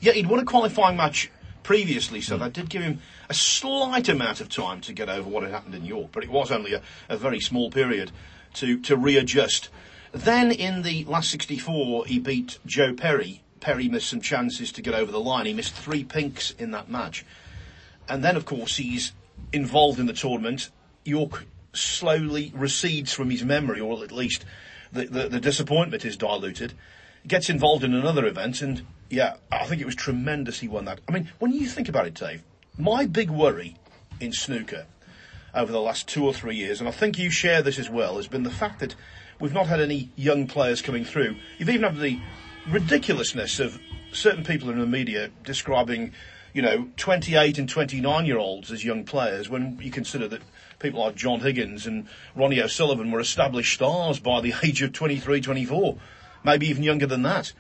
Yeah, 0.01 0.13
he'd 0.13 0.29
won 0.29 0.41
a 0.41 0.45
qualifying 0.45 0.97
match 0.97 1.31
previously, 1.69 2.23
so 2.23 2.39
that 2.39 2.47
hmm. 2.47 2.53
did 2.63 2.71
give 2.71 2.81
him 2.81 2.99
a 3.29 3.35
slight 3.35 4.09
amount 4.09 4.41
of 4.41 4.49
time 4.49 4.81
to 4.81 4.91
get 4.95 5.11
over 5.11 5.29
what 5.29 5.43
had 5.43 5.53
happened 5.53 5.75
in 5.75 5.85
York, 5.85 6.09
but 6.13 6.25
it 6.25 6.31
was 6.31 6.51
only 6.51 6.73
a, 6.73 6.81
a 7.11 7.17
very 7.19 7.39
small 7.39 7.71
period 7.71 8.11
to, 8.55 8.81
to 8.81 8.97
readjust. 8.97 9.69
Then 10.13 10.51
in 10.51 10.81
the 10.81 11.05
last 11.05 11.29
64, 11.29 12.07
he 12.07 12.19
beat 12.21 12.59
Joe 12.65 12.95
Perry. 12.95 13.43
Perry 13.61 13.87
missed 13.87 14.09
some 14.09 14.23
chances 14.23 14.73
to 14.73 14.81
get 14.81 14.95
over 14.95 15.13
the 15.13 15.21
line. 15.21 15.45
He 15.45 15.53
missed 15.53 15.75
three 15.75 16.05
pinks 16.05 16.53
in 16.53 16.71
that 16.71 16.89
match. 16.89 17.27
And 18.09 18.25
then, 18.25 18.37
of 18.37 18.47
course, 18.47 18.79
he's 18.79 19.13
involved 19.53 20.01
in 20.01 20.07
the 20.07 20.15
tournament. 20.15 20.71
York 21.05 21.45
slowly 21.75 22.51
recedes 22.57 23.13
from 23.13 23.29
his 23.29 23.45
memory, 23.45 23.79
or 23.79 24.03
at 24.03 24.11
least 24.11 24.47
the, 24.91 25.05
the, 25.05 25.29
the 25.29 25.41
disappointment 25.41 26.07
is 26.07 26.17
diluted. 26.17 26.73
Gets 27.27 27.51
involved 27.51 27.85
in 27.85 27.93
another 27.93 28.25
event, 28.25 28.63
and 28.63 28.87
yeah, 29.11 29.37
I 29.51 29.67
think 29.67 29.81
it 29.81 29.87
was 29.87 29.95
tremendous 29.95 30.61
he 30.61 30.69
won 30.69 30.85
that. 30.85 31.01
I 31.09 31.13
mean, 31.13 31.31
when 31.39 31.53
you 31.53 31.67
think 31.67 31.89
about 31.89 32.07
it, 32.07 32.15
Dave, 32.15 32.43
my 32.77 33.07
big 33.07 33.31
worry 33.31 33.77
in 34.21 34.33
snooker 34.33 34.87
over 35.55 35.73
the 35.73 35.81
last 35.81 36.07
two 36.09 36.25
or 36.25 36.35
three 36.35 36.57
years, 36.57 36.81
and 36.81 36.89
I 36.89 36.93
think 36.93 37.19
you 37.19 37.31
share 37.31 37.63
this 37.63 37.79
as 37.79 37.89
well, 37.89 38.17
has 38.17 38.29
been 38.29 38.43
the 38.43 38.51
fact 38.51 38.81
that 38.81 38.95
we've 39.41 39.53
not 39.53 39.67
had 39.67 39.81
any 39.81 40.11
young 40.17 40.47
players 40.47 40.83
coming 40.83 41.05
through. 41.05 41.37
You've 41.59 41.71
even 41.71 41.85
had 41.85 41.99
the 41.99 42.21
ridiculousness 42.69 43.61
of 43.61 43.81
certain 44.13 44.45
people 44.45 44.71
in 44.71 44.79
the 44.79 44.87
media 44.87 45.31
describing, 45.43 46.13
you 46.53 46.63
know, 46.63 46.89
28 46.97 47.59
and 47.59 47.69
29 47.69 48.27
year 48.27 48.39
olds 48.39 48.71
as 48.71 48.85
young 48.85 49.05
players 49.05 49.49
when 49.49 49.79
you 49.81 49.91
consider 49.91 50.29
that 50.29 50.43
people 50.79 51.01
like 51.01 51.15
John 51.15 51.41
Higgins 51.41 51.87
and 51.87 52.07
Ronnie 52.37 52.61
O'Sullivan 52.61 53.11
were 53.11 53.21
established 53.21 53.75
stars 53.75 54.21
by 54.21 54.41
the 54.41 54.55
age 54.63 54.83
of 54.83 54.93
23, 54.93 55.41
24, 55.41 55.97
maybe 56.45 56.69
even 56.69 56.83
younger 56.83 57.07
than 57.07 57.23
that. 57.23 57.53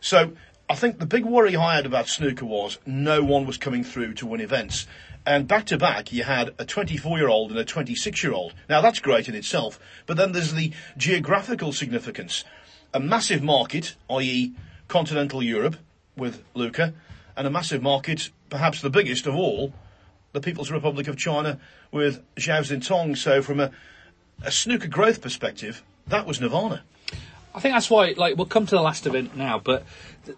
So 0.00 0.32
I 0.72 0.74
think 0.74 0.98
the 0.98 1.04
big 1.04 1.26
worry 1.26 1.54
I 1.54 1.76
had 1.76 1.84
about 1.84 2.08
snooker 2.08 2.46
was 2.46 2.78
no 2.86 3.22
one 3.22 3.44
was 3.44 3.58
coming 3.58 3.84
through 3.84 4.14
to 4.14 4.26
win 4.26 4.40
events. 4.40 4.86
And 5.26 5.46
back 5.46 5.66
to 5.66 5.76
back, 5.76 6.14
you 6.14 6.24
had 6.24 6.54
a 6.58 6.64
24 6.64 7.18
year 7.18 7.28
old 7.28 7.50
and 7.50 7.60
a 7.60 7.64
26 7.66 8.22
year 8.22 8.32
old. 8.32 8.54
Now 8.70 8.80
that's 8.80 8.98
great 8.98 9.28
in 9.28 9.34
itself, 9.34 9.78
but 10.06 10.16
then 10.16 10.32
there's 10.32 10.54
the 10.54 10.72
geographical 10.96 11.74
significance. 11.74 12.46
A 12.94 13.00
massive 13.00 13.42
market, 13.42 13.96
i.e., 14.08 14.52
continental 14.88 15.42
Europe, 15.42 15.76
with 16.16 16.42
Luca, 16.54 16.94
and 17.36 17.46
a 17.46 17.50
massive 17.50 17.82
market, 17.82 18.30
perhaps 18.48 18.80
the 18.80 18.88
biggest 18.88 19.26
of 19.26 19.34
all, 19.34 19.74
the 20.32 20.40
People's 20.40 20.70
Republic 20.70 21.06
of 21.06 21.18
China 21.18 21.60
with 21.90 22.22
Zhao 22.36 22.60
Xintong. 22.60 23.18
So, 23.18 23.42
from 23.42 23.60
a, 23.60 23.70
a 24.42 24.50
snooker 24.50 24.88
growth 24.88 25.20
perspective, 25.20 25.82
that 26.06 26.26
was 26.26 26.40
Nirvana. 26.40 26.82
I 27.54 27.60
think 27.60 27.74
that's 27.74 27.90
why, 27.90 28.14
like, 28.16 28.36
we'll 28.36 28.46
come 28.46 28.64
to 28.64 28.74
the 28.74 28.80
last 28.80 29.06
event 29.06 29.36
now, 29.36 29.58
but 29.58 29.84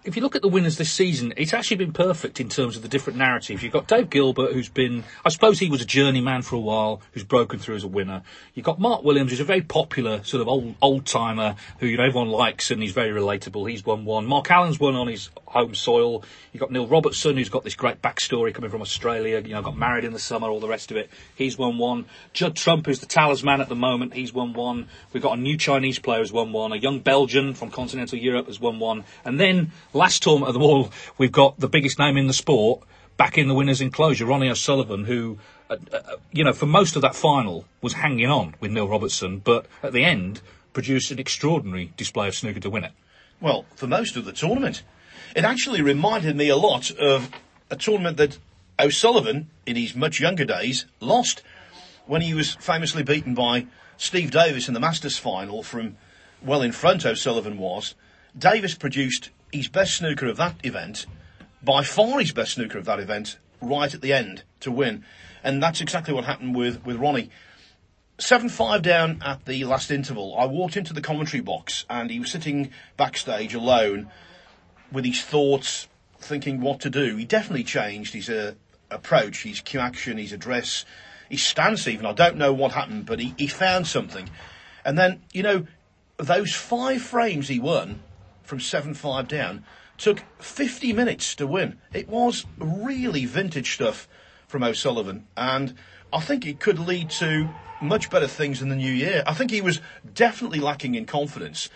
if 0.05 0.17
you 0.17 0.23
look 0.23 0.35
at 0.35 0.43
the 0.43 0.49
winners 0.49 0.77
this 0.77 0.93
season, 0.93 1.35
it's 1.37 1.53
actually 1.53 1.77
been 1.77 1.93
perfect 1.93 2.41
in 2.41 2.49
terms 2.49 2.77
of 2.77 2.83
the 2.83 2.89
different 2.89 3.19
narratives. 3.19 3.63
You've 3.63 3.73
got 3.73 3.87
Dave 3.87 4.11
Gilbert, 4.11 4.53
who's 4.53 4.69
been, 4.69 5.05
I 5.25 5.29
suppose 5.29 5.59
he 5.59 5.69
was 5.69 5.83
a 5.83 5.87
journeyman 5.87 6.43
for 6.43 6.57
a 6.57 6.61
while, 6.61 7.03
who's 7.13 7.25
broken 7.25 7.59
through 7.59 7.77
as 7.77 7.85
a 7.85 7.89
winner. 7.89 8.23
You've 8.55 8.65
got 8.65 8.79
Mark 8.79 9.05
Williams, 9.05 9.31
who's 9.31 9.41
a 9.41 9.45
very 9.45 9.63
popular 9.63 10.23
sort 10.25 10.41
of 10.41 10.49
old 10.49 10.75
old 10.81 11.07
timer 11.07 11.57
who 11.79 11.87
you 11.87 11.97
know 11.97 12.05
everyone 12.05 12.31
likes 12.31 12.71
and 12.71 12.81
he's 12.81 12.93
very 12.93 13.11
relatable. 13.11 13.69
He's 13.71 13.85
won 13.85 14.05
one. 14.05 14.27
Mark 14.27 14.51
Allen's 14.51 14.81
won 14.81 14.95
on 14.95 15.09
his 15.09 15.31
home 15.47 15.75
soil. 15.75 16.25
You've 16.53 16.61
got 16.61 16.71
Neil 16.71 16.87
Robertson, 16.87 17.37
who's 17.37 17.49
got 17.49 17.65
this 17.65 17.75
great 17.75 18.01
backstory 18.01 18.55
coming 18.55 18.71
from 18.71 18.83
Australia. 18.83 19.41
You 19.41 19.55
know, 19.55 19.63
got 19.63 19.77
married 19.77 20.05
in 20.05 20.13
the 20.13 20.19
summer, 20.19 20.49
all 20.49 20.61
the 20.61 20.69
rest 20.69 20.91
of 20.91 20.97
it. 20.97 21.11
He's 21.35 21.59
won 21.59 21.79
one. 21.79 22.07
Judd 22.33 22.57
Trump, 22.57 22.87
who's 22.87 23.01
the 23.01 23.07
talisman 23.07 23.61
at 23.61 23.69
the 23.69 23.77
moment, 23.77 24.15
he's 24.15 24.33
won 24.33 24.53
one. 24.53 24.89
We've 25.13 25.23
got 25.23 25.39
a 25.39 25.41
new 25.41 25.57
Chinese 25.57 25.99
player 25.99 26.21
who's 26.21 26.33
won 26.33 26.53
one. 26.53 26.73
A 26.73 26.77
young 26.77 27.01
Belgian 27.01 27.55
from 27.55 27.71
continental 27.71 28.19
Europe 28.19 28.47
has 28.47 28.61
won 28.61 28.79
one. 28.79 29.05
And 29.25 29.39
then 29.39 29.73
last 29.93 30.23
tournament 30.23 30.49
of 30.49 30.55
them 30.55 30.63
all, 30.63 30.91
we've 31.19 31.33
got 31.33 31.59
the 31.59 31.69
biggest 31.69 31.99
name 31.99 32.17
in 32.17 32.27
the 32.27 32.33
sport 32.33 32.83
back 33.17 33.39
in 33.39 33.49
the 33.49 33.55
winners' 33.55 33.81
enclosure, 33.81 34.27
Ronnie 34.27 34.51
O'Sullivan, 34.51 35.05
who, 35.05 35.39
uh, 35.71 35.77
uh, 35.93 36.17
you 36.33 36.45
know, 36.45 36.53
for 36.53 36.67
most 36.67 36.97
of 36.97 37.03
that 37.03 37.15
final 37.15 37.65
was 37.81 37.95
hanging 37.95 38.29
on 38.29 38.55
with 38.61 38.71
Neil 38.71 38.89
Robertson, 38.89 39.39
but 39.39 39.67
at 39.83 39.93
the 39.93 40.05
end 40.05 40.41
produced 40.73 41.11
an 41.11 41.19
extraordinary 41.19 41.93
display 41.97 42.29
of 42.29 42.35
snooker 42.35 42.61
to 42.61 42.71
win 42.71 42.85
it. 42.85 42.93
Well, 43.41 43.65
for 43.77 43.87
most 43.87 44.17
of 44.17 44.25
the 44.25 44.33
tournament. 44.33 44.83
It 45.37 45.45
actually 45.45 45.83
reminded 45.83 46.37
me 46.37 46.49
a 46.49 46.57
lot 46.57 46.91
of 46.91 47.31
a 47.71 47.77
tournament 47.77 48.17
that 48.19 48.39
O'Sullivan, 48.79 49.51
in 49.67 49.77
his 49.77 49.95
much 49.95 50.21
younger 50.21 50.45
days, 50.45 50.87
lost 51.01 51.43
when 52.07 52.23
he 52.23 52.35
was 52.35 52.55
famously 52.55 53.03
beaten 53.03 53.35
by 53.35 53.67
Steve 53.97 54.31
Davis 54.31 54.69
in 54.69 54.75
the 54.75 54.81
Masters 54.81 55.19
final 55.19 55.63
from 55.63 55.97
well 56.43 56.63
in 56.63 56.73
front 56.73 57.07
O'Sullivan 57.07 57.59
was. 57.59 57.95
Davis 58.37 58.75
produced 58.75 59.31
his 59.55 59.69
best 59.69 59.95
snooker 59.95 60.27
of 60.27 60.37
that 60.37 60.57
event, 60.65 61.07
by 61.63 61.85
far 61.85 62.19
his 62.19 62.33
best 62.33 62.55
snooker 62.55 62.77
of 62.77 62.85
that 62.85 62.99
event, 62.99 63.39
right 63.61 63.95
at 63.95 64.01
the 64.01 64.13
end 64.13 64.43
to 64.61 64.71
win. 64.71 65.05
And 65.45 65.63
that's 65.63 65.81
exactly 65.81 66.13
what 66.13 66.25
happened 66.25 66.57
with, 66.57 66.85
with 66.85 66.97
Ronnie. 66.97 67.31
7 68.19 68.49
5 68.49 68.83
down 68.83 69.23
at 69.25 69.45
the 69.45 69.65
last 69.65 69.91
interval. 69.91 70.37
I 70.39 70.47
walked 70.47 70.77
into 70.77 70.93
the 70.93 71.01
commentary 71.01 71.41
box 71.41 71.85
and 71.89 72.11
he 72.11 72.21
was 72.21 72.31
sitting 72.31 72.71
backstage 72.97 73.55
alone 73.55 74.11
with 74.93 75.05
his 75.05 75.23
thoughts, 75.23 75.89
thinking 76.19 76.61
what 76.61 76.81
to 76.81 76.91
do. 76.91 77.17
He 77.17 77.25
definitely 77.25 77.65
changed 77.65 78.13
his 78.13 78.29
uh, 78.29 78.55
approach, 78.91 79.45
his 79.45 79.61
cue 79.61 79.81
action, 79.81 80.19
his 80.19 80.33
address, 80.33 80.85
his 81.29 81.43
stance 81.43 81.87
even. 81.89 82.07
I 82.07 82.13
don't 82.13 82.37
know 82.37 82.53
what 82.53 82.73
happened, 82.73 83.07
but 83.07 83.21
he, 83.21 83.35
he 83.39 83.47
found 83.47 83.87
something. 83.87 84.31
And 84.85 84.99
then, 84.99 85.23
you 85.33 85.43
know, 85.43 85.67
those 86.17 86.55
five 86.55 87.03
frames 87.03 87.49
he 87.49 87.59
won 87.59 88.01
from 88.45 88.61
7 88.61 88.95
5 88.95 89.29
down, 89.29 89.65
took 89.99 90.23
50 90.39 90.93
minutes 90.93 91.35
to 91.37 91.47
win. 91.47 91.79
It 91.93 92.09
was 92.09 92.47
really 92.59 93.27
vintage 93.27 93.75
stuff 93.75 94.09
from 94.47 94.63
O'Sullivan, 94.63 95.27
and 95.37 95.75
I 96.13 96.21
think 96.21 96.47
it 96.47 96.61
could 96.61 96.79
lead 96.79 97.11
to 97.11 97.49
much 97.81 98.11
better 98.11 98.29
things 98.29 98.63
in 98.63 98.69
the 98.69 98.77
new 98.77 98.93
year. 98.93 99.23
I 99.27 99.35
think 99.35 99.51
he 99.51 99.61
was 99.61 99.81
definitely 100.15 100.61
lacking 100.61 100.95
in 100.95 101.07
confidence. 101.07 101.69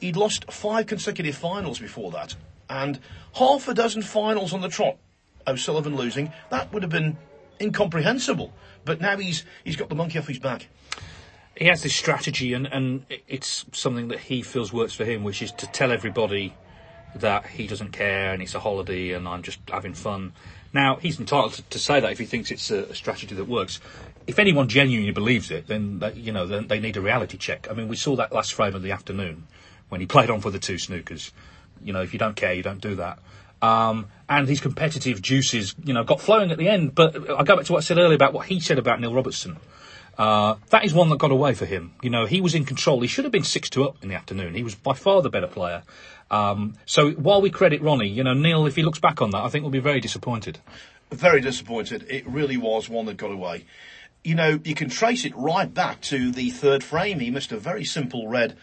He'd 0.00 0.16
lost 0.16 0.50
five 0.52 0.86
consecutive 0.86 1.36
finals 1.36 1.78
before 1.78 2.10
that, 2.12 2.36
and 2.68 3.00
half 3.34 3.68
a 3.68 3.74
dozen 3.74 4.02
finals 4.02 4.52
on 4.52 4.60
the 4.60 4.68
trot. 4.68 4.98
O'Sullivan 5.46 5.96
losing, 5.96 6.32
that 6.50 6.72
would 6.72 6.84
have 6.84 6.90
been 6.92 7.16
incomprehensible. 7.60 8.52
But 8.84 9.00
now 9.00 9.16
he's 9.16 9.44
he's 9.64 9.76
got 9.76 9.88
the 9.88 9.94
monkey 9.94 10.18
off 10.18 10.26
his 10.26 10.38
back. 10.38 10.68
He 11.56 11.66
has 11.66 11.82
this 11.82 11.94
strategy, 11.94 12.54
and, 12.54 12.66
and 12.66 13.04
it's 13.28 13.66
something 13.72 14.08
that 14.08 14.20
he 14.20 14.42
feels 14.42 14.72
works 14.72 14.94
for 14.94 15.04
him, 15.04 15.22
which 15.22 15.42
is 15.42 15.52
to 15.52 15.66
tell 15.66 15.92
everybody 15.92 16.54
that 17.14 17.46
he 17.46 17.66
doesn't 17.66 17.92
care 17.92 18.32
and 18.32 18.42
it's 18.42 18.54
a 18.54 18.60
holiday 18.60 19.12
and 19.12 19.28
I'm 19.28 19.42
just 19.42 19.58
having 19.68 19.94
fun. 19.94 20.32
Now, 20.72 20.96
he's 20.96 21.20
entitled 21.20 21.54
to, 21.54 21.62
to 21.62 21.78
say 21.78 22.00
that 22.00 22.10
if 22.10 22.18
he 22.18 22.24
thinks 22.24 22.50
it's 22.50 22.70
a, 22.70 22.84
a 22.84 22.94
strategy 22.94 23.34
that 23.34 23.44
works. 23.44 23.80
If 24.26 24.38
anyone 24.38 24.68
genuinely 24.68 25.12
believes 25.12 25.50
it, 25.50 25.66
then 25.66 25.98
they, 25.98 26.14
you 26.14 26.32
know 26.32 26.46
then 26.46 26.68
they 26.68 26.80
need 26.80 26.96
a 26.96 27.00
reality 27.00 27.36
check. 27.36 27.68
I 27.70 27.74
mean, 27.74 27.88
we 27.88 27.96
saw 27.96 28.16
that 28.16 28.32
last 28.32 28.54
frame 28.54 28.74
of 28.74 28.82
the 28.82 28.92
afternoon 28.92 29.46
when 29.88 30.00
he 30.00 30.06
played 30.14 30.30
on 30.30 30.40
for 30.40 30.50
the 30.50 30.58
two 30.58 30.76
snookers. 30.76 31.32
You 31.84 31.92
know, 31.92 32.02
if 32.02 32.12
you 32.12 32.18
don't 32.18 32.36
care, 32.36 32.54
you 32.54 32.62
don't 32.62 32.80
do 32.80 32.94
that. 32.96 33.18
Um, 33.60 34.08
and 34.28 34.48
his 34.48 34.60
competitive 34.60 35.20
juices, 35.20 35.74
you 35.84 35.92
know, 35.92 36.02
got 36.02 36.20
flowing 36.20 36.50
at 36.50 36.58
the 36.58 36.68
end. 36.68 36.94
But 36.94 37.30
I 37.30 37.44
go 37.44 37.56
back 37.56 37.66
to 37.66 37.72
what 37.72 37.78
I 37.78 37.82
said 37.82 37.98
earlier 37.98 38.14
about 38.14 38.32
what 38.32 38.46
he 38.46 38.58
said 38.58 38.78
about 38.78 39.00
Neil 39.00 39.14
Robertson. 39.14 39.58
Uh, 40.18 40.56
that 40.70 40.84
is 40.84 40.92
one 40.92 41.08
that 41.08 41.18
got 41.18 41.30
away 41.30 41.54
for 41.54 41.64
him. 41.64 41.94
You 42.02 42.10
know, 42.10 42.26
he 42.26 42.40
was 42.40 42.54
in 42.54 42.64
control. 42.64 43.00
He 43.00 43.08
should 43.08 43.24
have 43.24 43.32
been 43.32 43.44
6 43.44 43.70
to 43.70 43.84
up 43.84 43.96
in 44.02 44.08
the 44.08 44.14
afternoon. 44.14 44.54
He 44.54 44.62
was 44.62 44.74
by 44.74 44.92
far 44.92 45.22
the 45.22 45.30
better 45.30 45.46
player. 45.46 45.82
Um, 46.30 46.74
so 46.86 47.10
while 47.12 47.40
we 47.40 47.50
credit 47.50 47.82
Ronnie, 47.82 48.08
you 48.08 48.24
know, 48.24 48.34
Neil, 48.34 48.66
if 48.66 48.76
he 48.76 48.82
looks 48.82 48.98
back 48.98 49.22
on 49.22 49.30
that, 49.30 49.42
I 49.42 49.48
think 49.48 49.62
we'll 49.62 49.70
be 49.70 49.78
very 49.78 50.00
disappointed. 50.00 50.58
Very 51.10 51.40
disappointed. 51.40 52.06
It 52.08 52.26
really 52.26 52.56
was 52.56 52.88
one 52.88 53.06
that 53.06 53.16
got 53.16 53.30
away. 53.30 53.66
You 54.24 54.34
know, 54.34 54.60
you 54.64 54.74
can 54.74 54.88
trace 54.88 55.24
it 55.24 55.36
right 55.36 55.72
back 55.72 56.00
to 56.02 56.30
the 56.30 56.50
third 56.50 56.84
frame. 56.84 57.20
He 57.20 57.30
missed 57.30 57.52
a 57.52 57.58
very 57.58 57.84
simple 57.84 58.28
red 58.28 58.56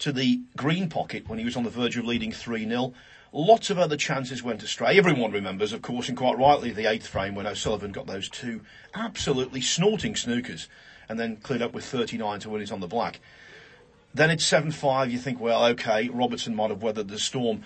to 0.00 0.12
the 0.12 0.40
green 0.56 0.88
pocket 0.88 1.28
when 1.28 1.38
he 1.38 1.44
was 1.44 1.56
on 1.56 1.64
the 1.64 1.70
verge 1.70 1.96
of 1.96 2.04
leading 2.04 2.30
3 2.30 2.68
0. 2.68 2.92
Lots 3.32 3.68
of 3.68 3.78
other 3.78 3.96
chances 3.96 4.42
went 4.42 4.62
astray. 4.62 4.96
Everyone 4.96 5.32
remembers, 5.32 5.72
of 5.72 5.82
course, 5.82 6.08
and 6.08 6.16
quite 6.16 6.38
rightly, 6.38 6.70
the 6.70 6.86
eighth 6.86 7.06
frame 7.06 7.34
when 7.34 7.46
O'Sullivan 7.46 7.92
got 7.92 8.06
those 8.06 8.28
two 8.28 8.62
absolutely 8.94 9.60
snorting 9.60 10.14
snookers 10.14 10.66
and 11.08 11.18
then 11.18 11.36
cleared 11.36 11.62
up 11.62 11.72
with 11.72 11.84
39 11.84 12.40
to 12.40 12.50
win 12.50 12.62
it 12.62 12.72
on 12.72 12.80
the 12.80 12.86
black. 12.86 13.20
Then 14.14 14.30
it's 14.30 14.44
7 14.46 14.70
5. 14.70 15.10
You 15.10 15.18
think, 15.18 15.40
well, 15.40 15.64
okay, 15.66 16.08
Robertson 16.08 16.54
might 16.54 16.70
have 16.70 16.82
weathered 16.82 17.08
the 17.08 17.18
storm. 17.18 17.62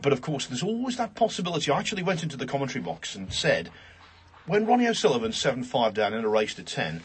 But 0.00 0.12
of 0.12 0.20
course, 0.20 0.46
there's 0.46 0.62
always 0.62 0.96
that 0.96 1.14
possibility. 1.14 1.70
I 1.70 1.78
actually 1.78 2.02
went 2.02 2.22
into 2.22 2.36
the 2.36 2.46
commentary 2.46 2.82
box 2.82 3.14
and 3.14 3.32
said, 3.32 3.70
when 4.46 4.66
Ronnie 4.66 4.86
O'Sullivan's 4.86 5.36
7 5.36 5.62
5 5.62 5.94
down 5.94 6.14
in 6.14 6.24
a 6.24 6.28
race 6.28 6.54
to 6.54 6.62
10, 6.62 7.02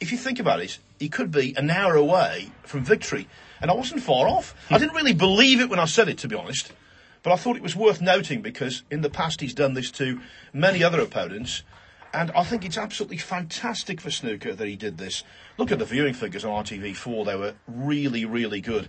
if 0.00 0.12
you 0.12 0.18
think 0.18 0.38
about 0.38 0.60
it, 0.60 0.78
he 0.98 1.08
could 1.08 1.30
be 1.30 1.56
an 1.56 1.70
hour 1.70 1.94
away 1.94 2.50
from 2.62 2.84
victory. 2.84 3.28
And 3.60 3.70
I 3.70 3.74
wasn't 3.74 4.02
far 4.02 4.28
off. 4.28 4.54
Hmm. 4.68 4.74
I 4.74 4.78
didn't 4.78 4.94
really 4.94 5.14
believe 5.14 5.60
it 5.60 5.70
when 5.70 5.78
I 5.78 5.86
said 5.86 6.08
it, 6.08 6.18
to 6.18 6.28
be 6.28 6.36
honest. 6.36 6.72
But 7.22 7.32
I 7.32 7.36
thought 7.36 7.56
it 7.56 7.62
was 7.62 7.74
worth 7.74 8.02
noting 8.02 8.42
because 8.42 8.82
in 8.90 9.00
the 9.00 9.08
past 9.08 9.40
he's 9.40 9.54
done 9.54 9.72
this 9.72 9.90
to 9.92 10.20
many 10.52 10.84
other 10.84 11.00
opponents. 11.00 11.62
And 12.14 12.30
I 12.30 12.44
think 12.44 12.64
it's 12.64 12.78
absolutely 12.78 13.18
fantastic 13.18 14.00
for 14.00 14.08
snooker 14.08 14.54
that 14.54 14.68
he 14.68 14.76
did 14.76 14.98
this. 14.98 15.24
Look 15.58 15.72
at 15.72 15.80
the 15.80 15.84
viewing 15.84 16.14
figures 16.14 16.44
on 16.44 16.64
ITV4, 16.64 17.26
they 17.26 17.34
were 17.34 17.54
really, 17.66 18.24
really 18.24 18.60
good. 18.60 18.88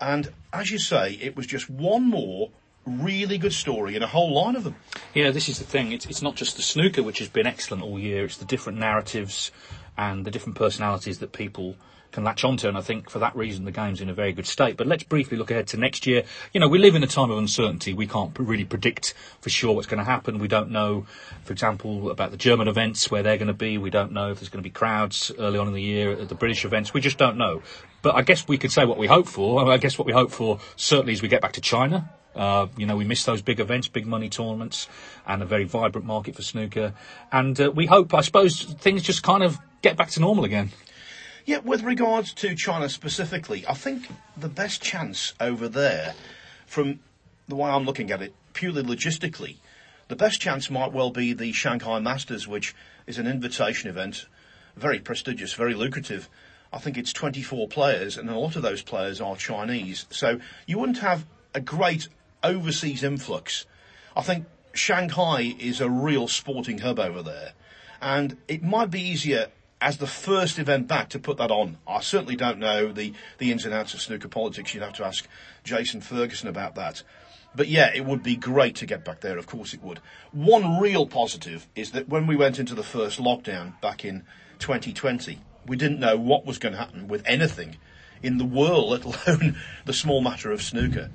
And 0.00 0.32
as 0.54 0.70
you 0.70 0.78
say, 0.78 1.12
it 1.20 1.36
was 1.36 1.46
just 1.46 1.68
one 1.68 2.08
more 2.08 2.50
really 2.86 3.36
good 3.36 3.52
story 3.52 3.94
in 3.94 4.02
a 4.02 4.06
whole 4.06 4.34
line 4.34 4.56
of 4.56 4.64
them. 4.64 4.74
Yeah, 5.12 5.30
this 5.30 5.50
is 5.50 5.58
the 5.58 5.64
thing. 5.64 5.92
It's, 5.92 6.06
it's 6.06 6.22
not 6.22 6.34
just 6.34 6.56
the 6.56 6.62
snooker, 6.62 7.02
which 7.02 7.18
has 7.18 7.28
been 7.28 7.46
excellent 7.46 7.82
all 7.82 7.98
year, 7.98 8.24
it's 8.24 8.38
the 8.38 8.46
different 8.46 8.78
narratives 8.78 9.52
and 9.98 10.24
the 10.24 10.30
different 10.30 10.56
personalities 10.56 11.18
that 11.18 11.32
people 11.32 11.76
can 12.12 12.24
latch 12.24 12.44
onto. 12.44 12.68
And 12.68 12.76
I 12.76 12.80
think 12.80 13.10
for 13.10 13.18
that 13.18 13.34
reason, 13.34 13.64
the 13.64 13.72
game's 13.72 14.00
in 14.00 14.08
a 14.08 14.14
very 14.14 14.32
good 14.32 14.46
state. 14.46 14.76
But 14.76 14.86
let's 14.86 15.02
briefly 15.02 15.36
look 15.36 15.50
ahead 15.50 15.66
to 15.68 15.76
next 15.76 16.06
year. 16.06 16.24
You 16.52 16.60
know, 16.60 16.68
we 16.68 16.78
live 16.78 16.94
in 16.94 17.02
a 17.02 17.06
time 17.06 17.30
of 17.30 17.38
uncertainty. 17.38 17.92
We 17.94 18.06
can't 18.06 18.38
really 18.38 18.64
predict 18.64 19.14
for 19.40 19.50
sure 19.50 19.74
what's 19.74 19.86
going 19.86 19.98
to 19.98 20.04
happen. 20.04 20.38
We 20.38 20.48
don't 20.48 20.70
know, 20.70 21.06
for 21.44 21.52
example, 21.52 22.10
about 22.10 22.30
the 22.30 22.36
German 22.36 22.68
events, 22.68 23.10
where 23.10 23.22
they're 23.22 23.38
going 23.38 23.48
to 23.48 23.54
be. 23.54 23.78
We 23.78 23.90
don't 23.90 24.12
know 24.12 24.30
if 24.30 24.40
there's 24.40 24.48
going 24.48 24.62
to 24.62 24.68
be 24.68 24.72
crowds 24.72 25.32
early 25.38 25.58
on 25.58 25.66
in 25.66 25.74
the 25.74 25.82
year 25.82 26.12
at 26.12 26.28
the 26.28 26.34
British 26.34 26.64
events. 26.64 26.94
We 26.94 27.00
just 27.00 27.18
don't 27.18 27.36
know. 27.36 27.62
But 28.02 28.14
I 28.14 28.22
guess 28.22 28.46
we 28.46 28.58
could 28.58 28.72
say 28.72 28.84
what 28.84 28.98
we 28.98 29.06
hope 29.06 29.26
for. 29.26 29.70
I 29.70 29.78
guess 29.78 29.98
what 29.98 30.06
we 30.06 30.12
hope 30.12 30.30
for 30.30 30.58
certainly 30.76 31.12
is 31.12 31.22
we 31.22 31.28
get 31.28 31.40
back 31.40 31.52
to 31.52 31.60
China. 31.60 32.10
Uh, 32.34 32.66
you 32.76 32.86
know, 32.86 32.96
we 32.96 33.04
miss 33.04 33.24
those 33.24 33.42
big 33.42 33.60
events, 33.60 33.88
big 33.88 34.06
money 34.06 34.28
tournaments, 34.28 34.88
and 35.26 35.42
a 35.42 35.46
very 35.46 35.64
vibrant 35.64 36.06
market 36.06 36.34
for 36.34 36.42
snooker. 36.42 36.94
And 37.30 37.60
uh, 37.60 37.70
we 37.70 37.86
hope, 37.86 38.14
I 38.14 38.22
suppose, 38.22 38.62
things 38.62 39.02
just 39.02 39.22
kind 39.22 39.42
of 39.42 39.58
get 39.82 39.96
back 39.96 40.10
to 40.10 40.20
normal 40.20 40.44
again. 40.44 40.70
Yeah, 41.44 41.58
with 41.58 41.82
regards 41.82 42.32
to 42.34 42.54
China 42.54 42.88
specifically, 42.88 43.66
I 43.66 43.74
think 43.74 44.06
the 44.36 44.48
best 44.48 44.80
chance 44.80 45.34
over 45.40 45.68
there, 45.68 46.14
from 46.66 47.00
the 47.48 47.56
way 47.56 47.68
I'm 47.68 47.84
looking 47.84 48.12
at 48.12 48.22
it, 48.22 48.32
purely 48.52 48.84
logistically, 48.84 49.56
the 50.06 50.14
best 50.14 50.40
chance 50.40 50.70
might 50.70 50.92
well 50.92 51.10
be 51.10 51.32
the 51.32 51.52
Shanghai 51.52 51.98
Masters, 51.98 52.46
which 52.46 52.76
is 53.08 53.18
an 53.18 53.26
invitation 53.26 53.90
event, 53.90 54.26
very 54.76 55.00
prestigious, 55.00 55.52
very 55.52 55.74
lucrative. 55.74 56.28
I 56.72 56.78
think 56.78 56.96
it's 56.96 57.12
24 57.12 57.66
players, 57.66 58.16
and 58.16 58.30
a 58.30 58.38
lot 58.38 58.54
of 58.54 58.62
those 58.62 58.82
players 58.82 59.20
are 59.20 59.34
Chinese. 59.34 60.06
So 60.10 60.38
you 60.66 60.78
wouldn't 60.78 60.98
have 60.98 61.26
a 61.54 61.60
great 61.60 62.06
overseas 62.44 63.02
influx. 63.02 63.66
I 64.16 64.22
think 64.22 64.46
Shanghai 64.74 65.56
is 65.58 65.80
a 65.80 65.90
real 65.90 66.28
sporting 66.28 66.78
hub 66.78 67.00
over 67.00 67.20
there, 67.20 67.54
and 68.00 68.36
it 68.46 68.62
might 68.62 68.92
be 68.92 69.00
easier 69.00 69.48
as 69.82 69.98
the 69.98 70.06
first 70.06 70.60
event 70.60 70.86
back 70.86 71.08
to 71.10 71.18
put 71.18 71.38
that 71.38 71.50
on. 71.50 71.76
I 71.88 72.00
certainly 72.00 72.36
don't 72.36 72.58
know 72.58 72.92
the, 72.92 73.12
the 73.38 73.50
ins 73.50 73.64
and 73.64 73.74
outs 73.74 73.94
of 73.94 74.00
snooker 74.00 74.28
politics. 74.28 74.72
You'd 74.72 74.84
have 74.84 74.92
to 74.94 75.04
ask 75.04 75.26
Jason 75.64 76.00
Ferguson 76.00 76.48
about 76.48 76.76
that. 76.76 77.02
But 77.54 77.66
yeah, 77.66 77.90
it 77.92 78.04
would 78.06 78.22
be 78.22 78.36
great 78.36 78.76
to 78.76 78.86
get 78.86 79.04
back 79.04 79.20
there, 79.20 79.36
of 79.36 79.46
course 79.46 79.74
it 79.74 79.82
would. 79.82 79.98
One 80.30 80.78
real 80.80 81.04
positive 81.04 81.66
is 81.74 81.90
that 81.90 82.08
when 82.08 82.28
we 82.28 82.36
went 82.36 82.60
into 82.60 82.74
the 82.76 82.84
first 82.84 83.18
lockdown 83.18 83.78
back 83.80 84.04
in 84.04 84.24
2020, 84.60 85.40
we 85.66 85.76
didn't 85.76 86.00
know 86.00 86.16
what 86.16 86.46
was 86.46 86.58
going 86.58 86.72
to 86.72 86.78
happen 86.78 87.08
with 87.08 87.22
anything 87.26 87.76
in 88.22 88.38
the 88.38 88.44
world, 88.44 89.04
let 89.04 89.26
alone 89.26 89.56
the 89.84 89.92
small 89.92 90.22
matter 90.22 90.52
of 90.52 90.62
snooker. 90.62 91.10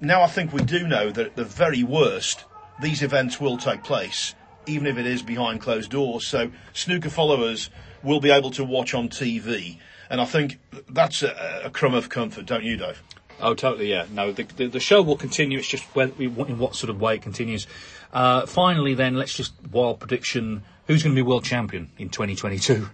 Now 0.00 0.22
I 0.22 0.26
think 0.26 0.52
we 0.52 0.62
do 0.62 0.86
know 0.86 1.10
that 1.10 1.26
at 1.26 1.36
the 1.36 1.44
very 1.44 1.82
worst, 1.82 2.44
these 2.82 3.02
events 3.02 3.40
will 3.40 3.56
take 3.56 3.82
place, 3.82 4.34
even 4.66 4.86
if 4.86 4.98
it 4.98 5.06
is 5.06 5.22
behind 5.22 5.62
closed 5.62 5.90
doors. 5.90 6.26
So 6.26 6.50
snooker 6.74 7.10
followers 7.10 7.70
will 8.04 8.20
be 8.20 8.30
able 8.30 8.50
to 8.52 8.64
watch 8.64 8.94
on 8.94 9.08
TV. 9.08 9.78
And 10.10 10.20
I 10.20 10.26
think 10.26 10.58
that's 10.88 11.22
a, 11.22 11.62
a 11.64 11.70
crumb 11.70 11.94
of 11.94 12.08
comfort, 12.08 12.46
don't 12.46 12.62
you, 12.62 12.76
Dave? 12.76 13.02
Oh, 13.40 13.54
totally, 13.54 13.90
yeah. 13.90 14.06
No, 14.10 14.32
the, 14.32 14.44
the, 14.44 14.66
the 14.68 14.80
show 14.80 15.02
will 15.02 15.16
continue. 15.16 15.58
It's 15.58 15.66
just 15.66 15.84
whether, 15.94 16.12
in 16.22 16.58
what 16.58 16.76
sort 16.76 16.90
of 16.90 17.00
way 17.00 17.16
it 17.16 17.22
continues. 17.22 17.66
Uh, 18.12 18.46
finally, 18.46 18.94
then, 18.94 19.16
let's 19.16 19.34
just 19.34 19.54
wild 19.72 19.98
prediction. 19.98 20.62
Who's 20.86 21.02
going 21.02 21.16
to 21.16 21.18
be 21.18 21.26
world 21.26 21.44
champion 21.44 21.90
in 21.98 22.10
2022? 22.10 22.88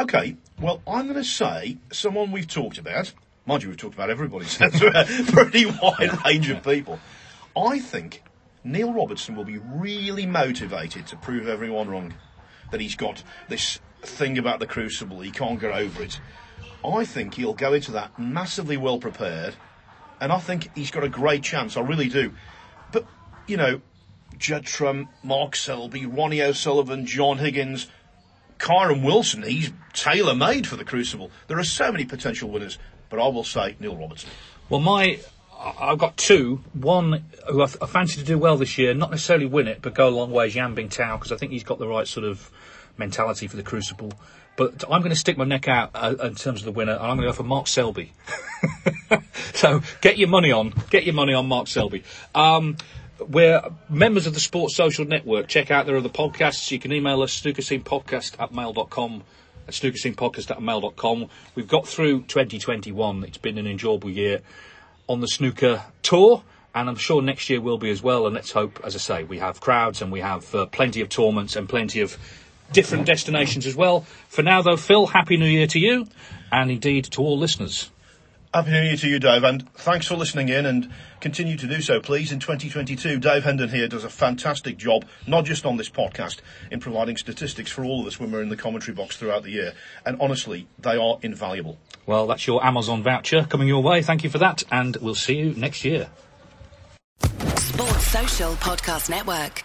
Okay, 0.00 0.36
well, 0.60 0.82
I'm 0.88 1.04
going 1.04 1.14
to 1.14 1.24
say 1.24 1.76
someone 1.92 2.32
we've 2.32 2.48
talked 2.48 2.78
about. 2.78 3.12
Mind 3.46 3.62
you, 3.62 3.68
we've 3.68 3.78
talked 3.78 3.94
about 3.94 4.10
everybody, 4.10 4.44
so 4.46 4.66
it's 4.66 4.80
a 5.28 5.32
pretty 5.32 5.66
wide 5.66 6.24
range 6.24 6.50
of 6.50 6.64
people. 6.64 6.98
I 7.56 7.78
think 7.78 8.22
Neil 8.64 8.92
Robertson 8.92 9.36
will 9.36 9.44
be 9.44 9.58
really 9.58 10.26
motivated 10.26 11.06
to 11.08 11.16
prove 11.16 11.46
everyone 11.46 11.88
wrong. 11.88 12.14
That 12.70 12.80
he's 12.80 12.96
got 12.96 13.22
this 13.48 13.78
thing 14.06 14.38
about 14.38 14.60
the 14.60 14.66
crucible, 14.66 15.20
he 15.20 15.30
can't 15.30 15.60
get 15.60 15.72
over 15.74 16.02
it. 16.02 16.20
I 16.84 17.04
think 17.04 17.34
he'll 17.34 17.54
go 17.54 17.72
into 17.72 17.92
that 17.92 18.18
massively 18.18 18.76
well 18.76 18.98
prepared, 18.98 19.54
and 20.20 20.32
I 20.32 20.38
think 20.38 20.70
he's 20.74 20.90
got 20.90 21.04
a 21.04 21.08
great 21.08 21.42
chance. 21.42 21.76
I 21.76 21.80
really 21.80 22.08
do. 22.08 22.32
But, 22.92 23.06
you 23.46 23.56
know, 23.56 23.80
Judd 24.38 24.66
Trump, 24.66 25.10
Mark 25.22 25.56
Selby, 25.56 26.06
Ronnie 26.06 26.42
O'Sullivan, 26.42 27.06
John 27.06 27.38
Higgins, 27.38 27.88
Kyren 28.58 29.04
Wilson, 29.04 29.42
he's 29.42 29.72
tailor 29.92 30.34
made 30.34 30.66
for 30.66 30.76
the 30.76 30.84
Crucible. 30.84 31.30
There 31.48 31.58
are 31.58 31.64
so 31.64 31.90
many 31.90 32.04
potential 32.04 32.50
winners, 32.50 32.78
but 33.08 33.18
I 33.18 33.28
will 33.28 33.44
say 33.44 33.76
Neil 33.80 33.96
Robertson. 33.96 34.30
Well, 34.68 34.80
my 34.80 35.20
I've 35.58 35.98
got 35.98 36.16
two. 36.16 36.62
One 36.72 37.24
who 37.48 37.62
I 37.62 37.66
fancy 37.66 38.20
to 38.20 38.24
do 38.24 38.36
well 38.38 38.56
this 38.56 38.76
year, 38.76 38.92
not 38.92 39.10
necessarily 39.10 39.46
win 39.46 39.66
it, 39.66 39.80
but 39.80 39.94
go 39.94 40.08
a 40.08 40.10
long 40.10 40.30
way, 40.30 40.46
is 40.46 40.54
Yan 40.54 40.74
Bing 40.74 40.88
Tao, 40.88 41.16
because 41.16 41.32
I 41.32 41.36
think 41.36 41.52
he's 41.52 41.64
got 41.64 41.78
the 41.78 41.88
right 41.88 42.06
sort 42.06 42.26
of 42.26 42.50
mentality 42.96 43.46
for 43.46 43.56
the 43.56 43.62
Crucible. 43.62 44.12
But 44.56 44.84
I'm 44.84 45.00
going 45.00 45.10
to 45.10 45.16
stick 45.16 45.36
my 45.36 45.44
neck 45.44 45.66
out 45.66 45.90
uh, 45.94 46.14
in 46.22 46.36
terms 46.36 46.60
of 46.60 46.64
the 46.64 46.72
winner, 46.72 46.92
and 46.92 47.02
I'm 47.02 47.16
going 47.16 47.22
to 47.22 47.26
go 47.26 47.32
for 47.32 47.42
Mark 47.42 47.66
Selby. 47.66 48.12
so 49.54 49.82
get 50.00 50.16
your 50.16 50.28
money 50.28 50.52
on, 50.52 50.72
get 50.90 51.04
your 51.04 51.14
money 51.14 51.34
on 51.34 51.46
Mark 51.46 51.66
Selby. 51.66 52.04
Um, 52.34 52.76
we're 53.18 53.62
members 53.88 54.26
of 54.26 54.34
the 54.34 54.40
Sports 54.40 54.76
Social 54.76 55.04
Network. 55.04 55.48
Check 55.48 55.70
out 55.70 55.86
their 55.86 55.96
other 55.96 56.08
podcasts. 56.08 56.70
You 56.70 56.78
can 56.78 56.92
email 56.92 57.22
us, 57.22 57.40
snookerscenepodcast 57.40 58.40
at 58.40 58.52
mail.com 58.52 59.24
at 59.66 59.74
snookerscenepodcast 59.74 60.50
at 60.50 60.62
mail.com. 60.62 61.28
We've 61.54 61.68
got 61.68 61.88
through 61.88 62.22
2021. 62.22 63.24
It's 63.24 63.38
been 63.38 63.58
an 63.58 63.66
enjoyable 63.66 64.10
year 64.10 64.40
on 65.08 65.20
the 65.20 65.28
snooker 65.28 65.82
tour. 66.02 66.42
and 66.74 66.88
I'm 66.88 66.96
sure 66.96 67.22
next 67.22 67.48
year 67.50 67.60
will 67.60 67.78
be 67.78 67.90
as 67.90 68.02
well. 68.02 68.26
And 68.26 68.34
let's 68.34 68.50
hope, 68.50 68.80
as 68.84 68.94
I 68.94 68.98
say, 68.98 69.24
we 69.24 69.38
have 69.38 69.60
crowds 69.60 70.02
and 70.02 70.10
we 70.10 70.20
have 70.20 70.52
uh, 70.54 70.66
plenty 70.66 71.00
of 71.00 71.08
tournaments 71.08 71.56
and 71.56 71.68
plenty 71.68 72.00
of 72.00 72.18
different 72.74 73.06
destinations 73.06 73.66
as 73.66 73.74
well. 73.74 74.00
For 74.28 74.42
now, 74.42 74.60
though, 74.60 74.76
Phil, 74.76 75.06
Happy 75.06 75.36
New 75.38 75.46
Year 75.46 75.66
to 75.68 75.78
you, 75.78 76.06
and 76.52 76.70
indeed 76.70 77.04
to 77.12 77.22
all 77.22 77.38
listeners. 77.38 77.90
Happy 78.52 78.70
New 78.70 78.82
Year 78.82 78.96
to 78.96 79.08
you, 79.08 79.18
Dave, 79.18 79.42
and 79.42 79.68
thanks 79.74 80.06
for 80.06 80.14
listening 80.14 80.48
in 80.48 80.64
and 80.64 80.88
continue 81.20 81.56
to 81.56 81.66
do 81.66 81.80
so, 81.80 82.00
please, 82.00 82.30
in 82.30 82.38
2022. 82.38 83.18
Dave 83.18 83.42
Hendon 83.42 83.68
here 83.68 83.88
does 83.88 84.04
a 84.04 84.08
fantastic 84.08 84.76
job, 84.76 85.04
not 85.26 85.44
just 85.44 85.66
on 85.66 85.76
this 85.76 85.88
podcast, 85.88 86.38
in 86.70 86.78
providing 86.78 87.16
statistics 87.16 87.72
for 87.72 87.84
all 87.84 88.00
of 88.00 88.06
us 88.06 88.20
when 88.20 88.30
we're 88.30 88.42
in 88.42 88.50
the 88.50 88.56
commentary 88.56 88.94
box 88.94 89.16
throughout 89.16 89.42
the 89.42 89.50
year. 89.50 89.72
And 90.06 90.16
honestly, 90.20 90.68
they 90.78 90.96
are 90.96 91.18
invaluable. 91.22 91.78
Well, 92.06 92.28
that's 92.28 92.46
your 92.46 92.64
Amazon 92.64 93.02
voucher 93.02 93.44
coming 93.44 93.66
your 93.66 93.82
way. 93.82 94.02
Thank 94.02 94.22
you 94.22 94.30
for 94.30 94.38
that, 94.38 94.62
and 94.70 94.96
we'll 94.98 95.16
see 95.16 95.36
you 95.36 95.54
next 95.54 95.84
year. 95.84 96.10
Sports 97.56 98.06
Social 98.06 98.52
Podcast 98.52 99.10
Network. 99.10 99.64